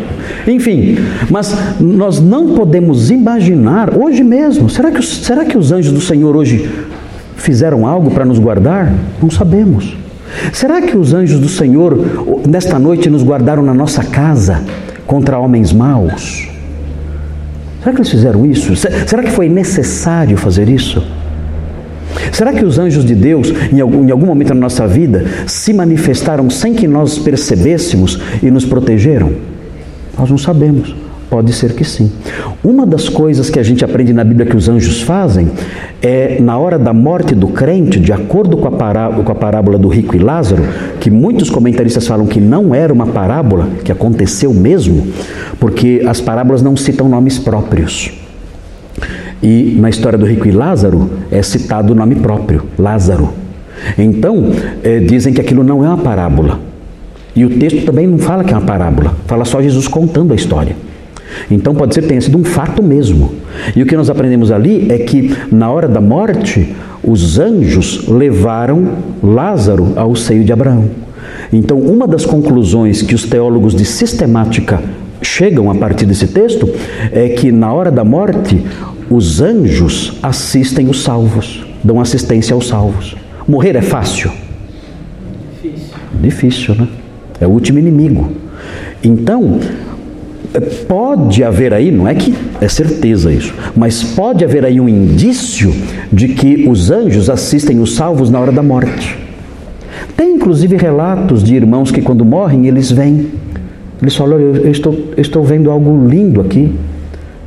Enfim, 0.47 0.97
mas 1.30 1.57
nós 1.80 2.20
não 2.20 2.55
podemos 2.55 3.11
imaginar, 3.11 3.97
hoje 3.97 4.22
mesmo, 4.22 4.68
será 4.70 4.90
que, 4.90 5.03
será 5.03 5.45
que 5.45 5.57
os 5.57 5.72
anjos 5.72 5.92
do 5.92 6.01
Senhor 6.01 6.36
hoje 6.36 6.70
fizeram 7.36 7.86
algo 7.86 8.11
para 8.11 8.24
nos 8.24 8.38
guardar? 8.38 8.92
Não 9.20 9.30
sabemos. 9.30 9.97
Será 10.53 10.82
que 10.82 10.97
os 10.97 11.12
anjos 11.12 11.40
do 11.40 11.49
Senhor, 11.49 11.99
nesta 12.49 12.78
noite, 12.78 13.09
nos 13.11 13.22
guardaram 13.22 13.62
na 13.62 13.74
nossa 13.74 14.03
casa 14.03 14.62
contra 15.07 15.38
homens 15.38 15.72
maus? 15.72 16.49
Será 17.80 17.92
que 17.92 17.99
eles 17.99 18.11
fizeram 18.11 18.47
isso? 18.47 18.74
Será 18.76 19.22
que 19.22 19.30
foi 19.30 19.49
necessário 19.49 20.36
fazer 20.36 20.68
isso? 20.68 21.03
Será 22.35 22.53
que 22.53 22.64
os 22.64 22.80
anjos 22.80 23.05
de 23.05 23.14
Deus, 23.14 23.53
em 23.72 23.80
algum, 23.80 24.05
em 24.05 24.11
algum 24.11 24.26
momento 24.26 24.49
da 24.49 24.57
nossa 24.57 24.89
vida, 24.89 25.24
se 25.47 25.72
manifestaram 25.72 26.51
sem 26.51 26.74
que 26.74 26.89
nós 26.89 27.16
percebêssemos 27.16 28.20
e 28.43 28.51
nos 28.51 28.64
protegeram? 28.64 29.30
Nós 30.18 30.28
não 30.28 30.37
sabemos. 30.37 30.97
Pode 31.30 31.53
ser 31.53 31.74
que 31.74 31.85
sim. 31.85 32.11
Uma 32.62 32.85
das 32.85 33.09
coisas 33.09 33.49
que 33.51 33.61
a 33.61 33.62
gente 33.62 33.85
aprende 33.85 34.12
na 34.12 34.24
Bíblia 34.24 34.47
que 34.47 34.57
os 34.57 34.68
anjos 34.68 35.01
fazem 35.01 35.49
é, 36.03 36.41
na 36.41 36.59
hora 36.59 36.76
da 36.76 36.93
morte 36.93 37.37
do 37.37 37.47
crente, 37.47 38.01
de 38.01 38.12
acordo 38.12 38.57
com 38.57 38.66
a, 38.66 38.72
parábola, 38.72 39.22
com 39.22 39.30
a 39.30 39.37
parábola 39.37 39.78
do 39.78 39.87
rico 39.87 40.16
e 40.16 40.18
Lázaro, 40.18 40.64
que 40.99 41.12
muitos 41.12 41.49
comentaristas 41.49 42.05
falam 42.05 42.26
que 42.26 42.41
não 42.41 42.74
era 42.74 42.93
uma 42.93 43.07
parábola, 43.07 43.68
que 43.85 43.93
aconteceu 43.93 44.53
mesmo, 44.53 45.07
porque 45.61 46.03
as 46.05 46.20
parábolas 46.20 46.62
não 46.62 46.76
citam 46.76 47.09
nomes 47.09 47.39
próprios. 47.39 48.24
E 49.45 49.76
na 49.78 49.90
história 49.90 50.18
do 50.18 50.24
rico 50.24 50.49
e 50.49 50.51
Lázaro 50.51 51.11
é 51.30 51.42
citado 51.42 51.92
o 51.92 51.97
nome 51.97 52.14
próprio, 52.14 52.62
Lázaro. 52.78 53.28
Então, 53.99 54.51
é, 54.82 55.01
dizem 55.01 55.34
que 55.34 55.40
aquilo 55.40 55.62
não 55.62 55.84
é 55.84 55.88
uma 55.88 55.99
parábola. 55.99 56.59
E 57.36 57.45
o 57.45 57.59
texto 57.59 57.84
também 57.84 58.07
não 58.07 58.16
fala 58.16 58.42
que 58.42 58.55
é 58.55 58.57
uma 58.57 58.64
parábola, 58.64 59.14
fala 59.26 59.45
só 59.45 59.61
Jesus 59.61 59.86
contando 59.86 60.32
a 60.32 60.34
história. 60.34 60.74
Então 61.51 61.74
pode 61.74 61.92
ser 61.92 62.01
que 62.01 62.09
tenha 62.09 62.20
sido 62.20 62.38
um 62.38 62.45
fato 62.45 62.82
mesmo. 62.82 63.34
E 63.76 63.82
o 63.82 63.86
que 63.86 63.97
nós 63.97 64.09
aprendemos 64.09 64.51
ali 64.51 64.90
é 64.90 64.99
que 64.99 65.36
na 65.53 65.70
hora 65.70 65.88
da 65.88 66.01
morte, 66.01 66.74
os 67.03 67.38
anjos 67.38 68.09
levaram 68.09 68.88
Lázaro 69.22 69.92
ao 69.97 70.16
seio 70.16 70.42
de 70.42 70.53
Abraão. 70.53 70.88
Então, 71.53 71.78
uma 71.78 72.07
das 72.07 72.24
conclusões 72.24 73.03
que 73.03 73.14
os 73.14 73.24
teólogos 73.24 73.74
de 73.74 73.84
sistemática 73.84 74.82
chegam 75.20 75.70
a 75.70 75.74
partir 75.74 76.07
desse 76.07 76.28
texto 76.28 76.68
é 77.12 77.28
que 77.28 77.51
na 77.51 77.72
hora 77.72 77.90
da 77.90 78.05
morte, 78.05 78.62
os 79.14 79.40
anjos 79.40 80.18
assistem 80.22 80.88
os 80.88 81.02
salvos, 81.02 81.64
dão 81.84 82.00
assistência 82.00 82.52
aos 82.52 82.66
salvos. 82.66 83.14
Morrer 83.46 83.76
é 83.76 83.82
fácil? 83.82 84.32
Difícil. 85.62 85.94
Difícil, 86.20 86.74
né? 86.74 86.88
É 87.40 87.46
o 87.46 87.50
último 87.50 87.78
inimigo. 87.78 88.32
Então, 89.02 89.60
pode 90.88 91.44
haver 91.44 91.72
aí, 91.72 91.92
não 91.92 92.08
é 92.08 92.14
que 92.14 92.34
é 92.60 92.66
certeza 92.66 93.32
isso, 93.32 93.54
mas 93.76 94.02
pode 94.02 94.44
haver 94.44 94.64
aí 94.64 94.80
um 94.80 94.88
indício 94.88 95.72
de 96.12 96.28
que 96.28 96.66
os 96.68 96.90
anjos 96.90 97.30
assistem 97.30 97.80
os 97.80 97.94
salvos 97.94 98.30
na 98.30 98.40
hora 98.40 98.50
da 98.50 98.62
morte. 98.62 99.16
Tem 100.16 100.34
inclusive 100.34 100.76
relatos 100.76 101.42
de 101.42 101.54
irmãos 101.54 101.92
que 101.92 102.02
quando 102.02 102.24
morrem 102.24 102.66
eles 102.66 102.90
vêm, 102.90 103.30
eles 104.00 104.16
falam: 104.16 104.40
eu, 104.40 104.56
eu 104.56 104.70
estou, 104.72 104.92
eu 104.92 105.22
estou 105.22 105.44
vendo 105.44 105.70
algo 105.70 106.08
lindo 106.08 106.40
aqui, 106.40 106.72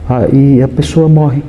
ah, 0.09 0.27
e 0.31 0.61
a 0.61 0.67
pessoa 0.67 1.09
morre. 1.09 1.43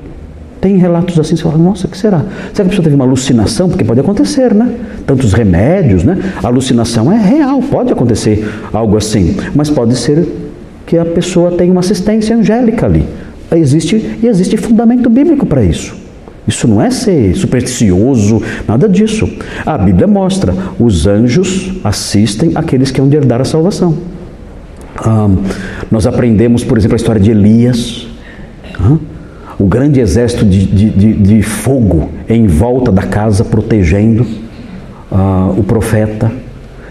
Tem 0.60 0.76
relatos 0.76 1.18
assim, 1.18 1.36
você 1.36 1.42
fala, 1.42 1.56
nossa, 1.56 1.86
o 1.86 1.90
que 1.90 1.96
será? 1.96 2.18
Será 2.52 2.54
que 2.54 2.60
a 2.62 2.64
pessoa 2.64 2.82
teve 2.82 2.96
uma 2.96 3.04
alucinação? 3.04 3.68
Porque 3.68 3.84
pode 3.84 4.00
acontecer, 4.00 4.52
né? 4.52 4.74
Tantos 5.06 5.32
remédios, 5.32 6.02
né? 6.02 6.18
A 6.42 6.48
alucinação 6.48 7.12
é 7.12 7.16
real, 7.16 7.62
pode 7.62 7.92
acontecer 7.92 8.48
algo 8.72 8.96
assim, 8.96 9.36
mas 9.54 9.70
pode 9.70 9.96
ser 9.96 10.26
que 10.84 10.98
a 10.98 11.04
pessoa 11.04 11.52
tem 11.52 11.70
uma 11.70 11.80
assistência 11.80 12.34
angélica 12.36 12.86
ali. 12.86 13.06
Existe, 13.52 14.18
e 14.22 14.26
existe 14.26 14.56
fundamento 14.56 15.08
bíblico 15.08 15.46
para 15.46 15.62
isso. 15.62 15.94
Isso 16.46 16.66
não 16.66 16.80
é 16.80 16.90
ser 16.90 17.36
supersticioso, 17.36 18.42
nada 18.66 18.88
disso. 18.88 19.28
A 19.66 19.76
Bíblia 19.76 20.06
mostra: 20.06 20.54
os 20.78 21.06
anjos 21.06 21.74
assistem 21.84 22.52
aqueles 22.54 22.90
que 22.90 23.00
vão 23.00 23.12
herdar 23.12 23.40
a 23.40 23.44
salvação. 23.44 23.96
Ah, 24.96 25.28
nós 25.90 26.06
aprendemos, 26.06 26.64
por 26.64 26.78
exemplo, 26.78 26.94
a 26.94 26.96
história 26.96 27.20
de 27.20 27.30
Elias. 27.30 28.08
Ah, 28.80 28.96
o 29.58 29.64
grande 29.64 30.00
exército 30.00 30.44
de, 30.44 30.64
de, 30.66 30.90
de, 30.90 31.12
de 31.14 31.42
fogo 31.42 32.10
em 32.28 32.46
volta 32.46 32.92
da 32.92 33.02
casa, 33.02 33.44
protegendo 33.44 34.22
uh, 35.10 35.58
o 35.58 35.64
profeta. 35.64 36.30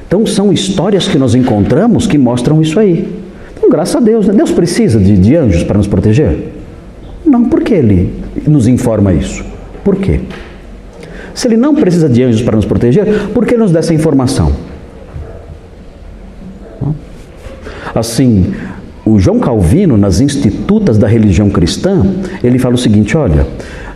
Então, 0.06 0.26
são 0.26 0.52
histórias 0.52 1.08
que 1.08 1.18
nós 1.18 1.34
encontramos 1.34 2.08
que 2.08 2.18
mostram 2.18 2.62
isso 2.62 2.80
aí. 2.80 3.08
Então, 3.56 3.70
graças 3.70 3.96
a 3.96 4.00
Deus, 4.00 4.28
né? 4.28 4.34
Deus 4.34 4.52
precisa 4.52 5.00
de, 5.00 5.18
de 5.18 5.36
anjos 5.36 5.64
para 5.64 5.78
nos 5.78 5.88
proteger? 5.88 6.54
Não, 7.26 7.46
por 7.46 7.62
que 7.62 7.74
Ele 7.74 8.14
nos 8.46 8.68
informa 8.68 9.14
isso? 9.14 9.44
Por 9.84 9.96
quê? 9.96 10.22
Se 11.34 11.48
Ele 11.48 11.58
não 11.58 11.76
precisa 11.76 12.10
de 12.10 12.24
anjos 12.24 12.42
para 12.42 12.56
nos 12.56 12.66
proteger, 12.66 13.30
por 13.34 13.46
que 13.46 13.56
nos 13.56 13.72
dá 13.72 13.80
essa 13.80 13.94
informação? 13.94 14.52
Assim, 17.94 18.54
o 19.08 19.20
João 19.20 19.40
Calvino, 19.40 19.98
nas 19.98 20.20
Institutas 20.20 20.98
da 20.98 21.08
Religião 21.08 21.50
Cristã, 21.50 22.06
ele 22.44 22.60
fala 22.60 22.76
o 22.76 22.78
seguinte: 22.78 23.16
olha, 23.16 23.48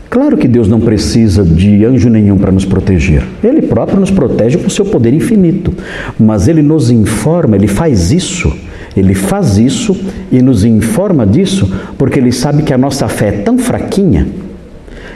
claro 0.10 0.38
que 0.38 0.48
Deus 0.48 0.68
não 0.68 0.80
precisa 0.80 1.44
de 1.44 1.84
anjo 1.86 2.10
nenhum 2.10 2.38
para 2.38 2.52
nos 2.52 2.66
proteger. 2.66 3.24
Ele 3.44 3.62
próprio 3.62 4.00
nos 4.00 4.10
protege 4.10 4.58
com 4.58 4.70
seu 4.70 4.86
poder 4.86 5.14
infinito. 5.14 5.74
Mas 6.18 6.48
ele 6.48 6.62
nos 6.62 6.90
informa, 6.90 7.56
ele 7.56 7.68
faz 7.68 8.12
isso. 8.12 8.52
Ele 8.96 9.14
faz 9.14 9.58
isso 9.58 9.96
e 10.32 10.42
nos 10.42 10.66
informa 10.66 11.26
disso 11.26 11.72
porque 11.98 12.20
ele 12.20 12.32
sabe 12.32 12.64
que 12.64 12.74
a 12.74 12.78
nossa 12.78 13.08
fé 13.08 13.28
é 13.30 13.32
tão 13.32 13.58
fraquinha 13.58 14.28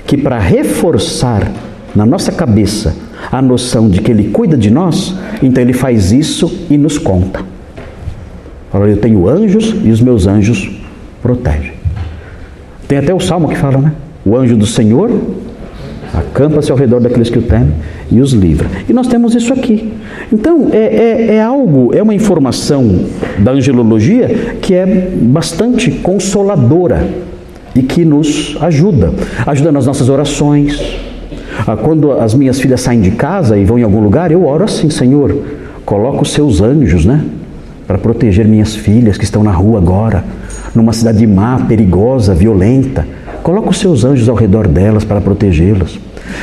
que 0.08 0.16
para 0.16 0.40
reforçar 0.40 1.52
na 1.94 2.06
nossa 2.06 2.32
cabeça 2.32 2.96
a 3.30 3.42
noção 3.42 3.90
de 3.90 4.00
que 4.00 4.12
ele 4.12 4.30
cuida 4.30 4.56
de 4.56 4.70
nós, 4.70 5.14
então 5.42 5.62
ele 5.62 5.74
faz 5.74 6.14
isso 6.14 6.68
e 6.70 6.78
nos 6.78 6.98
conta. 6.98 7.55
Fala, 8.76 8.90
eu 8.90 8.98
tenho 8.98 9.26
anjos 9.30 9.74
e 9.86 9.90
os 9.90 10.02
meus 10.02 10.28
anjos 10.28 10.70
protegem. 11.22 11.72
Tem 12.90 12.98
até 12.98 13.14
o 13.14 13.22
salmo 13.22 13.48
que 13.48 13.56
fala, 13.56 13.78
né? 13.78 13.94
O 14.26 14.36
anjo 14.36 14.58
do 14.58 14.66
Senhor 14.66 15.10
acampa-se 16.14 16.74
ao 16.74 16.78
redor 16.78 17.00
daqueles 17.00 17.30
que 17.30 17.40
o 17.40 17.42
temem 17.42 17.72
e 18.12 18.20
os 18.20 18.34
livra. 18.34 18.68
E 18.90 18.92
nós 18.92 19.08
temos 19.08 19.34
isso 19.34 19.54
aqui. 19.54 19.94
Então, 20.30 20.68
é, 20.74 20.78
é, 20.78 21.36
é, 21.36 21.42
algo, 21.42 21.96
é 21.96 22.04
uma 22.04 22.14
informação 22.14 23.06
da 23.40 23.54
angelologia 23.54 24.28
que 24.62 24.74
é 24.74 24.86
bastante 25.22 25.90
consoladora 25.92 27.08
e 27.74 27.82
que 27.82 28.04
nos 28.04 28.58
ajuda. 28.60 29.14
Ajuda 29.48 29.72
nas 29.72 29.86
nossas 29.86 30.10
orações. 30.10 31.00
Ah, 31.66 31.78
quando 31.78 32.12
as 32.12 32.34
minhas 32.34 32.60
filhas 32.60 32.82
saem 32.82 33.00
de 33.00 33.12
casa 33.12 33.58
e 33.58 33.64
vão 33.64 33.80
em 33.80 33.84
algum 33.84 34.02
lugar, 34.02 34.34
eu 34.34 34.46
oro 34.46 34.66
assim, 34.66 34.90
Senhor, 34.90 35.34
coloca 35.86 36.24
os 36.24 36.34
seus 36.34 36.60
anjos, 36.60 37.06
né? 37.06 37.24
Para 37.88 37.98
proteger 37.98 38.48
minhas 38.48 38.76
filhas 38.76 39.18
que 39.18 39.24
estão 39.24 39.44
na 39.44 39.52
rua 39.52 39.80
agora, 39.80 40.24
numa 40.74 40.94
cidade 40.94 41.26
má, 41.26 41.60
perigosa, 41.68 42.34
violenta. 42.34 43.08
Coloca 43.44 43.70
os 43.70 43.80
seus 43.80 44.04
anjos 44.04 44.28
ao 44.28 44.36
redor 44.36 44.68
delas 44.68 45.04
para 45.04 45.22
protegê-las. 45.22 46.00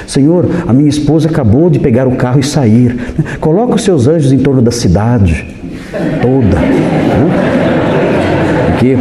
Senhor, 0.07 0.49
a 0.66 0.72
minha 0.72 0.88
esposa 0.88 1.28
acabou 1.28 1.68
de 1.68 1.78
pegar 1.78 2.07
o 2.07 2.16
carro 2.16 2.40
e 2.40 2.45
sair. 2.45 2.97
Coloca 3.40 3.74
os 3.74 3.82
seus 3.82 4.07
anjos 4.07 4.32
em 4.32 4.38
torno 4.38 4.62
da 4.62 4.70
cidade 4.70 5.47
toda. 6.20 6.59
Né? 6.59 7.61
Que, 8.83 8.99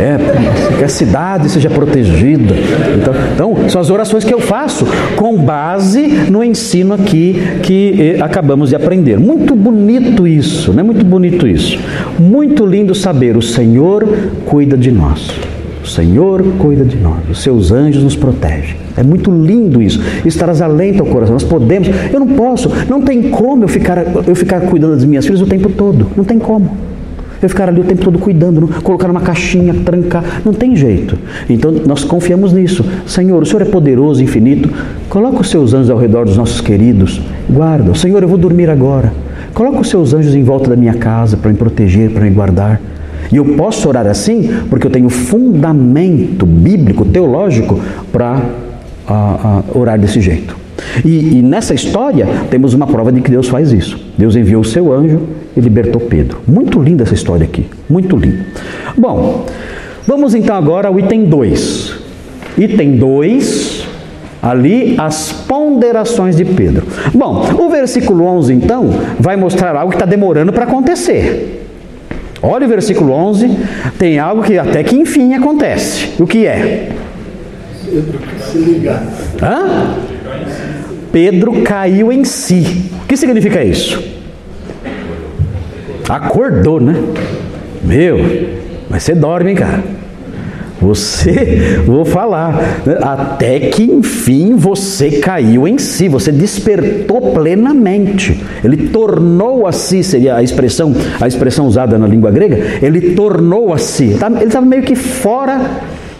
é, 0.00 0.78
que 0.78 0.84
a 0.84 0.88
cidade 0.88 1.50
seja 1.50 1.68
protegida. 1.68 2.54
Então, 2.96 3.14
então, 3.34 3.68
são 3.68 3.80
as 3.80 3.90
orações 3.90 4.22
que 4.22 4.32
eu 4.32 4.40
faço 4.40 4.86
com 5.16 5.36
base 5.36 6.06
no 6.30 6.44
ensino 6.44 6.94
aqui 6.94 7.36
que 7.62 8.16
eh, 8.16 8.22
acabamos 8.22 8.68
de 8.68 8.76
aprender. 8.76 9.18
Muito 9.18 9.56
bonito 9.56 10.26
isso, 10.26 10.72
né? 10.72 10.84
Muito 10.84 11.04
bonito 11.04 11.48
isso. 11.48 11.78
Muito 12.18 12.64
lindo 12.64 12.94
saber, 12.94 13.36
o 13.36 13.42
Senhor 13.42 14.06
cuida 14.46 14.76
de 14.76 14.92
nós. 14.92 15.28
O 15.82 15.86
Senhor 15.86 16.42
cuida 16.58 16.84
de 16.84 16.96
nós, 16.96 17.18
os 17.30 17.42
seus 17.42 17.70
anjos 17.70 18.02
nos 18.02 18.16
protegem. 18.16 18.76
É 18.96 19.02
muito 19.02 19.30
lindo 19.30 19.82
isso. 19.82 20.00
Isso 20.24 20.38
traz 20.38 20.62
alento 20.62 21.02
ao 21.02 21.06
coração. 21.06 21.34
Nós 21.34 21.44
podemos, 21.44 21.88
eu 22.10 22.20
não 22.20 22.28
posso, 22.28 22.70
não 22.88 23.02
tem 23.02 23.30
como 23.30 23.64
eu 23.64 23.68
ficar, 23.68 23.98
eu 24.26 24.34
ficar 24.34 24.60
cuidando 24.62 24.94
das 24.94 25.04
minhas 25.04 25.26
filhas 25.26 25.42
o 25.42 25.46
tempo 25.46 25.68
todo. 25.68 26.06
Não 26.16 26.24
tem 26.24 26.38
como. 26.38 26.93
Ficar 27.48 27.68
ali 27.68 27.80
o 27.80 27.84
tempo 27.84 28.02
todo 28.02 28.18
cuidando, 28.18 28.68
colocar 28.82 29.08
numa 29.08 29.20
caixinha, 29.20 29.74
trancar. 29.84 30.42
Não 30.44 30.52
tem 30.52 30.74
jeito. 30.74 31.18
Então 31.48 31.72
nós 31.86 32.04
confiamos 32.04 32.52
nisso. 32.52 32.84
Senhor, 33.06 33.42
o 33.42 33.46
Senhor 33.46 33.62
é 33.62 33.66
poderoso, 33.66 34.22
infinito. 34.22 34.70
Coloca 35.08 35.40
os 35.40 35.50
seus 35.50 35.74
anjos 35.74 35.90
ao 35.90 35.98
redor 35.98 36.24
dos 36.24 36.36
nossos 36.36 36.60
queridos. 36.60 37.20
Guarda. 37.48 37.94
Senhor, 37.94 38.22
eu 38.22 38.28
vou 38.28 38.38
dormir 38.38 38.70
agora. 38.70 39.12
Coloca 39.52 39.80
os 39.80 39.88
seus 39.88 40.14
anjos 40.14 40.34
em 40.34 40.42
volta 40.42 40.70
da 40.70 40.76
minha 40.76 40.94
casa 40.94 41.36
para 41.36 41.50
me 41.50 41.56
proteger, 41.56 42.10
para 42.10 42.24
me 42.24 42.30
guardar. 42.30 42.80
E 43.30 43.36
eu 43.36 43.44
posso 43.56 43.88
orar 43.88 44.06
assim 44.06 44.50
porque 44.68 44.86
eu 44.86 44.90
tenho 44.90 45.08
fundamento 45.08 46.44
bíblico, 46.44 47.04
teológico, 47.04 47.80
para 48.12 48.42
orar 49.74 49.98
desse 49.98 50.20
jeito. 50.20 50.63
E, 51.04 51.38
e, 51.38 51.42
nessa 51.42 51.74
história 51.74 52.26
temos 52.50 52.74
uma 52.74 52.86
prova 52.86 53.12
de 53.12 53.20
que 53.20 53.30
Deus 53.30 53.48
faz 53.48 53.72
isso. 53.72 53.98
Deus 54.16 54.36
enviou 54.36 54.60
o 54.60 54.64
seu 54.64 54.92
anjo 54.92 55.22
e 55.56 55.60
libertou 55.60 56.00
Pedro. 56.00 56.40
Muito 56.46 56.80
linda 56.80 57.02
essa 57.02 57.14
história 57.14 57.44
aqui, 57.44 57.66
muito 57.88 58.16
linda. 58.16 58.44
Bom, 58.96 59.46
vamos 60.06 60.34
então 60.34 60.54
agora 60.56 60.88
ao 60.88 60.98
item 60.98 61.24
2. 61.24 61.94
Item 62.56 62.96
2, 62.96 63.86
ali 64.42 64.94
as 64.98 65.32
ponderações 65.32 66.36
de 66.36 66.44
Pedro. 66.44 66.86
Bom, 67.12 67.48
o 67.58 67.70
versículo 67.70 68.24
11 68.24 68.52
então 68.52 68.90
vai 69.18 69.36
mostrar 69.36 69.74
algo 69.74 69.90
que 69.90 69.96
está 69.96 70.06
demorando 70.06 70.52
para 70.52 70.64
acontecer. 70.64 71.62
Olha 72.42 72.66
o 72.66 72.68
versículo 72.68 73.12
11, 73.12 73.50
tem 73.98 74.18
algo 74.18 74.42
que 74.42 74.58
até 74.58 74.84
que 74.84 74.94
enfim 74.94 75.32
acontece. 75.32 76.10
O 76.20 76.26
que 76.26 76.46
é? 76.46 76.90
Se 78.50 78.58
ligar. 78.58 79.02
Hã? 79.42 79.94
Pedro 81.14 81.62
caiu 81.62 82.10
em 82.10 82.24
si. 82.24 82.90
O 83.04 83.06
que 83.06 83.16
significa 83.16 83.62
isso? 83.62 84.02
Acordou, 86.08 86.80
né? 86.80 87.00
Meu, 87.84 88.18
mas 88.90 89.04
você 89.04 89.14
dorme, 89.14 89.50
hein, 89.50 89.56
cara? 89.56 89.84
Você, 90.82 91.82
vou 91.86 92.04
falar, 92.04 92.82
até 93.00 93.60
que 93.60 93.84
enfim 93.84 94.56
você 94.56 95.12
caiu 95.12 95.68
em 95.68 95.78
si, 95.78 96.08
você 96.08 96.32
despertou 96.32 97.32
plenamente. 97.32 98.42
Ele 98.64 98.88
tornou 98.88 99.68
a 99.68 99.72
si, 99.72 100.02
seria 100.02 100.34
a 100.34 100.42
expressão, 100.42 100.92
a 101.20 101.28
expressão 101.28 101.68
usada 101.68 101.96
na 101.96 102.08
língua 102.08 102.32
grega, 102.32 102.58
ele 102.82 103.14
tornou 103.14 103.72
a 103.72 103.78
si. 103.78 104.16
Ele 104.36 104.46
estava 104.46 104.66
meio 104.66 104.82
que 104.82 104.96
fora, 104.96 105.60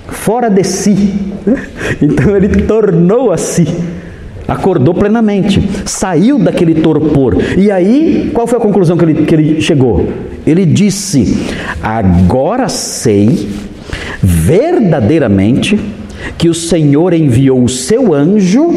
fora 0.07 0.49
de 0.49 0.63
si. 0.63 1.15
Então 2.01 2.35
ele 2.37 2.63
tornou 2.63 3.33
a 3.33 3.37
si. 3.37 3.67
Acordou 4.47 4.93
plenamente, 4.93 5.63
saiu 5.87 6.39
daquele 6.39 6.75
torpor. 6.75 7.37
E 7.57 7.71
aí, 7.71 8.31
qual 8.35 8.47
foi 8.47 8.59
a 8.59 8.61
conclusão 8.61 8.97
que 8.97 9.05
ele, 9.05 9.15
que 9.25 9.35
ele 9.35 9.61
chegou? 9.61 10.09
Ele 10.47 10.67
disse: 10.67 11.47
Agora 11.83 12.69
sei 12.69 13.49
verdadeiramente 14.23 15.79
que 16.37 16.49
o 16.49 16.55
Senhor 16.55 17.15
enviou 17.15 17.63
o 17.63 17.69
seu 17.69 18.13
anjo, 18.13 18.71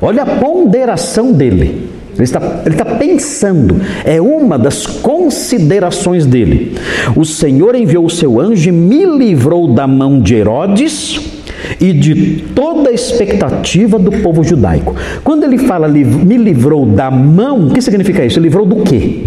olha 0.00 0.22
a 0.22 0.26
ponderação 0.26 1.32
dele. 1.32 1.90
Ele 2.14 2.22
está, 2.22 2.40
ele 2.64 2.74
está 2.74 2.84
pensando, 2.84 3.80
é 4.04 4.20
uma 4.20 4.56
das 4.56 4.86
considerações 4.86 6.24
dele. 6.24 6.76
O 7.16 7.24
Senhor 7.24 7.74
enviou 7.74 8.04
o 8.04 8.10
seu 8.10 8.40
anjo 8.40 8.68
e 8.68 8.72
me 8.72 9.04
livrou 9.04 9.66
da 9.66 9.88
mão 9.88 10.20
de 10.20 10.36
Herodes 10.36 11.33
e 11.80 11.92
de 11.92 12.44
toda 12.54 12.90
a 12.90 12.92
expectativa 12.92 13.98
do 13.98 14.10
povo 14.10 14.42
judaico. 14.42 14.94
Quando 15.22 15.44
ele 15.44 15.58
fala 15.58 15.88
me 15.88 16.36
livrou 16.36 16.86
da 16.86 17.10
mão, 17.10 17.68
o 17.68 17.70
que 17.70 17.80
significa 17.80 18.24
isso? 18.24 18.40
Livrou 18.40 18.66
do 18.66 18.76
quê? 18.76 19.24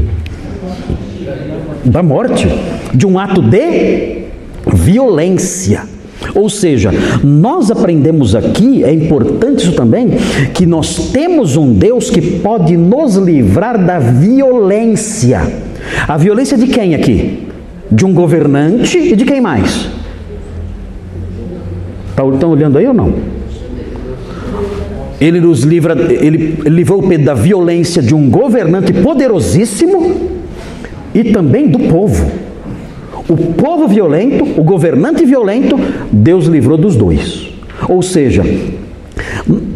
Da 1.83 2.03
morte, 2.03 2.47
de 2.93 3.05
um 3.07 3.17
ato 3.17 3.41
de 3.41 4.23
violência. 4.73 5.83
Ou 6.35 6.49
seja, 6.49 6.91
nós 7.23 7.71
aprendemos 7.71 8.35
aqui, 8.35 8.83
é 8.83 8.91
importante 8.91 9.63
isso 9.63 9.73
também, 9.73 10.09
que 10.53 10.65
nós 10.65 11.09
temos 11.11 11.55
um 11.55 11.73
Deus 11.73 12.09
que 12.09 12.21
pode 12.21 12.75
nos 12.75 13.15
livrar 13.15 13.83
da 13.83 13.99
violência. 13.99 15.41
A 16.07 16.17
violência 16.17 16.57
de 16.57 16.67
quem 16.67 16.95
aqui? 16.95 17.47
De 17.89 18.05
um 18.05 18.13
governante 18.13 18.97
e 18.97 19.15
de 19.15 19.23
quem 19.23 19.39
mais? 19.39 19.89
Estão 22.33 22.49
olhando 22.49 22.79
aí 22.79 22.87
ou 22.87 22.93
não? 22.93 23.13
Ele 25.21 25.39
nos 25.39 25.61
livra, 25.61 25.95
ele 26.11 26.57
livrou 26.65 27.01
Pedro 27.03 27.25
da 27.25 27.33
violência 27.35 28.01
de 28.01 28.15
um 28.15 28.29
governante 28.29 28.91
poderosíssimo 28.91 30.15
e 31.13 31.25
também 31.25 31.67
do 31.67 31.79
povo. 31.79 32.31
O 33.29 33.35
povo 33.53 33.87
violento, 33.87 34.59
o 34.59 34.63
governante 34.63 35.25
violento, 35.25 35.77
Deus 36.11 36.45
livrou 36.45 36.77
dos 36.77 36.95
dois. 36.95 37.49
Ou 37.87 38.01
seja, 38.01 38.43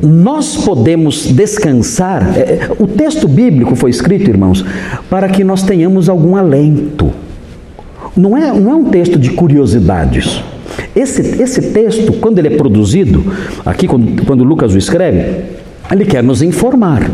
nós 0.01 0.57
podemos 0.57 1.25
descansar. 1.27 2.37
É, 2.37 2.39
é, 2.39 2.69
o 2.79 2.87
texto 2.87 3.27
bíblico 3.27 3.75
foi 3.75 3.89
escrito, 3.89 4.29
irmãos, 4.29 4.65
para 5.09 5.27
que 5.29 5.43
nós 5.43 5.63
tenhamos 5.63 6.09
algum 6.09 6.35
alento. 6.35 7.11
Não 8.15 8.37
é, 8.37 8.51
não 8.59 8.71
é 8.71 8.75
um 8.75 8.85
texto 8.85 9.17
de 9.17 9.31
curiosidades. 9.31 10.43
Esse, 10.95 11.41
esse 11.41 11.61
texto, 11.61 12.13
quando 12.13 12.39
ele 12.39 12.49
é 12.49 12.57
produzido, 12.57 13.23
aqui 13.65 13.87
quando, 13.87 14.25
quando 14.25 14.43
Lucas 14.43 14.73
o 14.73 14.77
escreve, 14.77 15.43
ele 15.91 16.05
quer 16.05 16.23
nos 16.23 16.41
informar. 16.41 17.09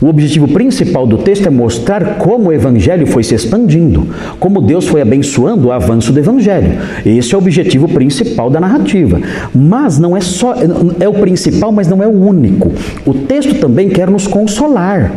O 0.00 0.06
objetivo 0.06 0.46
principal 0.46 1.06
do 1.08 1.18
texto 1.18 1.46
é 1.46 1.50
mostrar 1.50 2.18
como 2.18 2.50
o 2.50 2.52
evangelho 2.52 3.04
foi 3.04 3.24
se 3.24 3.34
expandindo, 3.34 4.06
como 4.38 4.60
Deus 4.60 4.86
foi 4.86 5.00
abençoando 5.00 5.68
o 5.68 5.72
avanço 5.72 6.12
do 6.12 6.20
evangelho. 6.20 6.78
Esse 7.04 7.34
é 7.34 7.36
o 7.36 7.40
objetivo 7.40 7.88
principal 7.88 8.48
da 8.48 8.60
narrativa. 8.60 9.20
Mas 9.52 9.98
não 9.98 10.16
é 10.16 10.20
só 10.20 10.54
é 11.00 11.08
o 11.08 11.14
principal, 11.14 11.72
mas 11.72 11.88
não 11.88 12.00
é 12.00 12.06
o 12.06 12.12
único. 12.12 12.70
O 13.04 13.12
texto 13.12 13.58
também 13.58 13.88
quer 13.88 14.08
nos 14.08 14.28
consolar. 14.28 15.12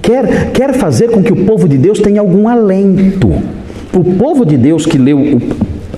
Quer, 0.00 0.52
quer 0.52 0.74
fazer 0.74 1.10
com 1.10 1.22
que 1.22 1.32
o 1.32 1.44
povo 1.44 1.68
de 1.68 1.76
Deus 1.76 1.98
tenha 1.98 2.20
algum 2.20 2.48
alento. 2.48 3.28
O 3.92 4.04
povo 4.16 4.46
de 4.46 4.56
Deus 4.56 4.86
que 4.86 4.96
leu 4.96 5.18
o, 5.18 5.40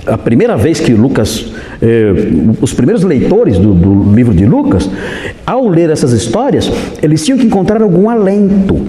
a 0.07 0.19
primeira 0.19 0.57
vez 0.57 0.81
que 0.81 0.93
Lucas, 0.93 1.53
eh, 1.81 2.13
os 2.61 2.73
primeiros 2.73 3.03
leitores 3.03 3.59
do, 3.59 3.73
do 3.73 4.15
livro 4.15 4.35
de 4.35 4.45
Lucas, 4.45 4.89
ao 5.47 5.69
ler 5.69 5.91
essas 5.91 6.13
histórias, 6.13 6.71
eles 7.03 7.25
tinham 7.25 7.39
que 7.39 7.47
encontrar 7.47 7.83
algum 7.83 8.09
alento. 8.09 8.87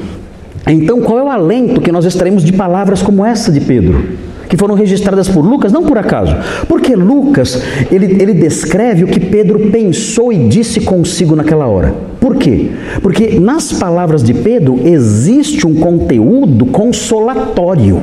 Então, 0.68 1.00
qual 1.02 1.20
é 1.20 1.24
o 1.24 1.30
alento 1.30 1.80
que 1.80 1.92
nós 1.92 2.06
extraímos 2.06 2.44
de 2.44 2.52
palavras 2.52 3.02
como 3.02 3.24
essa 3.24 3.52
de 3.52 3.62
Pedro? 3.62 4.04
Que 4.50 4.58
foram 4.58 4.76
registradas 4.76 5.28
por 5.28 5.44
Lucas, 5.44 5.72
não 5.72 5.84
por 5.84 5.98
acaso. 5.98 6.36
Porque 6.68 6.96
Lucas, 6.96 7.62
ele, 7.92 8.22
ele 8.22 8.34
descreve 8.34 9.04
o 9.04 9.08
que 9.08 9.20
Pedro 9.20 9.72
pensou 9.72 10.32
e 10.34 10.48
disse 10.48 10.82
consigo 10.82 11.36
naquela 11.36 11.68
hora. 11.68 11.94
Por 12.20 12.36
quê? 12.36 12.72
Porque 13.02 13.40
nas 13.40 13.74
palavras 13.74 14.24
de 14.24 14.34
Pedro 14.34 14.80
existe 14.84 15.66
um 15.68 15.76
conteúdo 15.76 16.66
consolatório. 16.68 18.02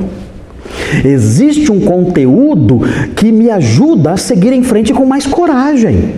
Existe 1.05 1.71
um 1.71 1.79
conteúdo 1.79 2.81
que 3.15 3.31
me 3.31 3.49
ajuda 3.49 4.11
a 4.11 4.17
seguir 4.17 4.53
em 4.53 4.63
frente 4.63 4.93
com 4.93 5.05
mais 5.05 5.25
coragem. 5.25 6.13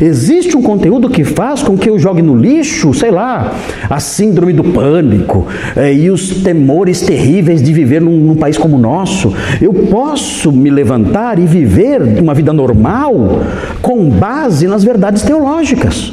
Existe 0.00 0.56
um 0.56 0.62
conteúdo 0.62 1.08
que 1.08 1.24
faz 1.24 1.62
com 1.62 1.76
que 1.76 1.88
eu 1.88 1.98
jogue 1.98 2.22
no 2.22 2.36
lixo, 2.36 2.94
sei 2.94 3.10
lá, 3.10 3.54
a 3.88 3.98
síndrome 4.00 4.52
do 4.52 4.62
pânico 4.62 5.46
é, 5.76 5.92
e 5.92 6.10
os 6.10 6.42
temores 6.42 7.00
terríveis 7.00 7.62
de 7.62 7.72
viver 7.72 8.00
num, 8.00 8.16
num, 8.16 8.36
país 8.36 8.56
como 8.56 8.76
o 8.76 8.78
nosso. 8.78 9.32
Eu 9.60 9.72
posso 9.72 10.52
me 10.52 10.70
levantar 10.70 11.38
e 11.38 11.46
viver 11.46 12.00
uma 12.20 12.34
vida 12.34 12.52
normal 12.52 13.40
com 13.80 14.08
base 14.08 14.66
nas 14.66 14.84
verdades 14.84 15.22
teológicas. 15.22 16.12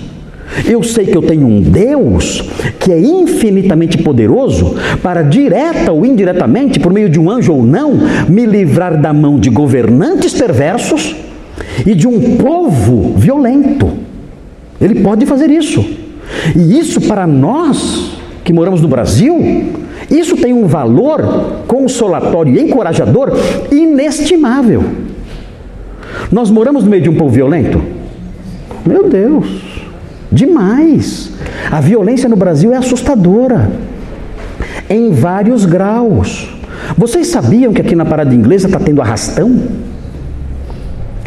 Eu 0.66 0.82
sei 0.84 1.06
que 1.06 1.16
eu 1.16 1.22
tenho 1.22 1.46
um 1.46 1.62
Deus 1.62 2.42
que 2.80 2.92
é 2.92 3.00
infinitamente 3.00 3.98
poderoso 4.00 4.76
para, 5.02 5.22
direta 5.22 5.92
ou 5.92 6.06
indiretamente, 6.06 6.80
por 6.80 6.92
meio 6.92 7.10
de 7.10 7.20
um 7.20 7.30
anjo 7.30 7.54
ou 7.54 7.64
não, 7.64 7.94
me 8.28 8.46
livrar 8.46 9.00
da 9.00 9.14
mão 9.14 9.40
de 9.40 9.50
governantes 9.50 10.34
perversos 10.34 11.16
e 11.86 11.94
de 11.94 12.08
um 12.08 12.38
povo 12.38 13.14
violento. 13.16 13.92
Ele 14.82 15.02
pode 15.02 15.26
fazer 15.26 15.50
isso. 15.50 15.86
E 16.56 16.80
isso 16.80 17.02
para 17.02 17.28
nós 17.28 18.18
que 18.44 18.54
moramos 18.54 18.82
no 18.82 18.88
Brasil, 18.88 19.36
Isso 20.10 20.36
tem 20.38 20.54
um 20.54 20.66
valor 20.66 21.64
consolatório 21.68 22.56
e 22.56 22.62
encorajador 22.62 23.32
inestimável. 23.72 24.84
Nós 26.32 26.50
moramos 26.50 26.84
no 26.84 26.90
meio 26.90 27.04
de 27.04 27.10
um 27.10 27.16
povo 27.16 27.30
violento? 27.30 27.82
Meu 28.86 29.08
Deus, 29.08 29.46
demais. 30.32 31.32
A 31.72 31.80
violência 31.80 32.30
no 32.30 32.36
Brasil 32.36 32.74
é 32.74 32.78
assustadora, 32.78 33.70
em 34.90 35.12
vários 35.12 35.66
graus. 35.66 36.50
Vocês 36.98 37.28
sabiam 37.28 37.74
que 37.74 37.82
aqui 37.82 37.96
na 37.96 38.06
parada 38.06 38.34
inglesa 38.34 38.68
está 38.68 38.80
tendo 38.80 39.02
arrastão? 39.02 39.62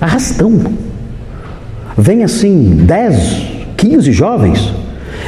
Arrastão. 0.00 0.60
Vem 1.96 2.24
assim 2.24 2.84
10, 2.86 3.46
15 3.76 4.12
jovens 4.12 4.72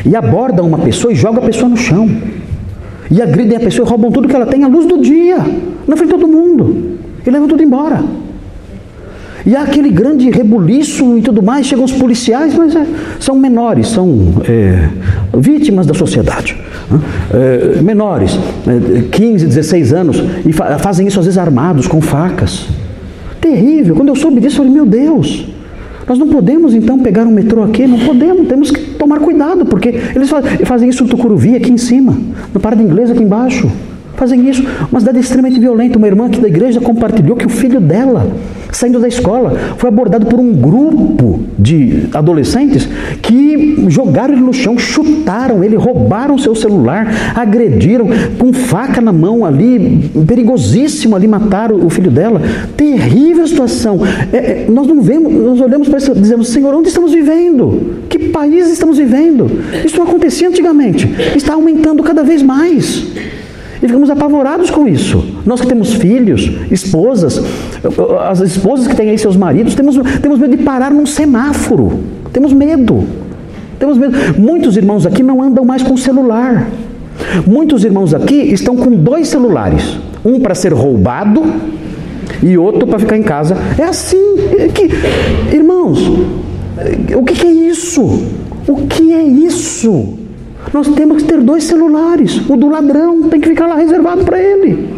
e 0.04 0.16
abordam 0.16 0.66
uma 0.66 0.78
pessoa 0.78 1.12
e 1.12 1.16
jogam 1.16 1.42
a 1.42 1.46
pessoa 1.46 1.68
no 1.68 1.76
chão. 1.76 2.08
E 3.10 3.20
agridem 3.20 3.56
a 3.56 3.60
pessoa 3.60 3.86
e 3.86 3.90
roubam 3.90 4.10
tudo 4.10 4.26
que 4.26 4.34
ela 4.34 4.46
tem 4.46 4.64
à 4.64 4.66
luz 4.66 4.86
do 4.86 5.00
dia, 5.00 5.36
na 5.86 5.96
frente 5.96 6.12
de 6.12 6.18
todo 6.18 6.26
mundo. 6.26 6.98
E 7.24 7.30
levam 7.30 7.46
tudo 7.46 7.62
embora. 7.62 8.02
E 9.46 9.54
há 9.54 9.62
aquele 9.62 9.90
grande 9.90 10.30
rebuliço 10.30 11.18
e 11.18 11.22
tudo 11.22 11.42
mais, 11.42 11.66
chegam 11.66 11.84
os 11.84 11.92
policiais, 11.92 12.54
mas 12.54 12.74
é, 12.74 12.86
são 13.20 13.36
menores, 13.36 13.88
são 13.88 14.42
é, 14.48 14.88
vítimas 15.36 15.86
da 15.86 15.92
sociedade. 15.92 16.56
É, 17.32 17.82
menores, 17.82 18.38
15, 19.10 19.44
é, 19.44 19.48
16 19.48 19.92
anos, 19.92 20.22
e 20.46 20.52
fa 20.52 20.78
fazem 20.78 21.06
isso 21.06 21.18
às 21.18 21.26
vezes 21.26 21.38
armados, 21.38 21.86
com 21.86 22.00
facas. 22.00 22.66
Terrível. 23.40 23.94
Quando 23.94 24.08
eu 24.08 24.16
soube 24.16 24.40
disso, 24.40 24.56
eu 24.56 24.64
falei, 24.64 24.72
meu 24.72 24.86
Deus, 24.86 25.46
nós 26.08 26.18
não 26.18 26.28
podemos 26.28 26.74
então 26.74 26.98
pegar 26.98 27.26
um 27.26 27.30
metrô 27.30 27.62
aqui, 27.62 27.86
não 27.86 27.98
podemos, 27.98 28.48
temos 28.48 28.70
que 28.70 28.80
tomar 28.94 29.20
cuidado, 29.20 29.66
porque 29.66 29.88
eles 30.14 30.30
fazem 30.64 30.88
isso 30.88 31.04
no 31.04 31.10
Tucuruvi, 31.10 31.56
aqui 31.56 31.70
em 31.70 31.76
cima, 31.76 32.16
no 32.52 32.60
Parada 32.60 32.82
Inglesa, 32.82 33.12
aqui 33.12 33.22
embaixo. 33.22 33.70
Fazem 34.16 34.48
isso. 34.48 34.64
Uma 34.90 35.00
cidade 35.00 35.18
extremamente 35.18 35.58
violenta. 35.58 35.98
Uma 35.98 36.06
irmã 36.06 36.26
aqui 36.26 36.40
da 36.40 36.46
igreja 36.48 36.80
compartilhou 36.80 37.36
que 37.36 37.46
o 37.46 37.48
filho 37.48 37.80
dela, 37.80 38.30
saindo 38.76 38.98
da 38.98 39.08
escola, 39.08 39.56
foi 39.78 39.88
abordado 39.88 40.26
por 40.26 40.38
um 40.38 40.52
grupo 40.52 41.40
de 41.58 42.08
adolescentes 42.12 42.88
que 43.22 43.86
jogaram 43.88 44.34
ele 44.34 44.42
no 44.42 44.52
chão, 44.52 44.78
chutaram 44.78 45.62
ele, 45.62 45.76
roubaram 45.76 46.36
seu 46.36 46.54
celular, 46.54 47.32
agrediram 47.34 48.08
com 48.38 48.52
faca 48.52 49.00
na 49.00 49.12
mão 49.12 49.44
ali, 49.44 50.10
perigosíssimo 50.26 51.16
ali 51.16 51.26
mataram 51.26 51.84
o 51.84 51.90
filho 51.90 52.10
dela. 52.10 52.40
Terrível 52.76 53.46
situação. 53.46 54.00
É, 54.32 54.36
é, 54.36 54.66
nós 54.68 54.86
não 54.86 55.00
vemos, 55.00 55.32
nós 55.32 55.60
olhamos 55.60 55.88
para 55.88 55.98
isso 55.98 56.12
e 56.12 56.20
dizemos, 56.20 56.48
Senhor, 56.48 56.74
onde 56.74 56.88
estamos 56.88 57.12
vivendo? 57.12 58.02
Que 58.08 58.18
país 58.30 58.70
estamos 58.70 58.98
vivendo? 58.98 59.50
Isso 59.84 59.96
não 59.96 60.04
acontecia 60.04 60.48
antigamente. 60.48 61.08
Está 61.36 61.54
aumentando 61.54 62.02
cada 62.02 62.22
vez 62.22 62.42
mais. 62.42 63.06
E 63.82 63.86
ficamos 63.86 64.10
apavorados 64.10 64.70
com 64.70 64.86
isso. 64.86 65.24
Nós 65.44 65.60
que 65.60 65.66
temos 65.66 65.94
filhos, 65.94 66.50
esposas, 66.70 67.42
as 68.28 68.40
esposas 68.40 68.86
que 68.86 68.94
têm 68.94 69.10
aí 69.10 69.18
seus 69.18 69.36
maridos, 69.36 69.74
temos, 69.74 69.96
temos 70.20 70.38
medo 70.38 70.56
de 70.56 70.62
parar 70.62 70.90
num 70.90 71.06
semáforo. 71.06 72.00
Temos 72.32 72.52
medo. 72.52 73.04
Temos 73.78 73.98
medo. 73.98 74.16
Muitos 74.38 74.76
irmãos 74.76 75.06
aqui 75.06 75.22
não 75.22 75.42
andam 75.42 75.64
mais 75.64 75.82
com 75.82 75.96
celular. 75.96 76.68
Muitos 77.46 77.84
irmãos 77.84 78.14
aqui 78.14 78.34
estão 78.34 78.76
com 78.76 78.90
dois 78.90 79.28
celulares. 79.28 79.98
Um 80.24 80.40
para 80.40 80.54
ser 80.54 80.72
roubado 80.72 81.42
e 82.42 82.56
outro 82.56 82.86
para 82.86 82.98
ficar 82.98 83.16
em 83.16 83.22
casa. 83.22 83.56
É 83.78 83.84
assim. 83.84 84.36
É 84.58 84.68
que, 84.68 84.88
irmãos, 85.54 85.98
o 87.16 87.22
que, 87.22 87.34
que 87.34 87.46
é 87.46 87.52
isso? 87.52 88.02
O 88.66 88.86
que 88.86 89.12
é 89.12 89.22
isso? 89.22 90.23
Nós 90.74 90.88
temos 90.88 91.22
que 91.22 91.28
ter 91.28 91.40
dois 91.40 91.62
celulares. 91.62 92.42
O 92.50 92.56
do 92.56 92.68
ladrão 92.68 93.28
tem 93.28 93.40
que 93.40 93.48
ficar 93.48 93.68
lá 93.68 93.76
reservado 93.76 94.24
para 94.24 94.42
ele. 94.42 94.88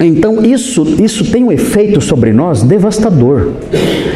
Então 0.00 0.42
isso, 0.42 0.96
isso 0.98 1.30
tem 1.30 1.44
um 1.44 1.52
efeito 1.52 2.00
sobre 2.00 2.32
nós 2.32 2.62
devastador. 2.62 3.52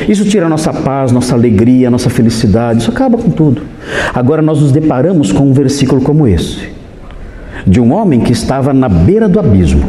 Isso 0.08 0.24
tira 0.24 0.48
nossa 0.48 0.72
paz, 0.72 1.12
nossa 1.12 1.34
alegria, 1.34 1.90
nossa 1.90 2.08
felicidade, 2.08 2.80
isso 2.80 2.90
acaba 2.90 3.18
com 3.18 3.28
tudo. 3.28 3.60
Agora 4.14 4.40
nós 4.40 4.58
nos 4.58 4.72
deparamos 4.72 5.30
com 5.32 5.44
um 5.44 5.52
versículo 5.52 6.00
como 6.00 6.26
esse, 6.26 6.70
de 7.66 7.78
um 7.78 7.92
homem 7.92 8.20
que 8.20 8.32
estava 8.32 8.72
na 8.72 8.88
beira 8.88 9.28
do 9.28 9.38
abismo, 9.38 9.84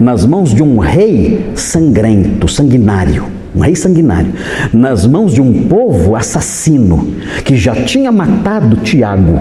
nas 0.00 0.24
mãos 0.24 0.54
de 0.54 0.62
um 0.62 0.78
rei 0.78 1.50
sangrento, 1.54 2.48
sanguinário 2.48 3.41
um 3.54 3.60
rei 3.60 3.74
sanguinário, 3.74 4.32
nas 4.72 5.06
mãos 5.06 5.32
de 5.32 5.40
um 5.40 5.64
povo 5.64 6.16
assassino, 6.16 7.14
que 7.44 7.56
já 7.56 7.74
tinha 7.74 8.10
matado 8.10 8.76
Tiago, 8.76 9.40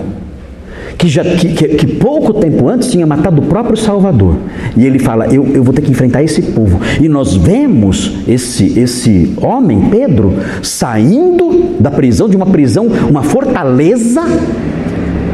que, 0.98 1.08
já, 1.08 1.24
que, 1.24 1.54
que, 1.54 1.68
que, 1.70 1.88
pouco 1.96 2.34
tempo 2.34 2.68
antes 2.68 2.92
tinha 2.92 3.08
matado 3.08 3.42
o 3.42 3.46
próprio 3.46 3.76
Salvador. 3.76 4.36
E 4.78 4.86
ele 4.86 5.00
fala: 5.00 5.26
eu, 5.28 5.48
eu 5.48 5.64
vou 5.64 5.74
ter 5.74 5.82
que 5.82 5.90
enfrentar 5.90 6.22
esse 6.22 6.42
povo. 6.42 6.80
E 7.00 7.10
nós 7.10 7.36
vemos 7.36 8.20
esse, 8.28 8.78
esse 8.80 9.34
homem, 9.42 9.90
Pedro, 9.90 10.34
saindo 10.62 11.76
da 11.80 11.90
prisão, 11.90 12.30
de 12.30 12.36
uma 12.36 12.46
prisão, 12.46 12.88
uma 13.10 13.24
fortaleza 13.24 14.22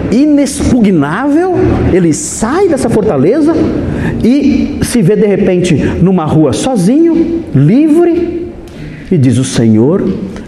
inexpugnável, 0.09 1.55
ele 1.91 2.13
sai 2.13 2.69
dessa 2.69 2.89
fortaleza 2.89 3.53
e 4.23 4.79
se 4.81 5.01
vê 5.01 5.17
de 5.17 5.27
repente 5.27 5.75
numa 6.01 6.23
rua 6.23 6.53
sozinho, 6.53 7.43
livre, 7.53 8.46
e 9.11 9.17
diz: 9.17 9.37
O 9.37 9.43
Senhor 9.43 10.03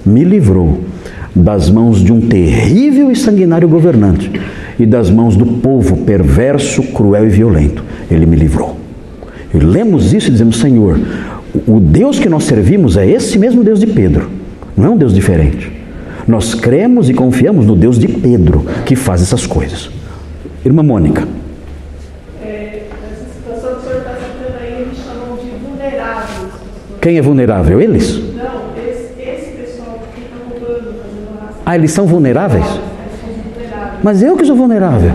me 0.05 0.23
livrou 0.23 0.79
das 1.35 1.69
mãos 1.69 2.01
de 2.03 2.11
um 2.11 2.21
terrível 2.21 3.11
e 3.11 3.15
sanguinário 3.15 3.67
governante 3.67 4.31
e 4.79 4.85
das 4.85 5.09
mãos 5.09 5.35
do 5.35 5.45
povo 5.45 5.97
perverso, 5.97 6.83
cruel 6.83 7.25
e 7.25 7.29
violento. 7.29 7.83
Ele 8.09 8.25
me 8.25 8.35
livrou. 8.35 8.77
E 9.53 9.57
lemos 9.57 10.13
isso 10.13 10.29
e 10.29 10.31
dizemos: 10.31 10.59
Senhor, 10.59 10.99
o 11.67 11.79
Deus 11.79 12.19
que 12.19 12.29
nós 12.29 12.43
servimos 12.43 12.97
é 12.97 13.07
esse 13.07 13.37
mesmo 13.37 13.63
Deus 13.63 13.79
de 13.79 13.87
Pedro, 13.87 14.29
não 14.75 14.85
é 14.85 14.89
um 14.89 14.97
Deus 14.97 15.13
diferente. 15.13 15.71
Nós 16.27 16.53
cremos 16.53 17.09
e 17.09 17.13
confiamos 17.13 17.65
no 17.65 17.75
Deus 17.75 17.97
de 17.97 18.07
Pedro 18.07 18.65
que 18.85 18.95
faz 18.95 19.21
essas 19.21 19.47
coisas. 19.47 19.89
Irmã 20.63 20.83
Mônica. 20.83 21.27
É, 22.43 22.83
essa 23.11 23.25
situação 23.33 23.79
que 23.79 23.79
o 23.79 23.89
senhor 23.89 23.97
está 23.97 24.11
citando 24.11 24.57
aí, 24.61 24.81
eles 24.81 24.97
chamam 24.97 25.37
de 25.37 25.49
vulneráveis. 25.65 26.51
Quem 27.01 27.17
é 27.17 27.21
vulnerável? 27.21 27.81
Eles? 27.81 28.28
Ah, 31.69 31.75
eles 31.75 31.91
são 31.91 32.07
vulneráveis? 32.07 32.65
Mas 34.01 34.23
eu 34.23 34.35
que 34.35 34.43
sou 34.43 34.55
vulnerável. 34.55 35.11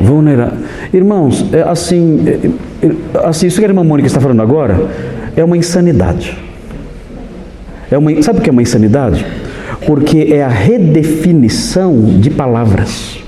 Vulnerável. 0.00 0.58
Irmãos, 0.90 1.44
é 1.52 1.60
assim, 1.60 2.24
é, 2.26 2.86
é, 2.86 3.26
assim, 3.28 3.48
isso 3.48 3.58
que 3.58 3.66
a 3.66 3.68
irmã 3.68 3.84
Mônica 3.84 4.06
está 4.06 4.18
falando 4.18 4.40
agora 4.40 4.88
é 5.36 5.44
uma 5.44 5.58
insanidade. 5.58 6.38
É 7.90 7.98
uma, 7.98 8.22
sabe 8.22 8.38
o 8.38 8.42
que 8.42 8.48
é 8.48 8.52
uma 8.52 8.62
insanidade? 8.62 9.26
Porque 9.86 10.28
é 10.32 10.42
a 10.42 10.48
redefinição 10.48 12.18
de 12.18 12.30
palavras. 12.30 13.18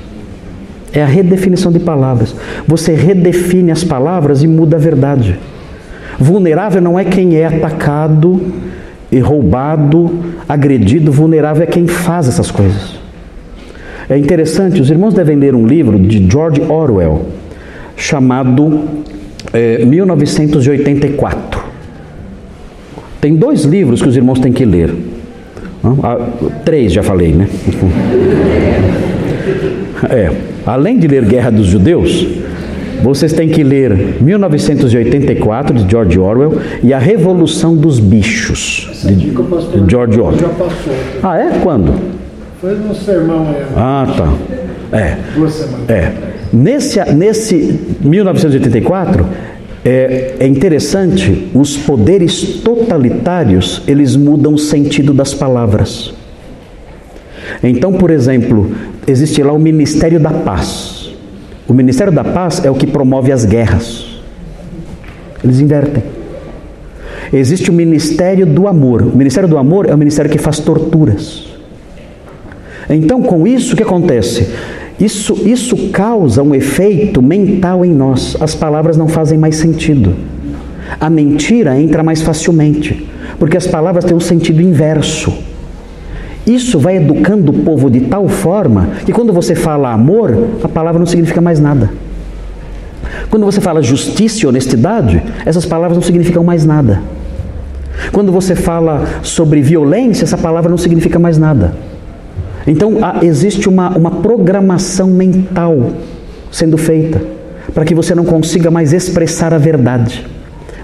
É 0.95 1.03
a 1.03 1.07
redefinição 1.07 1.71
de 1.71 1.81
palavras. 1.81 2.35
Você 2.67 2.95
redefine 2.95 3.71
as 3.71 3.85
palavras 3.85 4.43
e 4.43 4.47
muda 4.47 4.79
a 4.79 4.81
verdade. 4.81 5.39
Vulnerável 6.19 6.81
não 6.81 6.99
é 6.99 7.05
quem 7.05 7.37
é 7.37 7.45
atacado 7.45 8.41
e 9.17 9.21
roubado, 9.21 10.11
agredido, 10.47 11.11
vulnerável 11.11 11.63
é 11.63 11.67
quem 11.67 11.87
faz 11.87 12.29
essas 12.29 12.51
coisas. 12.51 12.97
É 14.11 14.19
interessante, 14.19 14.81
os 14.81 14.91
irmãos 14.91 15.15
devem 15.15 15.37
ler 15.37 15.55
um 15.55 15.67
livro 15.67 15.99
de 15.99 16.29
George 16.31 16.61
Orwell 16.61 17.27
chamado 17.97 18.85
é, 19.55 19.85
1984. 19.85 21.65
Tem 23.21 23.35
dois 23.35 23.65
livros 23.65 24.03
que 24.03 24.09
os 24.09 24.17
irmãos 24.17 24.39
têm 24.39 24.53
que 24.53 24.65
ler. 24.65 24.95
Ah, 26.03 26.19
três 26.65 26.93
já 26.93 27.03
falei, 27.03 27.33
né? 27.33 27.49
É, 30.11 30.31
além 30.67 30.99
de 30.99 31.09
ler 31.09 31.25
Guerra 31.25 31.51
dos 31.51 31.67
Judeus, 31.67 32.27
vocês 33.03 33.33
têm 33.33 33.49
que 33.49 33.63
ler 33.63 34.17
1984 34.21 35.75
de 35.75 35.91
George 35.91 36.19
Orwell 36.19 36.61
e 36.83 36.93
A 36.93 36.99
Revolução 36.99 37.77
dos 37.77 37.99
Bichos 37.99 39.05
de, 39.05 39.33
George 39.89 40.21
Orwell. 40.21 40.39
Já 40.39 40.49
passou. 40.49 40.93
Ah, 41.23 41.39
é? 41.39 41.59
Quando? 41.63 41.95
Foi 42.61 42.75
no 42.75 42.95
sermão 42.95 43.49
aí. 43.49 43.65
Ah, 43.77 44.07
tá. 44.17 44.97
É. 44.97 45.17
Duas 45.35 45.53
semanas. 45.53 45.91
É. 45.91 46.13
Nesse, 46.53 47.01
nesse 47.13 47.81
1984 48.01 49.27
é, 49.85 50.35
é 50.41 50.47
interessante, 50.47 51.49
os 51.55 51.77
poderes 51.77 52.61
totalitários 52.65 53.83
eles 53.87 54.17
mudam 54.17 54.55
o 54.55 54.59
sentido 54.59 55.13
das 55.13 55.35
palavras. 55.35 56.13
Então, 57.63 57.93
por 57.93 58.11
exemplo, 58.11 58.71
existe 59.07 59.43
lá 59.43 59.53
o 59.53 59.59
Ministério 59.59 60.19
da 60.19 60.31
Paz. 60.31 60.96
O 61.69 61.75
Ministério 61.75 62.13
da 62.13 62.25
Paz 62.25 62.65
é 62.65 62.71
o 62.71 62.75
que 62.75 62.87
promove 62.87 63.33
as 63.33 63.45
guerras. 63.45 64.21
Eles 65.43 65.61
invertem. 65.61 66.03
Existe 67.33 67.71
o 67.71 67.73
Ministério 67.73 68.47
do 68.47 68.69
Amor. 68.69 69.03
O 69.03 69.17
Ministério 69.17 69.49
do 69.49 69.59
Amor 69.59 69.89
é 69.89 69.95
o 69.95 69.99
ministério 69.99 70.31
que 70.31 70.39
faz 70.39 70.61
torturas. 70.61 71.47
Então, 72.89 73.21
com 73.21 73.47
isso, 73.47 73.75
o 73.75 73.77
que 73.77 73.83
acontece? 73.83 74.49
Isso, 74.99 75.35
isso 75.47 75.91
causa 75.91 76.43
um 76.43 76.55
efeito 76.55 77.21
mental 77.21 77.85
em 77.85 77.93
nós. 77.93 78.37
As 78.41 78.55
palavras 78.55 78.97
não 78.97 79.09
fazem 79.09 79.37
mais 79.37 79.57
sentido. 79.57 80.15
A 81.01 81.11
mentira 81.11 81.79
entra 81.79 82.03
mais 82.03 82.23
facilmente, 82.23 83.07
porque 83.39 83.57
as 83.57 83.67
palavras 83.67 84.05
têm 84.05 84.17
um 84.17 84.21
sentido 84.21 84.63
inverso. 84.63 85.33
Isso 86.47 86.79
vai 86.79 86.97
educando 86.97 87.51
o 87.51 87.65
povo 87.65 87.91
de 87.91 88.03
tal 88.03 88.29
forma 88.29 88.89
que 89.05 89.13
quando 89.13 89.33
você 89.33 89.55
fala 89.55 89.93
amor, 89.93 90.47
a 90.63 90.69
palavra 90.69 90.99
não 90.99 91.07
significa 91.07 91.41
mais 91.41 91.59
nada. 91.59 91.91
Quando 93.29 93.45
você 93.45 93.61
fala 93.61 93.83
justiça 93.83 94.45
e 94.45 94.47
honestidade, 94.47 95.21
essas 95.45 95.67
palavras 95.67 95.97
não 95.97 96.03
significam 96.03 96.45
mais 96.45 96.65
nada. 96.65 97.03
Quando 98.13 98.31
você 98.31 98.55
fala 98.55 99.05
sobre 99.23 99.61
violência, 99.61 100.25
essa 100.25 100.39
palavra 100.39 100.71
não 100.71 100.79
significa 100.79 101.19
mais 101.19 101.37
nada. 101.37 101.75
Então 102.67 103.05
há, 103.05 103.25
existe 103.25 103.69
uma, 103.69 103.91
uma 103.97 104.11
programação 104.11 105.09
mental 105.09 105.93
sendo 106.51 106.79
feita 106.79 107.21
para 107.75 107.85
que 107.85 107.95
você 107.95 108.15
não 108.15 108.25
consiga 108.25 108.71
mais 108.71 108.93
expressar 108.93 109.53
a 109.53 109.59
verdade. 109.59 110.25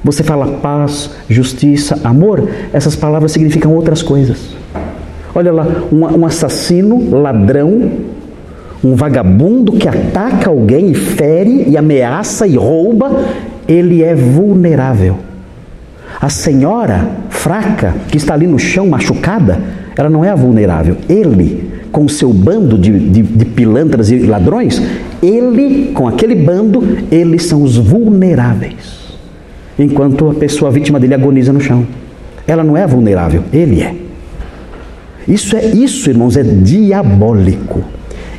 Você 0.04 0.24
fala 0.24 0.58
paz, 0.58 1.10
justiça, 1.28 2.00
amor, 2.02 2.48
essas 2.72 2.96
palavras 2.96 3.30
significam 3.30 3.72
outras 3.72 4.02
coisas. 4.02 4.51
Olha 5.34 5.52
lá, 5.52 5.66
um, 5.90 6.04
um 6.20 6.26
assassino, 6.26 7.10
ladrão, 7.10 7.90
um 8.84 8.94
vagabundo 8.94 9.72
que 9.72 9.88
ataca 9.88 10.50
alguém 10.50 10.90
e 10.90 10.94
fere 10.94 11.66
e 11.68 11.76
ameaça 11.76 12.46
e 12.46 12.56
rouba, 12.56 13.24
ele 13.66 14.02
é 14.02 14.14
vulnerável. 14.14 15.18
A 16.20 16.28
senhora 16.28 17.08
fraca 17.30 17.94
que 18.08 18.16
está 18.16 18.34
ali 18.34 18.46
no 18.46 18.58
chão 18.58 18.86
machucada, 18.86 19.60
ela 19.96 20.10
não 20.10 20.24
é 20.24 20.30
a 20.30 20.34
vulnerável. 20.34 20.96
Ele, 21.08 21.70
com 21.90 22.04
o 22.04 22.08
seu 22.08 22.32
bando 22.32 22.76
de, 22.76 22.98
de, 22.98 23.22
de 23.22 23.44
pilantras 23.44 24.10
e 24.10 24.18
ladrões, 24.18 24.82
ele, 25.22 25.92
com 25.94 26.06
aquele 26.06 26.34
bando, 26.34 26.98
eles 27.10 27.44
são 27.46 27.62
os 27.62 27.76
vulneráveis. 27.76 29.16
Enquanto 29.78 30.30
a 30.30 30.34
pessoa 30.34 30.68
a 30.68 30.72
vítima 30.72 31.00
dele 31.00 31.14
agoniza 31.14 31.52
no 31.52 31.60
chão. 31.60 31.86
Ela 32.46 32.62
não 32.62 32.76
é 32.76 32.86
vulnerável, 32.86 33.44
ele 33.52 33.80
é. 33.80 33.94
Isso 35.26 35.56
é 35.56 35.66
isso, 35.66 36.08
irmãos, 36.10 36.36
é 36.36 36.42
diabólico. 36.42 37.82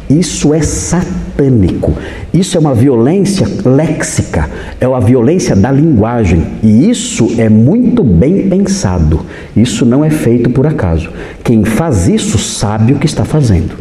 Isso 0.10 0.54
é 0.54 0.62
satânico. 0.62 1.94
Isso 2.34 2.58
é 2.58 2.60
uma 2.60 2.74
violência 2.74 3.48
léxica, 3.66 4.50
é 4.80 4.88
uma 4.88 5.00
violência 5.00 5.56
da 5.56 5.72
linguagem. 5.72 6.46
E 6.62 6.90
isso 6.90 7.36
é 7.38 7.48
muito 7.50 8.04
bem 8.04 8.50
pensado. 8.50 9.22
Isso 9.56 9.86
não 9.86 10.04
é 10.04 10.10
feito 10.10 10.50
por 10.50 10.68
acaso. 10.68 11.10
Quem 11.44 11.64
faz 11.64 12.08
isso 12.08 12.38
sabe 12.38 12.94
o 12.94 13.00
que 13.00 13.06
está 13.06 13.24
fazendo. 13.24 13.76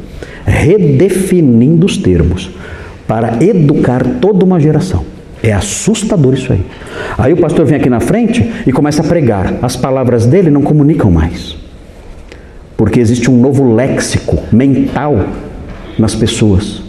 Redefinindo 0.47 1.87
os 1.87 1.97
termos 1.97 2.51
para 3.07 3.43
educar 3.43 4.03
toda 4.21 4.45
uma 4.45 4.61
geração. 4.61 5.05
É 5.43 5.53
assustador 5.53 6.35
isso 6.35 6.53
aí. 6.53 6.65
Aí 7.19 7.33
o 7.33 7.37
pastor 7.37 7.67
vem 7.67 7.77
aqui 7.77 7.91
na 7.91 8.01
frente 8.01 8.49
e 8.65 8.73
começa 8.73 9.03
a 9.03 9.05
pregar. 9.05 9.55
As 9.61 9.77
palavras 9.77 10.25
dele 10.25 10.51
não 10.51 10.63
comunicam 10.63 11.11
mais. 11.11 11.57
Porque 12.77 13.01
existe 13.01 13.31
um 13.31 13.41
novo 13.41 13.75
léxico 13.75 14.39
mental 14.53 15.27
nas 15.99 16.15
pessoas 16.15 16.83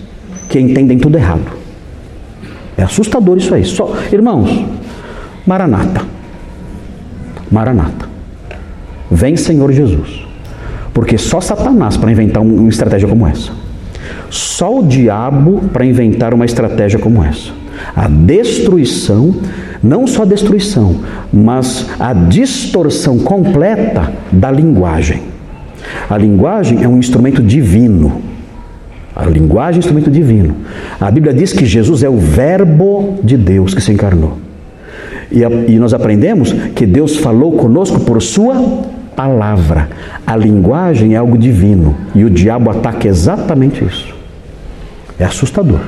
que 0.49 0.59
entendem 0.59 0.97
tudo 0.97 1.17
errado. 1.17 1.63
É 2.77 2.84
assustador 2.84 3.38
isso 3.38 3.53
aí. 3.53 3.63
Só, 3.63 3.95
irmãos, 4.11 4.65
Maranata. 5.45 6.01
Maranata. 7.51 8.07
Vem 9.11 9.36
Senhor 9.36 9.71
Jesus. 9.71 10.25
Porque 10.93 11.17
só 11.17 11.41
Satanás 11.41 11.97
para 11.97 12.11
inventar 12.11 12.41
uma 12.41 12.69
estratégia 12.69 13.07
como 13.07 13.27
essa. 13.27 13.51
Só 14.29 14.79
o 14.79 14.84
diabo 14.84 15.61
para 15.71 15.86
inventar 15.86 16.34
uma 16.34 16.45
estratégia 16.45 16.99
como 16.99 17.23
essa. 17.23 17.51
A 17.95 18.07
destruição, 18.07 19.36
não 19.81 20.05
só 20.07 20.21
a 20.23 20.25
destruição, 20.25 20.97
mas 21.31 21.88
a 21.99 22.13
distorção 22.13 23.19
completa 23.19 24.13
da 24.31 24.51
linguagem. 24.51 25.32
A 26.09 26.17
linguagem 26.17 26.83
é 26.83 26.87
um 26.87 26.97
instrumento 26.97 27.41
divino. 27.41 28.21
A 29.15 29.25
linguagem 29.25 29.75
é 29.75 29.77
um 29.77 29.79
instrumento 29.79 30.11
divino. 30.11 30.55
A 30.99 31.09
Bíblia 31.11 31.33
diz 31.33 31.53
que 31.53 31.65
Jesus 31.65 32.03
é 32.03 32.09
o 32.09 32.17
Verbo 32.17 33.19
de 33.23 33.37
Deus 33.37 33.73
que 33.73 33.81
se 33.81 33.91
encarnou. 33.91 34.37
E, 35.31 35.43
a, 35.43 35.49
e 35.49 35.77
nós 35.79 35.93
aprendemos 35.93 36.51
que 36.75 36.85
Deus 36.85 37.17
falou 37.17 37.53
conosco 37.53 37.99
por 38.01 38.21
Sua 38.21 38.83
palavra. 39.15 39.89
A 40.25 40.35
linguagem 40.35 41.13
é 41.13 41.17
algo 41.17 41.37
divino. 41.37 41.95
E 42.15 42.23
o 42.23 42.29
diabo 42.29 42.69
ataca 42.69 43.07
exatamente 43.07 43.83
isso. 43.83 44.13
É 45.19 45.25
assustador. 45.25 45.79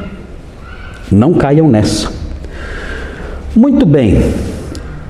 Não 1.12 1.34
caiam 1.34 1.68
nessa. 1.68 2.12
Muito 3.56 3.86
bem. 3.86 4.20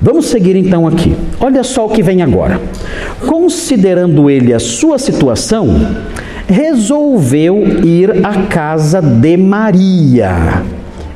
Vamos 0.01 0.25
seguir 0.27 0.55
então 0.55 0.87
aqui. 0.87 1.15
Olha 1.45 1.61
só 1.63 1.85
o 1.85 1.89
que 1.89 2.01
vem 2.01 2.23
agora. 2.23 2.59
Considerando 3.27 4.31
ele 4.31 4.51
a 4.51 4.57
sua 4.57 4.97
situação, 4.97 5.67
resolveu 6.47 7.63
ir 7.85 8.25
à 8.25 8.47
casa 8.47 8.99
de 8.99 9.37
Maria. 9.37 10.63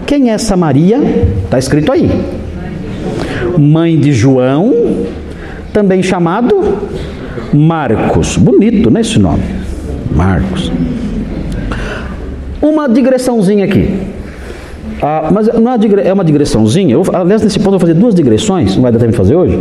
Quem 0.05 0.29
é 0.29 0.33
essa 0.33 0.55
Maria? 0.55 0.99
Está 1.45 1.57
escrito 1.57 1.91
aí. 1.91 2.11
Mãe 3.57 3.99
de 3.99 4.13
João, 4.13 4.71
também 5.73 6.03
chamado 6.03 6.77
Marcos. 7.51 8.37
Bonito, 8.37 8.91
né, 8.91 9.01
esse 9.01 9.17
nome? 9.17 9.41
Marcos. 10.15 10.71
Uma 12.61 12.87
digressãozinha 12.87 13.65
aqui. 13.65 13.99
Ah, 15.01 15.29
mas 15.31 15.47
não 15.47 15.71
é 15.71 16.13
uma 16.13 16.25
digressãozinha. 16.25 16.93
Eu, 16.93 17.03
aliás, 17.13 17.41
nesse 17.41 17.57
ponto 17.59 17.75
eu 17.75 17.79
vou 17.79 17.79
fazer 17.79 17.93
duas 17.93 18.13
digressões, 18.13 18.75
não 18.75 18.81
vai 18.81 18.91
dar 18.91 18.99
tempo 18.99 19.11
de 19.11 19.17
fazer 19.17 19.35
hoje, 19.35 19.59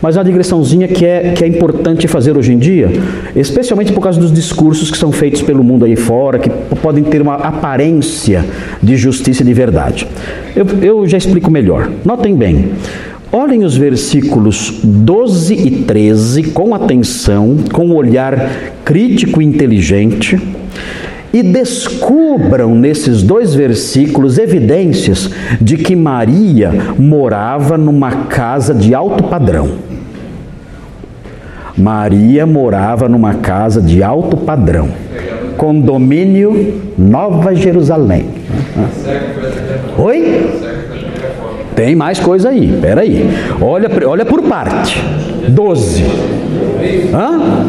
mas 0.00 0.16
é 0.16 0.18
uma 0.18 0.24
digressãozinha 0.24 0.86
que 0.86 1.04
é, 1.04 1.32
que 1.32 1.44
é 1.44 1.48
importante 1.48 2.06
fazer 2.06 2.36
hoje 2.36 2.52
em 2.52 2.58
dia, 2.58 2.90
especialmente 3.34 3.92
por 3.92 4.00
causa 4.00 4.20
dos 4.20 4.32
discursos 4.32 4.90
que 4.90 4.96
são 4.96 5.10
feitos 5.10 5.42
pelo 5.42 5.64
mundo 5.64 5.84
aí 5.84 5.96
fora, 5.96 6.38
que 6.38 6.50
podem 6.76 7.02
ter 7.02 7.20
uma 7.20 7.34
aparência 7.34 8.44
de 8.82 8.96
justiça 8.96 9.42
e 9.42 9.46
de 9.46 9.52
verdade. 9.52 10.06
Eu, 10.54 10.66
eu 10.80 11.06
já 11.06 11.18
explico 11.18 11.50
melhor. 11.50 11.90
Notem 12.04 12.36
bem. 12.36 12.70
Olhem 13.30 13.62
os 13.62 13.76
versículos 13.76 14.80
12 14.82 15.54
e 15.54 15.70
13 15.82 16.44
com 16.44 16.74
atenção, 16.74 17.56
com 17.70 17.88
um 17.88 17.94
olhar 17.94 18.50
crítico 18.84 19.42
e 19.42 19.44
inteligente 19.44 20.40
e 21.32 21.42
descubram 21.42 22.74
nesses 22.74 23.22
dois 23.22 23.54
versículos 23.54 24.38
evidências 24.38 25.30
de 25.60 25.76
que 25.76 25.94
Maria 25.94 26.72
morava 26.98 27.76
numa 27.76 28.10
casa 28.26 28.74
de 28.74 28.94
alto 28.94 29.24
padrão. 29.24 29.72
Maria 31.76 32.44
morava 32.44 33.08
numa 33.08 33.34
casa 33.34 33.80
de 33.80 34.02
alto 34.02 34.36
padrão. 34.36 34.88
Condomínio 35.56 36.82
Nova 36.96 37.54
Jerusalém. 37.54 38.26
Oi? 39.96 40.50
Tem 41.76 41.94
mais 41.94 42.18
coisa 42.18 42.48
aí, 42.48 42.76
peraí. 42.80 43.28
Olha, 43.60 43.88
olha 44.08 44.24
por 44.24 44.42
parte. 44.42 45.00
Doze. 45.48 46.04
Hã? 47.12 47.68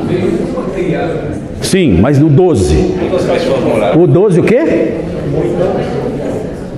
Sim, 1.61 1.99
mas 2.01 2.19
no 2.19 2.29
12. 2.29 2.75
O 3.97 4.07
12 4.07 4.39
o 4.39 4.43
quê? 4.43 4.93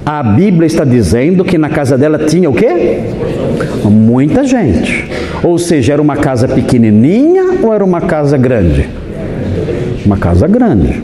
A 0.06 0.24
Bíblia 0.24 0.66
está 0.66 0.84
dizendo 0.84 1.46
que 1.46 1.58
na 1.58 1.70
casa 1.70 1.98
dela 1.98 2.20
tinha 2.26 2.50
o 2.50 2.54
quê? 2.54 3.00
Muita 3.84 4.44
gente. 4.44 5.10
Ou 5.44 5.58
seja, 5.58 5.94
era 5.94 6.02
uma 6.02 6.18
casa 6.18 6.48
pequenininha 6.48 7.60
ou 7.62 7.74
era 7.74 7.84
uma 7.84 8.02
casa 8.02 8.38
grande? 8.38 8.90
Uma 10.06 10.18
casa 10.18 10.48
grande. 10.48 11.02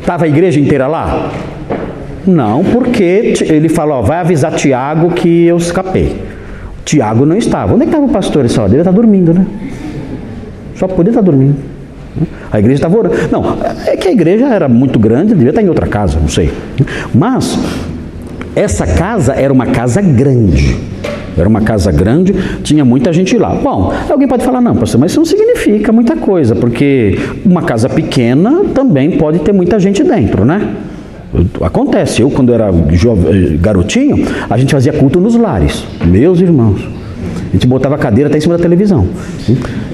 Estava 0.00 0.24
a 0.24 0.28
igreja 0.28 0.60
inteira 0.60 0.86
lá? 0.86 1.32
Não, 2.26 2.62
porque 2.62 3.34
ele 3.48 3.68
falou, 3.68 3.98
ó, 3.98 4.02
vai 4.02 4.18
avisar 4.18 4.52
Tiago 4.52 5.10
que 5.10 5.46
eu 5.46 5.56
escapei. 5.56 6.16
Tiago 6.88 7.26
não 7.26 7.36
estava. 7.36 7.74
Onde 7.74 7.82
é 7.82 7.86
estava 7.86 8.06
o 8.06 8.08
pastor 8.08 8.46
essa 8.46 8.62
hora? 8.62 8.72
Ele 8.72 8.80
está 8.80 8.90
dormindo, 8.90 9.34
né? 9.34 9.46
Só 10.74 10.88
podia 10.88 11.10
estar 11.10 11.20
dormindo. 11.20 11.56
A 12.50 12.58
igreja 12.58 12.76
estava 12.76 12.96
orando. 12.96 13.14
Não, 13.30 13.58
é 13.86 13.94
que 13.94 14.08
a 14.08 14.10
igreja 14.10 14.46
era 14.46 14.66
muito 14.68 14.98
grande, 14.98 15.34
devia 15.34 15.50
estar 15.50 15.60
em 15.60 15.68
outra 15.68 15.86
casa, 15.86 16.18
não 16.18 16.28
sei. 16.28 16.50
Mas 17.14 17.58
essa 18.56 18.86
casa 18.86 19.34
era 19.34 19.52
uma 19.52 19.66
casa 19.66 20.00
grande. 20.00 20.78
Era 21.36 21.46
uma 21.46 21.60
casa 21.60 21.92
grande, 21.92 22.34
tinha 22.62 22.86
muita 22.86 23.12
gente 23.12 23.36
lá. 23.36 23.50
Bom, 23.50 23.92
alguém 24.08 24.26
pode 24.26 24.42
falar, 24.42 24.62
não, 24.62 24.74
pastor, 24.74 24.98
mas 24.98 25.10
isso 25.10 25.20
não 25.20 25.26
significa 25.26 25.92
muita 25.92 26.16
coisa, 26.16 26.56
porque 26.56 27.18
uma 27.44 27.60
casa 27.60 27.90
pequena 27.90 28.64
também 28.74 29.10
pode 29.18 29.40
ter 29.40 29.52
muita 29.52 29.78
gente 29.78 30.02
dentro, 30.02 30.42
né? 30.46 30.74
Acontece, 31.60 32.22
eu 32.22 32.30
quando 32.30 32.54
era 32.54 32.72
jovem, 32.92 33.58
garotinho, 33.58 34.26
a 34.48 34.56
gente 34.56 34.72
fazia 34.72 34.92
culto 34.92 35.20
nos 35.20 35.36
lares, 35.36 35.84
meus 36.04 36.40
irmãos. 36.40 36.98
A 37.48 37.52
gente 37.52 37.66
botava 37.66 37.94
a 37.94 37.98
cadeira 37.98 38.28
até 38.28 38.38
em 38.38 38.40
cima 38.40 38.56
da 38.56 38.62
televisão. 38.62 39.06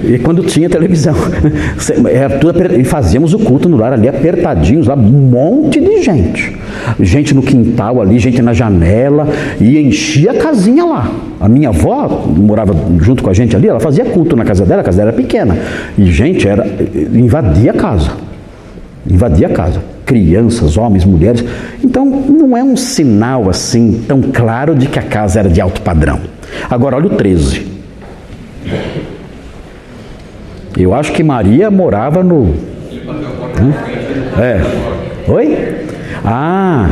E 0.03 0.19
quando 0.19 0.43
tinha 0.43 0.69
televisão, 0.69 1.15
era 2.11 2.37
tudo 2.37 2.53
e 2.77 2.83
fazíamos 2.83 3.33
o 3.33 3.39
culto 3.39 3.69
no 3.69 3.77
lar 3.77 3.93
ali 3.93 4.09
apertadinhos, 4.09 4.87
lá, 4.87 4.95
um 4.95 4.99
monte 4.99 5.79
de 5.79 6.03
gente. 6.03 6.57
Gente 6.99 7.33
no 7.33 7.41
quintal 7.41 8.01
ali, 8.01 8.19
gente 8.19 8.41
na 8.41 8.53
janela, 8.53 9.27
e 9.59 9.79
enchia 9.79 10.31
a 10.31 10.35
casinha 10.35 10.83
lá. 10.83 11.09
A 11.39 11.47
minha 11.47 11.69
avó 11.69 12.25
morava 12.35 12.75
junto 12.99 13.23
com 13.23 13.29
a 13.29 13.33
gente 13.33 13.55
ali, 13.55 13.67
ela 13.67 13.79
fazia 13.79 14.03
culto 14.03 14.35
na 14.35 14.43
casa 14.43 14.65
dela, 14.65 14.81
a 14.81 14.83
casa 14.83 14.97
dela 14.97 15.11
era 15.11 15.17
pequena. 15.17 15.57
E 15.97 16.11
gente 16.11 16.47
era 16.47 16.65
invadia 17.13 17.71
a 17.71 17.75
casa. 17.75 18.11
Invadia 19.09 19.47
a 19.47 19.51
casa. 19.51 19.94
Crianças, 20.05 20.77
homens, 20.77 21.03
mulheres. 21.03 21.43
Então 21.83 22.05
não 22.05 22.55
é 22.55 22.63
um 22.63 22.77
sinal 22.77 23.49
assim 23.49 24.03
tão 24.07 24.21
claro 24.21 24.75
de 24.75 24.87
que 24.87 24.99
a 24.99 25.03
casa 25.03 25.39
era 25.39 25.49
de 25.49 25.59
alto 25.59 25.81
padrão. 25.81 26.19
Agora 26.69 26.95
olha 26.95 27.07
o 27.07 27.09
13. 27.11 27.65
Eu 30.77 30.93
acho 30.93 31.11
que 31.13 31.23
Maria 31.23 31.71
morava 31.71 32.23
no. 32.23 32.53
É. 34.37 35.31
Oi? 35.31 35.87
Ah. 36.23 36.89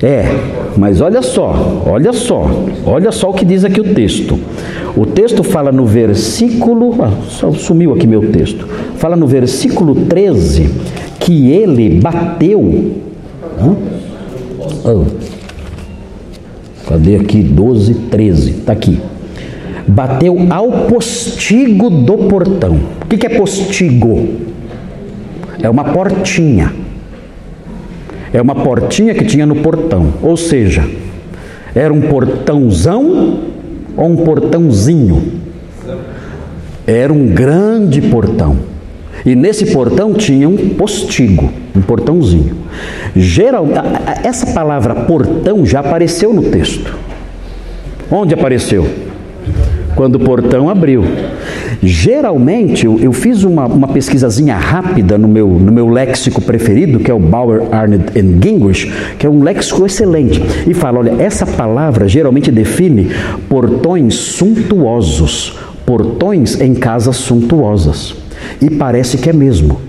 É, 0.00 0.26
mas 0.76 1.00
olha 1.00 1.22
só, 1.22 1.82
olha 1.84 2.12
só, 2.12 2.48
olha 2.86 3.10
só 3.10 3.30
o 3.30 3.34
que 3.34 3.44
diz 3.44 3.64
aqui 3.64 3.80
o 3.80 3.94
texto. 3.94 4.38
O 4.96 5.04
texto 5.04 5.42
fala 5.42 5.72
no 5.72 5.84
versículo. 5.84 6.94
Ah, 7.02 7.10
sumiu 7.56 7.94
aqui 7.94 8.06
meu 8.06 8.30
texto. 8.30 8.68
Fala 8.96 9.16
no 9.16 9.26
versículo 9.26 9.94
13 10.06 10.70
que 11.20 11.50
ele 11.50 12.00
bateu. 12.00 12.60
Hum? 13.60 13.76
Oh. 14.84 15.04
Cadê 16.88 17.16
aqui? 17.16 17.42
12, 17.42 17.94
13. 17.94 18.50
Está 18.50 18.72
aqui. 18.72 19.00
Bateu 19.86 20.36
ao 20.50 20.86
postigo 20.86 21.90
do 21.90 22.16
portão. 22.28 22.78
O 23.02 23.06
que 23.06 23.26
é 23.26 23.30
postigo? 23.30 24.28
É 25.62 25.68
uma 25.68 25.84
portinha. 25.84 26.72
É 28.32 28.40
uma 28.40 28.54
portinha 28.54 29.14
que 29.14 29.24
tinha 29.24 29.46
no 29.46 29.56
portão. 29.56 30.14
Ou 30.22 30.36
seja, 30.36 30.88
era 31.74 31.92
um 31.92 32.00
portãozão 32.00 33.40
ou 33.96 34.06
um 34.06 34.16
portãozinho? 34.16 35.40
Era 36.86 37.12
um 37.12 37.26
grande 37.26 38.00
portão. 38.00 38.56
E 39.24 39.34
nesse 39.34 39.66
portão 39.72 40.14
tinha 40.14 40.48
um 40.48 40.56
postigo, 40.70 41.50
um 41.74 41.80
portãozinho. 41.80 42.56
Geral, 43.14 43.66
essa 44.22 44.46
palavra 44.46 44.94
portão 44.94 45.64
já 45.66 45.80
apareceu 45.80 46.32
no 46.32 46.42
texto. 46.44 46.94
Onde 48.10 48.34
apareceu? 48.34 48.86
Quando 49.94 50.14
o 50.14 50.20
portão 50.20 50.70
abriu. 50.70 51.04
Geralmente, 51.82 52.86
eu, 52.86 53.12
fiz 53.12 53.44
uma, 53.44 53.66
uma 53.66 53.88
pesquisazinha 53.88 54.56
rápida 54.56 55.16
no 55.16 55.28
meu, 55.28 55.48
no 55.48 55.70
meu 55.70 55.88
léxico 55.88 56.40
preferido, 56.40 56.98
que 56.98 57.10
é 57.10 57.14
o 57.14 57.18
Bauer, 57.18 57.62
Arnett 57.70 58.18
and 58.18 58.40
Gingrich, 58.42 58.92
que 59.18 59.26
é 59.26 59.30
um 59.30 59.42
léxico 59.42 59.86
excelente, 59.86 60.42
e 60.66 60.74
fala: 60.74 61.00
olha, 61.00 61.22
essa 61.22 61.46
palavra 61.46 62.08
geralmente 62.08 62.50
define 62.50 63.10
portões 63.48 64.14
suntuosos, 64.14 65.56
portões 65.84 66.60
em 66.60 66.74
casas 66.74 67.16
suntuosas. 67.16 68.27
E 68.60 68.70
parece 68.70 69.18
que 69.18 69.30
é 69.30 69.32
mesmo, 69.32 69.80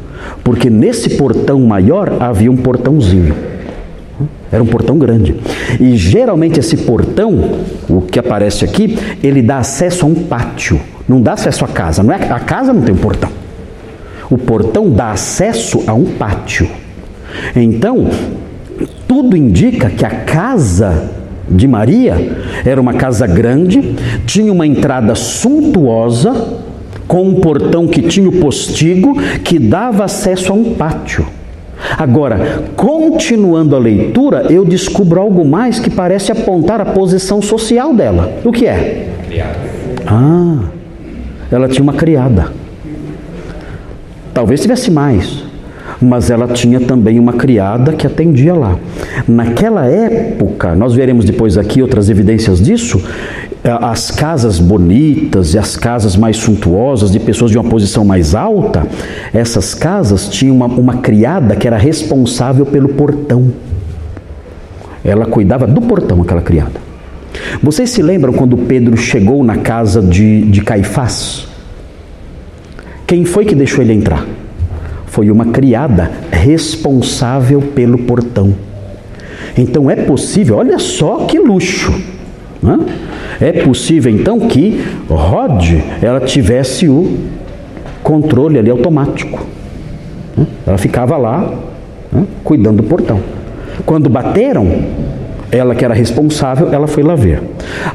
porque 0.44 0.70
nesse 0.70 1.12
portão 1.18 1.60
maior 1.62 2.18
havia 2.20 2.52
um 2.52 2.58
portãozinho. 2.58 3.36
Era 4.52 4.64
um 4.64 4.66
portão 4.68 4.98
grande. 4.98 5.36
E 5.80 5.96
geralmente 5.96 6.60
esse 6.60 6.76
portão, 6.78 7.60
o 7.88 8.02
que 8.02 8.20
aparece 8.20 8.66
aqui, 8.66 8.98
ele 9.24 9.42
dá 9.42 9.60
acesso 9.60 10.06
a 10.06 10.10
um 10.10 10.16
pátio. 10.16 10.80
Não 11.08 11.22
dá 11.22 11.34
acesso 11.34 11.64
à 11.64 11.68
casa. 11.68 12.02
Não 12.02 12.14
é, 12.14 12.16
a 12.16 12.40
casa 12.40 12.74
não 12.74 12.82
tem 12.82 12.94
um 12.94 12.98
portão. 12.98 13.30
O 14.30 14.38
portão 14.38 14.90
dá 14.90 15.12
acesso 15.12 15.84
a 15.88 15.94
um 15.94 16.06
pátio. 16.06 16.68
Então, 17.56 18.10
tudo 19.08 19.38
indica 19.38 19.90
que 19.90 20.06
a 20.06 20.10
casa 20.10 21.10
de 21.50 21.68
Maria 21.68 22.16
era 22.64 22.80
uma 22.80 22.94
casa 22.94 23.26
grande, 23.26 23.96
tinha 24.26 24.52
uma 24.52 24.68
entrada 24.68 25.16
suntuosa, 25.16 26.60
com 27.10 27.24
um 27.24 27.34
portão 27.42 27.88
que 27.88 28.04
tinha 28.04 28.30
o 28.30 28.34
postigo 28.34 29.20
que 29.44 29.58
dava 29.58 30.06
acesso 30.06 30.54
a 30.54 30.56
um 30.56 30.76
pátio. 30.76 31.26
Agora, 31.98 32.66
continuando 32.76 33.76
a 33.76 33.80
leitura, 33.80 34.46
eu 34.48 34.64
descubro 34.64 35.20
algo 35.20 35.44
mais 35.44 35.80
que 35.80 35.90
parece 35.90 36.32
apontar 36.32 36.80
a 36.80 36.86
posição 36.86 37.42
social 37.42 37.96
dela. 37.96 38.32
O 38.46 38.52
que 38.52 38.68
é? 38.68 39.08
Criada. 39.28 39.60
Ah, 40.06 40.66
ela 41.52 41.68
tinha 41.68 41.82
uma 41.82 41.94
criada. 41.94 42.52
Talvez 44.32 44.62
tivesse 44.62 44.92
mais, 44.92 45.44
mas 46.00 46.30
ela 46.30 46.48
tinha 46.48 46.80
também 46.80 47.18
uma 47.18 47.34
criada 47.34 47.92
que 47.94 48.06
atendia 48.06 48.54
lá. 48.54 48.78
Naquela 49.28 49.88
época, 49.88 50.76
nós 50.76 50.94
veremos 50.94 51.26
depois 51.26 51.58
aqui 51.58 51.82
outras 51.82 52.08
evidências 52.08 52.62
disso, 52.62 53.02
as 53.64 54.10
casas 54.10 54.60
bonitas 54.60 55.54
e 55.54 55.58
as 55.60 55.76
casas 55.76 56.16
mais 56.16 56.38
suntuosas, 56.38 57.12
de 57.12 57.20
pessoas 57.20 57.52
de 57.52 57.58
uma 57.58 57.70
posição 57.70 58.06
mais 58.06 58.34
alta, 58.34 58.88
essas 59.34 59.74
casas 59.74 60.30
tinham 60.30 60.56
uma, 60.56 60.68
uma 60.68 60.98
criada 60.98 61.56
que 61.56 61.68
era 61.68 61.78
responsável 61.78 62.66
pelo 62.66 62.90
portão. 62.90 63.52
Ela 65.04 65.26
cuidava 65.26 65.68
do 65.68 65.82
portão, 65.82 66.22
aquela 66.22 66.42
criada. 66.42 66.90
Vocês 67.62 67.90
se 67.90 68.02
lembram 68.02 68.34
quando 68.34 68.58
Pedro 68.58 68.96
chegou 68.96 69.44
na 69.44 69.58
casa 69.58 70.02
de, 70.02 70.44
de 70.44 70.62
Caifás? 70.62 71.48
Quem 73.06 73.26
foi 73.26 73.44
que 73.44 73.56
deixou 73.56 73.84
ele 73.84 73.94
entrar? 73.94 74.26
Foi 75.08 75.30
uma 75.32 75.46
criada 75.48 76.12
responsável 76.32 77.62
pelo 77.62 77.98
portão. 78.00 78.54
Então 79.58 79.90
é 79.90 79.96
possível, 79.96 80.58
olha 80.58 80.80
só 80.80 81.26
que 81.26 81.40
luxo. 81.40 81.92
Né? 82.62 82.78
É 83.42 83.52
possível 83.54 84.12
então 84.12 84.40
que 84.40 84.84
Rod 85.10 85.64
ela 86.02 86.20
tivesse 86.20 86.90
o 86.90 87.18
controle 88.04 88.60
ali 88.60 88.70
automático. 88.70 89.46
Né? 90.36 90.46
Ela 90.66 90.78
ficava 90.78 91.16
lá 91.18 91.54
né, 92.12 92.26
cuidando 92.44 92.78
do 92.78 92.84
portão. 92.84 93.20
Quando 93.86 94.10
bateram, 94.10 94.68
ela 95.52 95.74
que 95.74 95.86
era 95.86 95.94
responsável, 95.94 96.70
ela 96.72 96.88
foi 96.88 97.02
lá 97.02 97.16
ver. 97.16 97.42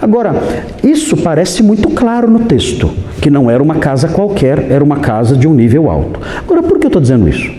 Agora, 0.01 0.35
isso 0.83 1.17
parece 1.17 1.63
muito 1.63 1.91
claro 1.91 2.29
no 2.29 2.41
texto, 2.41 2.91
que 3.21 3.31
não 3.31 3.51
era 3.51 3.63
uma 3.63 3.77
casa 3.77 4.09
qualquer, 4.09 4.71
era 4.71 4.83
uma 4.83 4.97
casa 4.97 5.37
de 5.37 5.47
um 5.47 5.55
nível 5.55 5.91
alto. 5.91 6.21
Agora, 6.39 6.63
por 6.63 6.79
que 6.79 6.87
eu 6.87 6.89
estou 6.89 7.03
dizendo 7.03 7.29
isso? 7.29 7.53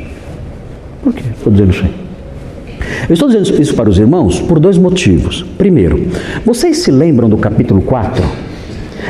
Por 1.04 1.14
que 1.14 1.24
estou 1.30 1.52
dizendo 1.54 1.72
isso 1.72 1.84
aí? 1.84 2.05
Eu 3.08 3.14
estou 3.14 3.30
dizendo 3.30 3.62
isso 3.62 3.76
para 3.76 3.90
os 3.90 4.00
irmãos 4.00 4.40
por 4.40 4.60
dois 4.60 4.78
motivos. 4.78 5.44
Primeiro, 5.58 6.08
vocês 6.44 6.80
se 6.80 6.90
lembram 6.90 7.30
do 7.30 7.38
capítulo 7.38 7.82
4, 7.82 8.24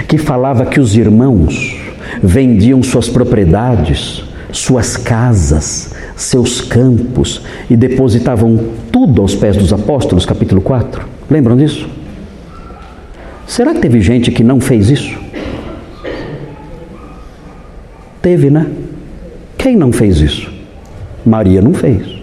que 0.07 0.17
falava 0.17 0.65
que 0.65 0.81
os 0.81 0.97
irmãos 0.97 1.77
vendiam 2.21 2.83
suas 2.83 3.07
propriedades, 3.07 4.23
suas 4.51 4.97
casas, 4.97 5.93
seus 6.15 6.59
campos 6.59 7.41
e 7.69 7.77
depositavam 7.77 8.59
tudo 8.91 9.21
aos 9.21 9.33
pés 9.33 9.55
dos 9.55 9.71
apóstolos, 9.71 10.25
capítulo 10.25 10.59
4? 10.59 11.07
Lembram 11.29 11.55
disso? 11.55 11.87
Será 13.47 13.73
que 13.73 13.79
teve 13.79 14.01
gente 14.01 14.29
que 14.29 14.43
não 14.43 14.59
fez 14.59 14.89
isso? 14.89 15.17
Teve, 18.21 18.49
né? 18.49 18.65
Quem 19.57 19.77
não 19.77 19.93
fez 19.93 20.19
isso? 20.19 20.51
Maria 21.25 21.61
não 21.61 21.73
fez. 21.73 22.15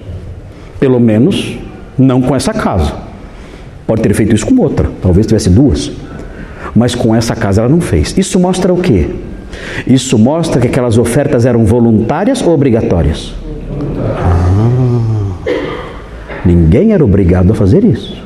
Pelo 0.78 0.98
menos 0.98 1.61
não 2.03 2.20
com 2.20 2.34
essa 2.34 2.53
casa. 2.53 2.92
Pode 3.86 4.03
ter 4.03 4.14
feito 4.14 4.34
isso 4.34 4.46
com 4.46 4.61
outra, 4.61 4.90
talvez 5.00 5.26
tivesse 5.26 5.50
duas. 5.50 5.90
Mas 6.74 6.94
com 6.94 7.14
essa 7.14 7.34
casa 7.34 7.61
ela 7.61 7.68
não 7.68 7.80
fez. 7.80 8.16
Isso 8.16 8.38
mostra 8.38 8.72
o 8.72 8.78
quê? 8.78 9.11
Isso 9.86 10.18
mostra 10.18 10.61
que 10.61 10.68
aquelas 10.68 10.98
ofertas 10.98 11.44
eram 11.44 11.64
voluntárias 11.64 12.40
ou 12.42 12.53
obrigatórias? 12.55 13.34
Ah, 14.09 14.48
ninguém 16.44 16.92
era 16.92 17.05
obrigado 17.05 17.53
a 17.53 17.55
fazer 17.55 17.84
isso. 17.84 18.22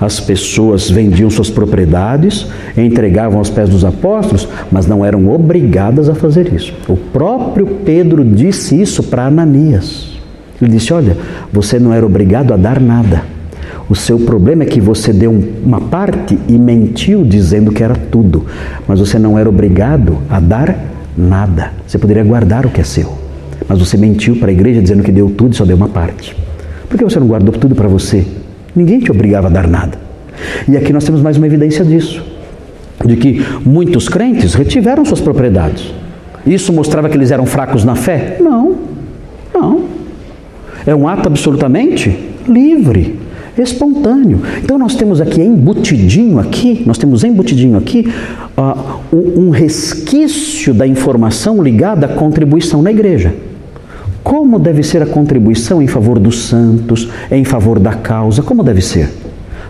As 0.00 0.20
pessoas 0.20 0.90
vendiam 0.90 1.30
suas 1.30 1.48
propriedades, 1.48 2.46
entregavam 2.76 3.38
aos 3.38 3.48
pés 3.48 3.68
dos 3.68 3.84
apóstolos, 3.84 4.46
mas 4.70 4.86
não 4.86 5.04
eram 5.04 5.32
obrigadas 5.32 6.08
a 6.08 6.14
fazer 6.14 6.52
isso. 6.52 6.74
O 6.88 6.96
próprio 6.96 7.66
Pedro 7.84 8.24
disse 8.24 8.78
isso 8.80 9.02
para 9.04 9.26
Ananias. 9.26 10.13
Ele 10.64 10.72
disse: 10.72 10.92
Olha, 10.92 11.16
você 11.52 11.78
não 11.78 11.92
era 11.92 12.04
obrigado 12.04 12.52
a 12.52 12.56
dar 12.56 12.80
nada. 12.80 13.22
O 13.88 13.94
seu 13.94 14.18
problema 14.18 14.62
é 14.62 14.66
que 14.66 14.80
você 14.80 15.12
deu 15.12 15.30
uma 15.64 15.80
parte 15.80 16.38
e 16.48 16.58
mentiu 16.58 17.22
dizendo 17.22 17.70
que 17.70 17.82
era 17.82 17.94
tudo, 17.94 18.46
mas 18.88 18.98
você 18.98 19.18
não 19.18 19.38
era 19.38 19.48
obrigado 19.48 20.18
a 20.30 20.40
dar 20.40 20.74
nada. 21.16 21.72
Você 21.86 21.98
poderia 21.98 22.24
guardar 22.24 22.64
o 22.64 22.70
que 22.70 22.80
é 22.80 22.84
seu, 22.84 23.12
mas 23.68 23.78
você 23.78 23.96
mentiu 23.98 24.36
para 24.36 24.48
a 24.48 24.52
igreja 24.52 24.80
dizendo 24.80 25.02
que 25.02 25.12
deu 25.12 25.30
tudo 25.30 25.52
e 25.52 25.56
só 25.56 25.64
deu 25.64 25.76
uma 25.76 25.88
parte. 25.88 26.34
Por 26.88 26.96
que 26.96 27.04
você 27.04 27.20
não 27.20 27.26
guardou 27.26 27.52
tudo 27.54 27.74
para 27.74 27.88
você? 27.88 28.24
Ninguém 28.74 29.00
te 29.00 29.10
obrigava 29.10 29.48
a 29.48 29.50
dar 29.50 29.68
nada. 29.68 29.98
E 30.66 30.76
aqui 30.76 30.92
nós 30.92 31.04
temos 31.04 31.20
mais 31.20 31.36
uma 31.36 31.46
evidência 31.46 31.84
disso. 31.84 32.24
de 33.04 33.16
que 33.16 33.44
muitos 33.64 34.08
crentes 34.08 34.54
retiveram 34.54 35.04
suas 35.04 35.20
propriedades. 35.20 35.92
Isso 36.46 36.72
mostrava 36.72 37.08
que 37.08 37.16
eles 37.16 37.30
eram 37.30 37.44
fracos 37.44 37.84
na 37.84 37.94
fé? 37.94 38.38
Não, 38.40 38.76
não. 39.52 39.84
É 40.86 40.94
um 40.94 41.08
ato 41.08 41.28
absolutamente 41.28 42.16
livre, 42.48 43.18
espontâneo. 43.56 44.42
Então 44.62 44.78
nós 44.78 44.94
temos 44.94 45.20
aqui 45.20 45.40
embutidinho 45.40 46.38
aqui, 46.38 46.82
nós 46.86 46.98
temos 46.98 47.24
embutidinho 47.24 47.78
aqui 47.78 48.12
uh, 48.56 49.06
um 49.12 49.50
resquício 49.50 50.74
da 50.74 50.86
informação 50.86 51.62
ligada 51.62 52.06
à 52.06 52.08
contribuição 52.08 52.82
na 52.82 52.90
igreja. 52.90 53.34
Como 54.22 54.58
deve 54.58 54.82
ser 54.82 55.02
a 55.02 55.06
contribuição 55.06 55.82
em 55.82 55.86
favor 55.86 56.18
dos 56.18 56.44
santos, 56.44 57.08
em 57.30 57.44
favor 57.44 57.78
da 57.78 57.92
causa? 57.92 58.42
Como 58.42 58.62
deve 58.62 58.80
ser? 58.80 59.10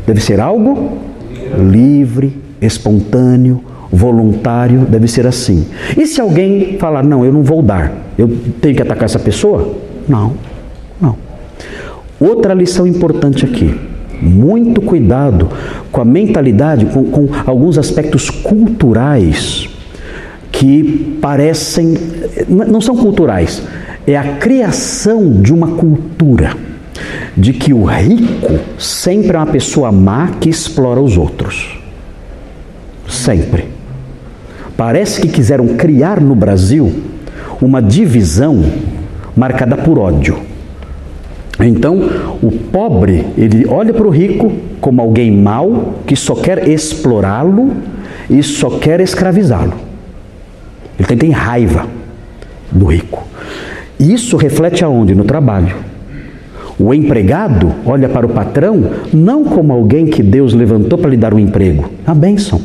Deve 0.06 0.20
ser 0.20 0.40
algo 0.40 0.92
livre, 1.70 2.36
espontâneo, 2.60 3.60
voluntário, 3.90 4.80
deve 4.80 5.08
ser 5.08 5.26
assim. 5.26 5.66
E 5.96 6.06
se 6.06 6.20
alguém 6.20 6.78
falar, 6.78 7.02
não, 7.02 7.24
eu 7.24 7.32
não 7.32 7.42
vou 7.42 7.62
dar, 7.62 7.92
eu 8.18 8.28
tenho 8.60 8.74
que 8.74 8.82
atacar 8.82 9.04
essa 9.04 9.18
pessoa? 9.18 9.74
Não, 10.08 10.20
não. 10.20 10.53
Outra 12.20 12.54
lição 12.54 12.86
importante 12.86 13.44
aqui. 13.44 13.74
Muito 14.20 14.80
cuidado 14.80 15.48
com 15.90 16.00
a 16.00 16.04
mentalidade, 16.04 16.86
com, 16.86 17.04
com 17.04 17.28
alguns 17.46 17.76
aspectos 17.76 18.30
culturais 18.30 19.68
que 20.50 21.18
parecem, 21.20 21.94
não 22.48 22.80
são 22.80 22.96
culturais, 22.96 23.62
é 24.06 24.16
a 24.16 24.36
criação 24.36 25.40
de 25.42 25.52
uma 25.52 25.68
cultura 25.68 26.56
de 27.36 27.52
que 27.52 27.72
o 27.74 27.84
rico 27.84 28.60
sempre 28.78 29.36
é 29.36 29.38
uma 29.38 29.46
pessoa 29.46 29.90
má 29.90 30.28
que 30.40 30.48
explora 30.48 31.00
os 31.00 31.16
outros. 31.16 31.78
Sempre. 33.08 33.68
Parece 34.76 35.20
que 35.20 35.28
quiseram 35.28 35.68
criar 35.68 36.20
no 36.20 36.34
Brasil 36.34 36.92
uma 37.60 37.82
divisão 37.82 38.64
marcada 39.36 39.76
por 39.76 39.98
ódio. 39.98 40.38
Então, 41.60 42.00
o 42.42 42.50
pobre, 42.50 43.26
ele 43.38 43.66
olha 43.68 43.92
para 43.92 44.06
o 44.06 44.10
rico 44.10 44.52
como 44.80 45.00
alguém 45.00 45.30
mau 45.30 45.94
que 46.06 46.16
só 46.16 46.34
quer 46.34 46.68
explorá-lo 46.68 47.72
e 48.28 48.42
só 48.42 48.70
quer 48.78 49.00
escravizá-lo. 49.00 49.74
Ele 50.98 51.06
tem, 51.06 51.16
tem 51.16 51.30
raiva 51.30 51.86
do 52.70 52.86
rico. 52.86 53.22
Isso 53.98 54.36
reflete 54.36 54.84
aonde? 54.84 55.14
No 55.14 55.24
trabalho. 55.24 55.76
O 56.78 56.92
empregado 56.92 57.72
olha 57.86 58.08
para 58.08 58.26
o 58.26 58.30
patrão 58.30 58.90
não 59.12 59.44
como 59.44 59.72
alguém 59.72 60.06
que 60.06 60.22
Deus 60.22 60.52
levantou 60.52 60.98
para 60.98 61.10
lhe 61.10 61.16
dar 61.16 61.32
um 61.32 61.38
emprego, 61.38 61.88
a 62.04 62.12
bênção. 62.12 62.60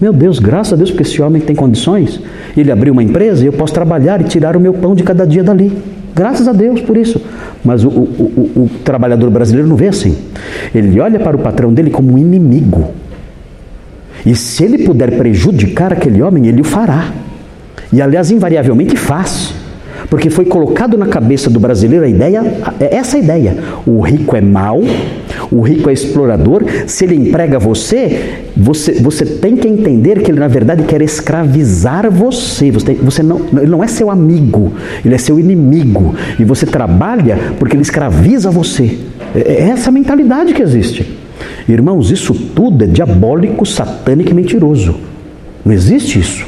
Meu 0.00 0.12
Deus, 0.12 0.40
graças 0.40 0.72
a 0.72 0.76
Deus, 0.76 0.90
porque 0.90 1.04
esse 1.04 1.22
homem 1.22 1.40
tem 1.40 1.54
condições. 1.54 2.20
Ele 2.56 2.72
abriu 2.72 2.92
uma 2.92 3.04
empresa 3.04 3.44
e 3.44 3.46
eu 3.46 3.52
posso 3.52 3.72
trabalhar 3.72 4.20
e 4.20 4.24
tirar 4.24 4.56
o 4.56 4.60
meu 4.60 4.74
pão 4.74 4.96
de 4.96 5.04
cada 5.04 5.24
dia 5.24 5.44
dali. 5.44 5.72
Graças 6.14 6.46
a 6.46 6.52
Deus 6.52 6.80
por 6.80 6.96
isso. 6.96 7.20
Mas 7.64 7.84
o, 7.84 7.88
o, 7.88 8.52
o, 8.56 8.62
o 8.62 8.70
trabalhador 8.84 9.30
brasileiro 9.30 9.68
não 9.68 9.76
vê 9.76 9.88
assim. 9.88 10.16
Ele 10.74 11.00
olha 11.00 11.18
para 11.20 11.36
o 11.36 11.40
patrão 11.40 11.72
dele 11.72 11.90
como 11.90 12.12
um 12.12 12.18
inimigo. 12.18 12.90
E 14.24 14.34
se 14.34 14.64
ele 14.64 14.78
puder 14.84 15.16
prejudicar 15.16 15.92
aquele 15.92 16.22
homem, 16.22 16.46
ele 16.46 16.60
o 16.60 16.64
fará. 16.64 17.10
E 17.92 18.00
aliás, 18.00 18.30
invariavelmente 18.30 18.96
faz. 18.96 19.54
Porque 20.08 20.30
foi 20.30 20.44
colocado 20.44 20.98
na 20.98 21.06
cabeça 21.06 21.48
do 21.48 21.58
brasileiro 21.58 22.04
a 22.04 22.08
ideia, 22.08 22.42
é 22.78 22.96
essa 22.96 23.18
ideia. 23.18 23.56
O 23.86 24.00
rico 24.00 24.36
é 24.36 24.40
mau, 24.40 24.82
o 25.50 25.60
rico 25.60 25.88
é 25.88 25.92
explorador. 25.92 26.64
Se 26.86 27.04
ele 27.04 27.14
emprega 27.14 27.58
você, 27.58 28.44
você, 28.56 28.92
você 28.92 29.24
tem 29.24 29.56
que 29.56 29.66
entender 29.66 30.22
que 30.22 30.30
ele 30.30 30.38
na 30.38 30.48
verdade 30.48 30.82
quer 30.82 31.00
escravizar 31.00 32.10
você. 32.10 32.70
Você, 32.70 32.86
tem, 32.86 32.94
você 32.96 33.22
não, 33.22 33.40
ele 33.52 33.66
não 33.66 33.82
é 33.82 33.86
seu 33.86 34.10
amigo, 34.10 34.72
ele 35.04 35.14
é 35.14 35.18
seu 35.18 35.38
inimigo. 35.40 36.14
E 36.38 36.44
você 36.44 36.66
trabalha 36.66 37.38
porque 37.58 37.74
ele 37.74 37.82
escraviza 37.82 38.50
você. 38.50 38.98
É, 39.34 39.40
é 39.40 39.60
essa 39.70 39.90
mentalidade 39.90 40.52
que 40.52 40.62
existe. 40.62 41.18
Irmãos, 41.68 42.10
isso 42.10 42.34
tudo 42.34 42.84
é 42.84 42.86
diabólico, 42.86 43.64
satânico 43.64 44.30
e 44.30 44.34
mentiroso. 44.34 44.96
Não 45.64 45.72
existe 45.72 46.18
isso. 46.18 46.44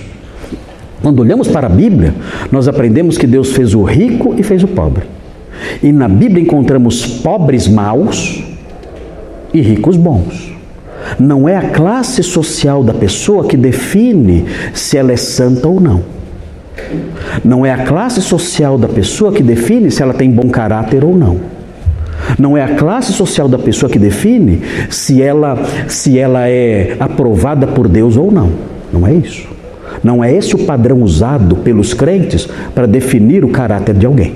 Quando 1.01 1.21
olhamos 1.21 1.49
para 1.49 1.67
a 1.67 1.71
Bíblia, 1.71 2.15
nós 2.51 2.69
aprendemos 2.69 3.17
que 3.17 3.27
Deus 3.27 3.53
fez 3.53 3.75
o 3.75 3.83
rico 3.83 4.35
e 4.37 4.43
fez 4.43 4.63
o 4.63 4.69
pobre. 4.69 5.05
E 5.83 5.93
na 5.93 6.09
Bíblia 6.09 6.43
encontramos 6.43 7.07
pobres 7.07 7.69
maus 7.69 8.43
e 9.53 9.61
ricos 9.61 9.97
bons. 9.97 10.54
Não 11.19 11.49
é 11.49 11.57
a 11.57 11.71
classe 11.71 12.23
social 12.23 12.83
da 12.83 12.95
pessoa 12.95 13.45
que 13.45 13.57
define 13.57 14.45
se 14.73 14.97
ela 14.97 15.13
é 15.13 15.17
santa 15.17 15.69
ou 15.69 15.81
não. 15.81 16.03
Não 17.45 17.65
é 17.65 17.73
a 17.73 17.85
classe 17.85 18.21
social 18.21 18.77
da 18.77 18.89
pessoa 18.89 19.33
que 19.33 19.43
define 19.43 19.91
se 19.91 20.03
ela 20.03 20.15
tem 20.15 20.31
bom 20.31 20.49
caráter 20.49 21.05
ou 21.05 21.17
não. 21.17 21.41
Não 22.39 22.57
é 22.57 22.63
a 22.63 22.75
classe 22.75 23.13
social 23.13 23.49
da 23.49 23.59
pessoa 23.59 23.91
que 23.91 23.99
define 23.99 24.63
se 24.89 25.23
ela, 25.23 25.59
se 25.89 26.19
ela 26.19 26.49
é 26.49 26.97
aprovada 26.99 27.67
por 27.67 27.89
Deus 27.89 28.17
ou 28.17 28.31
não. 28.31 28.51
Não 28.93 29.07
é 29.07 29.15
isso. 29.15 29.49
Não 30.03 30.23
é 30.23 30.33
esse 30.33 30.55
o 30.55 30.59
padrão 30.59 31.03
usado 31.03 31.57
pelos 31.57 31.95
crentes 31.95 32.49
para 32.75 32.87
definir 32.87 33.45
o 33.45 33.49
caráter 33.49 33.95
de 33.95 34.07
alguém. 34.07 34.35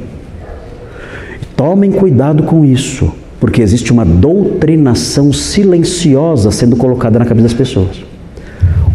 Tomem 1.57 1.91
cuidado 1.91 2.45
com 2.45 2.65
isso, 2.65 3.13
porque 3.41 3.63
existe 3.63 3.93
uma 3.93 4.05
doutrinação 4.05 5.33
silenciosa 5.33 6.51
sendo 6.51 6.77
colocada 6.77 7.19
na 7.19 7.25
cabeça 7.25 7.49
das 7.49 7.57
pessoas. 7.57 8.03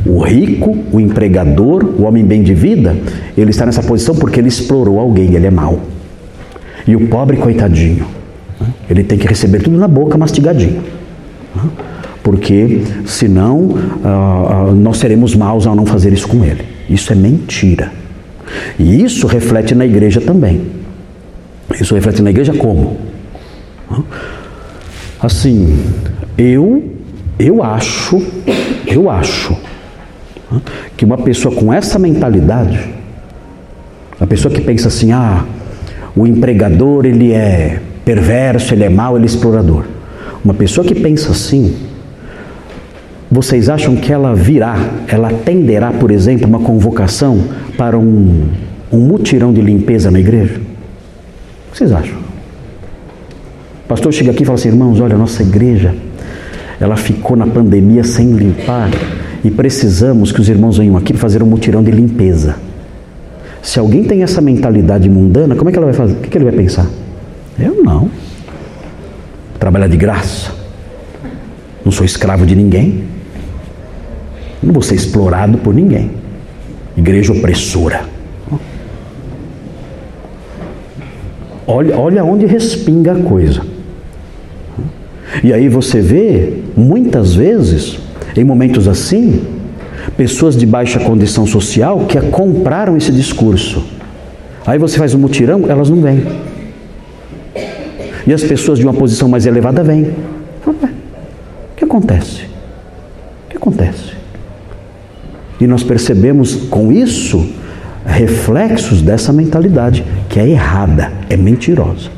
O 0.06 0.20
rico, 0.20 0.78
o 0.92 1.00
empregador, 1.00 1.84
o 1.98 2.04
homem 2.04 2.26
bem 2.26 2.44
de 2.44 2.54
vida, 2.54 2.96
ele 3.38 3.52
está 3.52 3.66
nessa 3.66 3.82
posição 3.82 4.16
porque 4.16 4.40
ele 4.40 4.50
explorou 4.50 5.00
alguém, 5.00 5.34
ele 5.34 5.48
é 5.48 5.52
mau. 5.52 5.80
E 6.86 6.96
o 6.96 7.08
pobre, 7.08 7.38
coitadinho, 7.38 8.06
né, 8.60 8.68
ele 8.90 9.04
tem 9.04 9.18
que 9.18 9.26
receber 9.26 9.62
tudo 9.62 9.78
na 9.78 9.88
boca 9.88 10.18
mastigadinho. 10.18 10.84
Né 11.56 11.64
porque 12.24 12.82
senão 13.06 13.76
ah, 14.04 14.68
ah, 14.70 14.72
nós 14.72 14.98
seremos 14.98 15.36
maus 15.36 15.68
ao 15.68 15.76
não 15.76 15.86
fazer 15.86 16.14
isso 16.14 16.28
com 16.28 16.44
ele. 16.44 16.64
Isso 16.90 17.12
é 17.12 17.16
mentira. 17.16 17.92
E 18.80 19.04
isso 19.04 19.28
reflete 19.28 19.76
na 19.76 19.86
igreja 19.86 20.22
também. 20.22 20.62
Isso 21.80 21.94
reflete 21.94 22.22
na 22.22 22.30
igreja 22.30 22.54
como? 22.54 22.98
Assim, 25.24 25.82
eu 26.38 26.84
eu 27.40 27.64
acho, 27.64 28.22
eu 28.86 29.10
acho 29.10 29.58
que 30.96 31.06
uma 31.06 31.18
pessoa 31.18 31.56
com 31.56 31.74
essa 31.74 31.98
mentalidade, 31.98 32.80
a 34.20 34.28
pessoa 34.28 34.54
que 34.54 34.62
pensa 34.62 34.90
assim, 34.90 35.12
ah, 35.12 35.46
o 36.16 36.28
empregador 36.28 37.06
ele 37.06 37.32
é 37.32 37.82
perverso, 38.06 38.74
ele 38.74 38.84
é 38.84 38.90
mau, 38.90 39.16
ele 39.16 39.24
é 39.24 39.28
explorador. 39.28 39.86
Uma 40.44 40.54
pessoa 40.54 40.86
que 40.86 40.94
pensa 40.94 41.32
assim, 41.32 41.74
vocês 43.32 43.70
acham 43.70 43.96
que 43.96 44.12
ela 44.12 44.36
virá, 44.36 44.76
ela 45.08 45.30
atenderá, 45.30 45.92
por 45.92 46.12
exemplo, 46.12 46.48
uma 46.48 46.60
convocação 46.60 47.46
para 47.78 47.98
um, 47.98 48.50
um 48.92 49.00
mutirão 49.00 49.52
de 49.52 49.62
limpeza 49.62 50.12
na 50.12 50.20
igreja? 50.20 50.56
O 50.56 51.72
que 51.72 51.78
vocês 51.78 51.92
acham? 51.92 52.23
Pastor 53.94 54.12
chega 54.12 54.32
aqui 54.32 54.42
e 54.42 54.46
fala 54.48 54.58
assim, 54.58 54.70
irmãos, 54.70 55.00
olha, 55.00 55.14
a 55.14 55.18
nossa 55.20 55.44
igreja, 55.44 55.94
ela 56.80 56.98
ficou 56.98 57.38
na 57.38 57.46
pandemia 57.46 58.04
sem 58.04 58.32
limpar 58.32 58.90
e 59.44 59.52
precisamos 59.52 60.32
que 60.32 60.42
os 60.42 60.50
irmãos 60.50 60.80
venham 60.80 60.98
aqui 60.98 61.14
fazer 61.14 61.44
um 61.44 61.46
mutirão 61.46 61.84
de 61.84 61.92
limpeza. 61.92 62.56
Se 63.62 63.78
alguém 63.78 64.04
tem 64.04 64.24
essa 64.24 64.42
mentalidade 64.42 65.08
mundana, 65.08 65.56
como 65.56 65.70
é 65.70 65.72
que 65.72 65.78
ela 65.78 65.86
vai 65.86 65.94
fazer? 65.94 66.14
O 66.14 66.16
que 66.16 66.36
ele 66.36 66.46
vai 66.46 66.56
pensar? 66.56 66.88
Eu 67.60 67.84
não. 67.84 68.10
Trabalhar 69.60 69.88
de 69.88 69.96
graça. 69.96 70.52
Não 71.86 71.92
sou 71.92 72.04
escravo 72.04 72.48
de 72.48 72.56
ninguém. 72.56 73.04
Não 74.64 74.74
vou 74.74 74.82
ser 74.82 74.96
explorado 74.96 75.60
por 75.60 75.72
ninguém. 75.72 76.10
Igreja 76.98 77.32
opressora. 77.32 78.06
Olha, 81.68 81.96
olha 81.96 82.24
onde 82.24 82.48
respinga 82.48 83.12
a 83.12 83.20
coisa. 83.20 83.73
E 85.42 85.54
aí 85.54 85.70
você 85.70 86.02
vê, 86.02 86.54
muitas 86.76 87.34
vezes, 87.34 87.98
em 88.36 88.44
momentos 88.44 88.88
assim, 88.88 89.42
pessoas 90.18 90.58
de 90.58 90.66
baixa 90.66 91.00
condição 91.00 91.48
social 91.48 92.06
que 92.06 92.20
compraram 92.20 92.98
esse 92.98 93.12
discurso. 93.12 93.84
Aí 94.66 94.78
você 94.78 94.98
faz 94.98 95.14
um 95.14 95.20
mutirão, 95.20 95.64
elas 95.68 95.90
não 95.90 96.02
vêm. 96.02 96.24
E 98.26 98.34
as 98.34 98.44
pessoas 98.44 98.80
de 98.80 98.86
uma 98.86 98.94
posição 98.94 99.28
mais 99.28 99.46
elevada 99.46 99.84
vêm. 99.84 100.14
O 100.66 101.76
que 101.76 101.84
acontece? 101.84 102.44
O 103.46 103.50
que 103.50 103.58
acontece? 103.58 104.14
E 105.60 105.68
nós 105.68 105.84
percebemos 105.84 106.56
com 106.56 106.92
isso 106.92 107.46
reflexos 108.06 109.02
dessa 109.02 109.32
mentalidade, 109.32 110.04
que 110.30 110.40
é 110.40 110.48
errada, 110.48 111.12
é 111.30 111.38
mentirosa. 111.38 112.10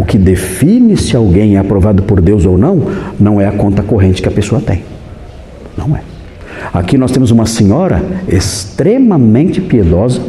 O 0.00 0.02
que 0.02 0.16
define 0.16 0.96
se 0.96 1.14
alguém 1.14 1.56
é 1.56 1.58
aprovado 1.58 2.02
por 2.04 2.22
Deus 2.22 2.46
ou 2.46 2.56
não, 2.56 2.86
não 3.20 3.38
é 3.38 3.46
a 3.46 3.52
conta 3.52 3.82
corrente 3.82 4.22
que 4.22 4.28
a 4.28 4.32
pessoa 4.32 4.58
tem. 4.58 4.82
Não 5.76 5.94
é. 5.94 6.00
Aqui 6.72 6.96
nós 6.96 7.10
temos 7.10 7.30
uma 7.30 7.44
senhora 7.44 8.02
extremamente 8.26 9.60
piedosa, 9.60 10.22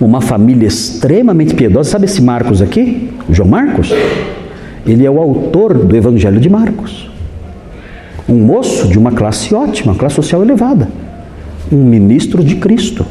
uma 0.00 0.20
família 0.20 0.66
extremamente 0.66 1.54
piedosa. 1.54 1.88
Sabe 1.88 2.06
esse 2.06 2.20
Marcos 2.20 2.60
aqui? 2.60 3.12
O 3.28 3.32
João 3.32 3.48
Marcos? 3.48 3.92
Ele 4.84 5.06
é 5.06 5.10
o 5.10 5.20
autor 5.20 5.74
do 5.74 5.96
Evangelho 5.96 6.40
de 6.40 6.50
Marcos. 6.50 7.08
Um 8.28 8.40
moço 8.40 8.88
de 8.88 8.98
uma 8.98 9.12
classe 9.12 9.54
ótima, 9.54 9.94
classe 9.94 10.16
social 10.16 10.42
elevada. 10.42 10.88
Um 11.70 11.84
ministro 11.84 12.42
de 12.42 12.56
Cristo. 12.56 13.06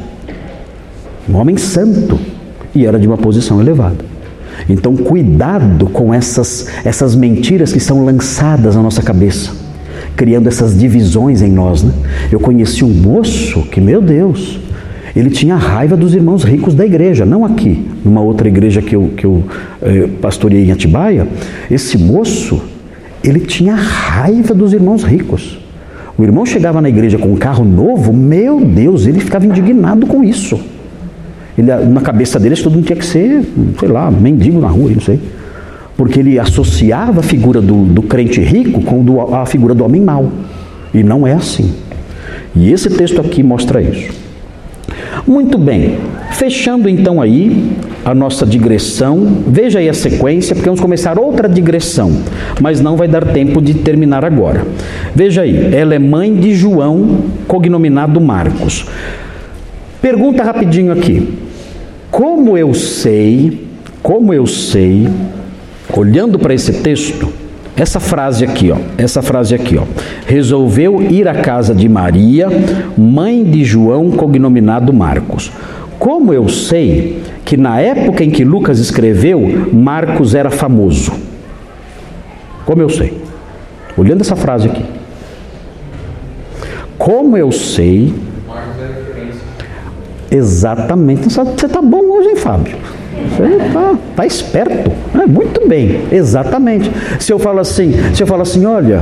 Um 1.26 1.36
homem 1.36 1.56
santo. 1.56 2.20
E 2.74 2.84
era 2.84 2.98
de 2.98 3.06
uma 3.06 3.16
posição 3.16 3.62
elevada. 3.62 4.13
Então, 4.68 4.96
cuidado 4.96 5.86
com 5.86 6.12
essas, 6.12 6.66
essas 6.84 7.14
mentiras 7.14 7.72
que 7.72 7.80
são 7.80 8.04
lançadas 8.04 8.76
na 8.76 8.82
nossa 8.82 9.02
cabeça, 9.02 9.52
criando 10.16 10.48
essas 10.48 10.78
divisões 10.78 11.42
em 11.42 11.50
nós. 11.50 11.82
Né? 11.82 11.92
Eu 12.30 12.40
conheci 12.40 12.84
um 12.84 12.90
moço 12.90 13.62
que, 13.62 13.80
meu 13.80 14.00
Deus, 14.00 14.58
ele 15.14 15.30
tinha 15.30 15.54
raiva 15.54 15.96
dos 15.96 16.14
irmãos 16.14 16.42
ricos 16.42 16.74
da 16.74 16.84
igreja, 16.84 17.24
não 17.24 17.44
aqui, 17.44 17.86
numa 18.04 18.20
outra 18.20 18.48
igreja 18.48 18.82
que 18.82 18.96
eu, 18.96 19.12
que 19.16 19.24
eu 19.24 19.44
eh, 19.82 20.08
em 20.56 20.72
Atibaia. 20.72 21.28
Esse 21.70 21.96
moço, 21.96 22.60
ele 23.22 23.40
tinha 23.40 23.74
raiva 23.74 24.52
dos 24.54 24.72
irmãos 24.72 25.04
ricos. 25.04 25.60
O 26.18 26.22
irmão 26.22 26.46
chegava 26.46 26.80
na 26.80 26.88
igreja 26.88 27.18
com 27.18 27.32
um 27.32 27.36
carro 27.36 27.64
novo, 27.64 28.12
meu 28.12 28.60
Deus, 28.60 29.06
ele 29.06 29.20
ficava 29.20 29.46
indignado 29.46 30.06
com 30.06 30.22
isso. 30.22 30.58
Ele, 31.56 31.72
na 31.86 32.00
cabeça 32.00 32.38
dele, 32.38 32.56
todo 32.56 32.74
mundo 32.74 32.86
tinha 32.86 32.96
que 32.96 33.06
ser, 33.06 33.42
sei 33.78 33.88
lá, 33.88 34.10
mendigo 34.10 34.60
na 34.60 34.68
rua, 34.68 34.90
não 34.90 35.00
sei. 35.00 35.20
Porque 35.96 36.18
ele 36.18 36.38
associava 36.38 37.20
a 37.20 37.22
figura 37.22 37.60
do, 37.60 37.84
do 37.84 38.02
crente 38.02 38.40
rico 38.40 38.82
com 38.82 39.04
do, 39.04 39.20
a 39.20 39.46
figura 39.46 39.74
do 39.74 39.84
homem 39.84 40.00
mau. 40.00 40.30
E 40.92 41.02
não 41.02 41.26
é 41.26 41.32
assim. 41.32 41.72
E 42.56 42.72
esse 42.72 42.90
texto 42.90 43.20
aqui 43.20 43.42
mostra 43.42 43.80
isso. 43.80 44.24
Muito 45.26 45.56
bem, 45.56 45.98
fechando 46.32 46.88
então 46.88 47.20
aí 47.22 47.72
a 48.04 48.14
nossa 48.14 48.44
digressão, 48.44 49.38
veja 49.46 49.78
aí 49.78 49.88
a 49.88 49.94
sequência, 49.94 50.54
porque 50.54 50.68
vamos 50.68 50.80
começar 50.80 51.18
outra 51.18 51.48
digressão, 51.48 52.12
mas 52.60 52.80
não 52.80 52.96
vai 52.96 53.08
dar 53.08 53.24
tempo 53.24 53.62
de 53.62 53.74
terminar 53.74 54.24
agora. 54.24 54.66
Veja 55.14 55.42
aí, 55.42 55.74
ela 55.74 55.94
é 55.94 55.98
mãe 55.98 56.34
de 56.34 56.54
João, 56.54 57.20
cognominado 57.48 58.20
Marcos. 58.20 58.86
Pergunta 60.02 60.42
rapidinho 60.42 60.92
aqui: 60.92 61.26
como 62.14 62.56
eu 62.56 62.72
sei, 62.72 63.66
como 64.00 64.32
eu 64.32 64.46
sei, 64.46 65.08
olhando 65.96 66.38
para 66.38 66.54
esse 66.54 66.74
texto, 66.74 67.28
essa 67.76 67.98
frase 67.98 68.44
aqui, 68.44 68.70
ó, 68.70 68.76
essa 68.96 69.20
frase 69.20 69.52
aqui, 69.52 69.76
ó. 69.76 69.82
Resolveu 70.24 71.02
ir 71.02 71.26
à 71.26 71.34
casa 71.34 71.74
de 71.74 71.88
Maria, 71.88 72.46
mãe 72.96 73.42
de 73.42 73.64
João, 73.64 74.12
cognominado 74.12 74.92
Marcos. 74.92 75.50
Como 75.98 76.32
eu 76.32 76.48
sei 76.48 77.20
que 77.44 77.56
na 77.56 77.80
época 77.80 78.22
em 78.22 78.30
que 78.30 78.44
Lucas 78.44 78.78
escreveu, 78.78 79.68
Marcos 79.72 80.36
era 80.36 80.52
famoso? 80.52 81.12
Como 82.64 82.80
eu 82.80 82.90
sei? 82.90 83.20
Olhando 83.96 84.20
essa 84.20 84.36
frase 84.36 84.68
aqui. 84.68 84.84
Como 86.96 87.36
eu 87.36 87.50
sei 87.50 88.14
Exatamente. 90.30 91.24
Você 91.32 91.66
está 91.66 91.80
bom 91.80 92.02
hoje, 92.10 92.30
hein, 92.30 92.36
Fábio? 92.36 92.76
Você 93.30 93.64
está 93.66 93.94
tá 94.16 94.26
esperto. 94.26 94.90
É, 95.14 95.26
muito 95.26 95.66
bem, 95.68 96.02
exatamente. 96.10 96.90
Se 97.18 97.32
eu 97.32 97.38
falo 97.38 97.60
assim, 97.60 97.92
se 98.14 98.22
eu 98.22 98.26
falo 98.26 98.42
assim, 98.42 98.64
olha, 98.66 99.00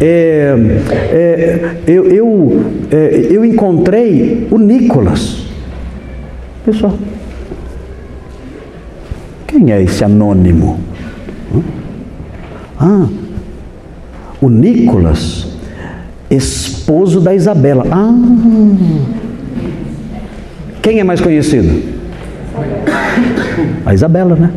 é, 0.00 0.54
é, 0.90 1.76
eu, 1.86 2.04
eu, 2.06 2.64
é, 2.90 3.26
eu 3.30 3.44
encontrei 3.44 4.46
o 4.50 4.58
Nicolas. 4.58 5.44
Pessoal, 6.64 6.94
quem 9.46 9.72
é 9.72 9.82
esse 9.82 10.04
anônimo? 10.04 10.80
Ah, 12.78 13.06
o 14.40 14.48
Nicolas, 14.48 15.46
esposo 16.30 17.20
da 17.20 17.34
Isabela. 17.34 17.84
Ah, 17.90 18.12
quem 20.84 21.00
é 21.00 21.04
mais 21.04 21.18
conhecido? 21.18 21.82
A 23.86 23.94
Isabela, 23.94 24.36
né? 24.36 24.50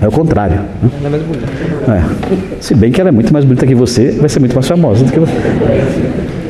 É 0.00 0.06
o 0.06 0.12
contrário. 0.12 0.54
Né? 0.54 1.20
É. 1.88 1.90
É. 1.90 2.02
Se 2.60 2.76
bem 2.76 2.92
que 2.92 3.00
ela 3.00 3.08
é 3.08 3.12
muito 3.12 3.32
mais 3.32 3.44
bonita 3.44 3.66
que 3.66 3.74
você, 3.74 4.12
vai 4.12 4.28
ser 4.28 4.38
muito 4.38 4.54
mais 4.54 4.68
famosa 4.68 5.04
do 5.04 5.10
que 5.10 5.18
você. 5.18 5.32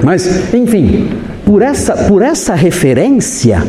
Mas, 0.03 0.53
enfim, 0.53 1.09
por 1.43 1.63
essa, 1.63 2.05
por 2.05 2.21
essa 2.21 2.55
referência, 2.55 3.63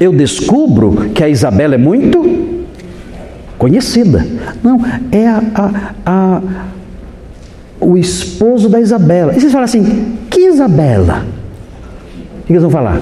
eu 0.00 0.12
descubro 0.12 1.10
que 1.14 1.22
a 1.22 1.28
Isabela 1.28 1.76
é 1.76 1.78
muito 1.78 2.66
conhecida. 3.56 4.26
Não, 4.64 4.84
é 5.12 5.28
a, 5.28 5.42
a, 5.54 5.92
a, 6.04 6.40
o 7.80 7.96
esposo 7.96 8.68
da 8.68 8.80
Isabela. 8.80 9.32
E 9.32 9.40
vocês 9.40 9.52
falam 9.52 9.64
assim: 9.64 10.16
que 10.28 10.40
Isabela? 10.48 11.24
O 12.42 12.46
que 12.46 12.52
eles 12.52 12.62
vão 12.62 12.70
falar? 12.70 13.00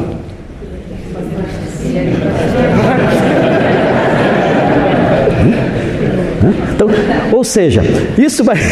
Então, 6.75 6.89
ou 7.33 7.43
seja, 7.43 7.83
isso 8.16 8.45
vai. 8.45 8.57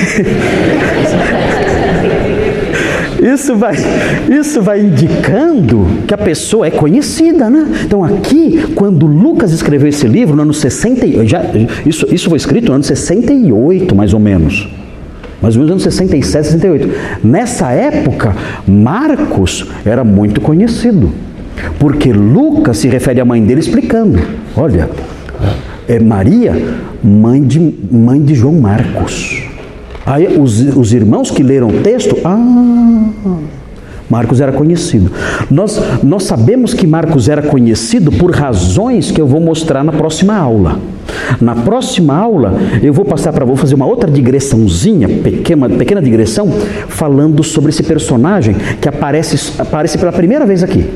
Isso 3.18 3.56
vai, 3.56 3.74
isso 4.30 4.62
vai 4.62 4.80
indicando 4.82 5.86
que 6.06 6.14
a 6.14 6.18
pessoa 6.18 6.66
é 6.66 6.70
conhecida, 6.70 7.50
né? 7.50 7.66
Então 7.84 8.04
aqui, 8.04 8.72
quando 8.74 9.04
Lucas 9.06 9.52
escreveu 9.52 9.88
esse 9.88 10.06
livro, 10.06 10.36
no 10.36 10.42
ano 10.42 10.54
68, 10.54 11.26
já, 11.28 11.42
isso, 11.84 12.06
isso 12.14 12.28
foi 12.28 12.36
escrito 12.36 12.68
no 12.68 12.74
ano 12.74 12.84
68, 12.84 13.96
mais 13.96 14.14
ou 14.14 14.20
menos. 14.20 14.68
Mais 15.42 15.56
ou 15.56 15.62
menos 15.62 15.68
no 15.68 15.72
ano 15.72 15.80
67, 15.80 16.46
68. 16.46 16.90
Nessa 17.24 17.72
época, 17.72 18.36
Marcos 18.66 19.66
era 19.84 20.04
muito 20.04 20.40
conhecido. 20.40 21.12
Porque 21.78 22.12
Lucas 22.12 22.78
se 22.78 22.88
refere 22.88 23.20
à 23.20 23.24
mãe 23.24 23.42
dele 23.42 23.60
explicando: 23.60 24.18
olha, 24.56 24.88
é 25.88 25.98
Maria, 25.98 26.52
mãe 27.02 27.42
de, 27.42 27.60
mãe 27.90 28.20
de 28.22 28.34
João 28.34 28.54
Marcos. 28.54 29.42
Aí 30.04 30.38
os, 30.38 30.60
os 30.76 30.92
irmãos 30.92 31.30
que 31.30 31.42
leram 31.42 31.68
o 31.68 31.82
texto, 31.82 32.16
ah, 32.24 33.10
Marcos 34.08 34.40
era 34.40 34.52
conhecido. 34.52 35.10
Nós, 35.50 35.80
nós 36.02 36.24
sabemos 36.24 36.72
que 36.72 36.86
Marcos 36.86 37.28
era 37.28 37.42
conhecido 37.42 38.12
por 38.12 38.30
razões 38.30 39.10
que 39.10 39.20
eu 39.20 39.26
vou 39.26 39.40
mostrar 39.40 39.82
na 39.82 39.92
próxima 39.92 40.36
aula. 40.36 40.78
Na 41.40 41.56
próxima 41.56 42.16
aula, 42.16 42.54
eu 42.82 42.92
vou 42.92 43.04
passar 43.04 43.32
para 43.32 43.44
vou 43.44 43.56
fazer 43.56 43.74
uma 43.74 43.86
outra 43.86 44.10
digressãozinha, 44.10 45.08
pequena, 45.08 45.68
pequena 45.68 46.00
digressão, 46.00 46.50
falando 46.88 47.42
sobre 47.42 47.70
esse 47.70 47.82
personagem 47.82 48.54
que 48.80 48.88
aparece, 48.88 49.52
aparece 49.58 49.98
pela 49.98 50.12
primeira 50.12 50.46
vez 50.46 50.62
aqui. 50.62 50.88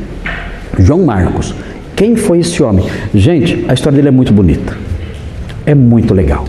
João 0.80 1.04
Marcos. 1.04 1.54
Quem 1.94 2.16
foi 2.16 2.40
esse 2.40 2.62
homem? 2.62 2.86
Gente, 3.14 3.64
a 3.68 3.74
história 3.74 3.96
dele 3.96 4.08
é 4.08 4.12
muito 4.12 4.32
bonita. 4.32 4.76
É 5.66 5.74
muito 5.74 6.14
legal. 6.14 6.44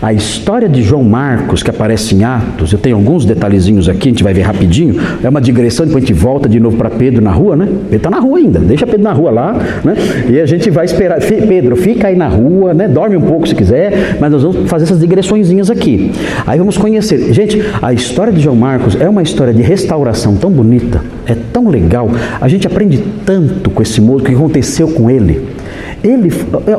A 0.00 0.12
história 0.12 0.68
de 0.68 0.82
João 0.82 1.02
Marcos, 1.02 1.62
que 1.62 1.70
aparece 1.70 2.14
em 2.14 2.24
Atos, 2.24 2.72
eu 2.72 2.78
tenho 2.78 2.96
alguns 2.96 3.24
detalhezinhos 3.24 3.88
aqui, 3.88 4.08
a 4.08 4.12
gente 4.12 4.24
vai 4.24 4.32
ver 4.34 4.42
rapidinho. 4.42 4.96
É 5.22 5.28
uma 5.28 5.40
digressão, 5.40 5.86
depois 5.86 6.04
a 6.04 6.06
gente 6.06 6.18
volta 6.18 6.48
de 6.48 6.60
novo 6.60 6.76
para 6.76 6.90
Pedro 6.90 7.22
na 7.22 7.30
rua, 7.30 7.56
né? 7.56 7.68
Ele 7.86 7.96
está 7.96 8.10
na 8.10 8.18
rua 8.18 8.38
ainda, 8.38 8.58
deixa 8.58 8.86
Pedro 8.86 9.02
na 9.02 9.12
rua 9.12 9.30
lá, 9.30 9.52
né? 9.84 9.94
E 10.28 10.40
a 10.40 10.46
gente 10.46 10.70
vai 10.70 10.84
esperar. 10.84 11.18
Pedro, 11.20 11.76
fica 11.76 12.08
aí 12.08 12.16
na 12.16 12.28
rua, 12.28 12.74
né? 12.74 12.88
Dorme 12.88 13.16
um 13.16 13.22
pouco 13.22 13.46
se 13.48 13.54
quiser, 13.54 14.16
mas 14.20 14.30
nós 14.30 14.42
vamos 14.42 14.68
fazer 14.68 14.84
essas 14.84 15.00
digressõezinhas 15.00 15.70
aqui. 15.70 16.12
Aí 16.46 16.58
vamos 16.58 16.76
conhecer. 16.76 17.32
Gente, 17.32 17.62
a 17.80 17.92
história 17.92 18.32
de 18.32 18.40
João 18.40 18.56
Marcos 18.56 18.96
é 19.00 19.08
uma 19.08 19.22
história 19.22 19.52
de 19.52 19.62
restauração 19.62 20.36
tão 20.36 20.50
bonita, 20.50 21.02
é 21.26 21.36
tão 21.52 21.68
legal. 21.68 22.10
A 22.40 22.48
gente 22.48 22.66
aprende 22.66 23.02
tanto 23.24 23.70
com 23.70 23.82
esse 23.82 24.00
moço, 24.00 24.24
o 24.24 24.26
que 24.26 24.34
aconteceu 24.34 24.88
com 24.88 25.10
ele. 25.10 25.57
Ele, 26.02 26.30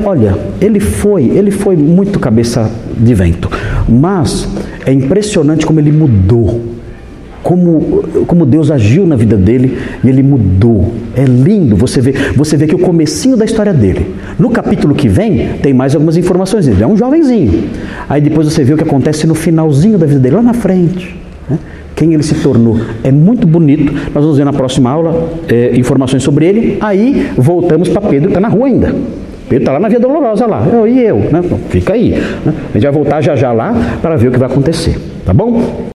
olha, 0.05 0.37
ele 0.61 0.79
foi, 0.79 1.25
ele 1.25 1.51
foi 1.51 1.75
muito 1.75 2.19
cabeça 2.19 2.71
de 2.97 3.13
vento, 3.13 3.49
mas 3.87 4.47
é 4.85 4.93
impressionante 4.93 5.65
como 5.65 5.79
ele 5.79 5.91
mudou, 5.91 6.61
como, 7.43 8.03
como 8.25 8.45
Deus 8.45 8.71
agiu 8.71 9.05
na 9.05 9.17
vida 9.17 9.35
dele 9.35 9.77
e 10.03 10.07
ele 10.07 10.23
mudou. 10.23 10.93
É 11.15 11.25
lindo 11.25 11.75
você 11.75 11.99
vê, 11.99 12.13
você 12.33 12.55
vê 12.55 12.65
que 12.65 12.75
o 12.75 12.79
comecinho 12.79 13.35
da 13.35 13.43
história 13.43 13.73
dele. 13.73 14.15
No 14.37 14.49
capítulo 14.49 14.95
que 14.95 15.09
vem 15.09 15.49
tem 15.61 15.73
mais 15.73 15.95
algumas 15.95 16.15
informações. 16.15 16.67
Ele 16.67 16.81
é 16.81 16.87
um 16.87 16.95
jovenzinho. 16.95 17.65
Aí 18.07 18.21
depois 18.21 18.47
você 18.47 18.63
vê 18.63 18.73
o 18.73 18.77
que 18.77 18.83
acontece 18.83 19.27
no 19.27 19.35
finalzinho 19.35 19.97
da 19.97 20.05
vida 20.05 20.19
dele, 20.19 20.37
lá 20.37 20.41
na 20.41 20.53
frente. 20.53 21.18
Quem 21.99 22.13
ele 22.13 22.23
se 22.23 22.35
tornou. 22.35 22.79
É 23.03 23.11
muito 23.11 23.45
bonito. 23.45 23.91
Nós 23.93 24.23
vamos 24.23 24.37
ver 24.37 24.45
na 24.45 24.53
próxima 24.53 24.89
aula 24.89 25.29
é, 25.49 25.77
informações 25.77 26.23
sobre 26.23 26.45
ele. 26.45 26.77
Aí 26.79 27.29
voltamos 27.35 27.89
para 27.89 27.99
Pedro, 27.99 28.29
está 28.29 28.39
na 28.39 28.47
rua 28.47 28.67
ainda. 28.67 28.95
Pedro 29.49 29.63
está 29.63 29.73
lá 29.73 29.81
na 29.81 29.89
Via 29.89 29.99
Dolorosa 29.99 30.45
lá. 30.45 30.65
Eu, 30.71 30.87
e 30.87 31.03
eu, 31.03 31.17
né? 31.17 31.43
Fica 31.67 31.95
aí. 31.95 32.11
Né? 32.11 32.53
A 32.69 32.73
gente 32.73 32.83
vai 32.83 32.91
voltar 32.93 33.19
já 33.19 33.35
já 33.35 33.51
lá 33.51 33.75
para 34.01 34.15
ver 34.15 34.29
o 34.29 34.31
que 34.31 34.39
vai 34.39 34.49
acontecer. 34.49 34.97
Tá 35.25 35.33
bom? 35.33 35.88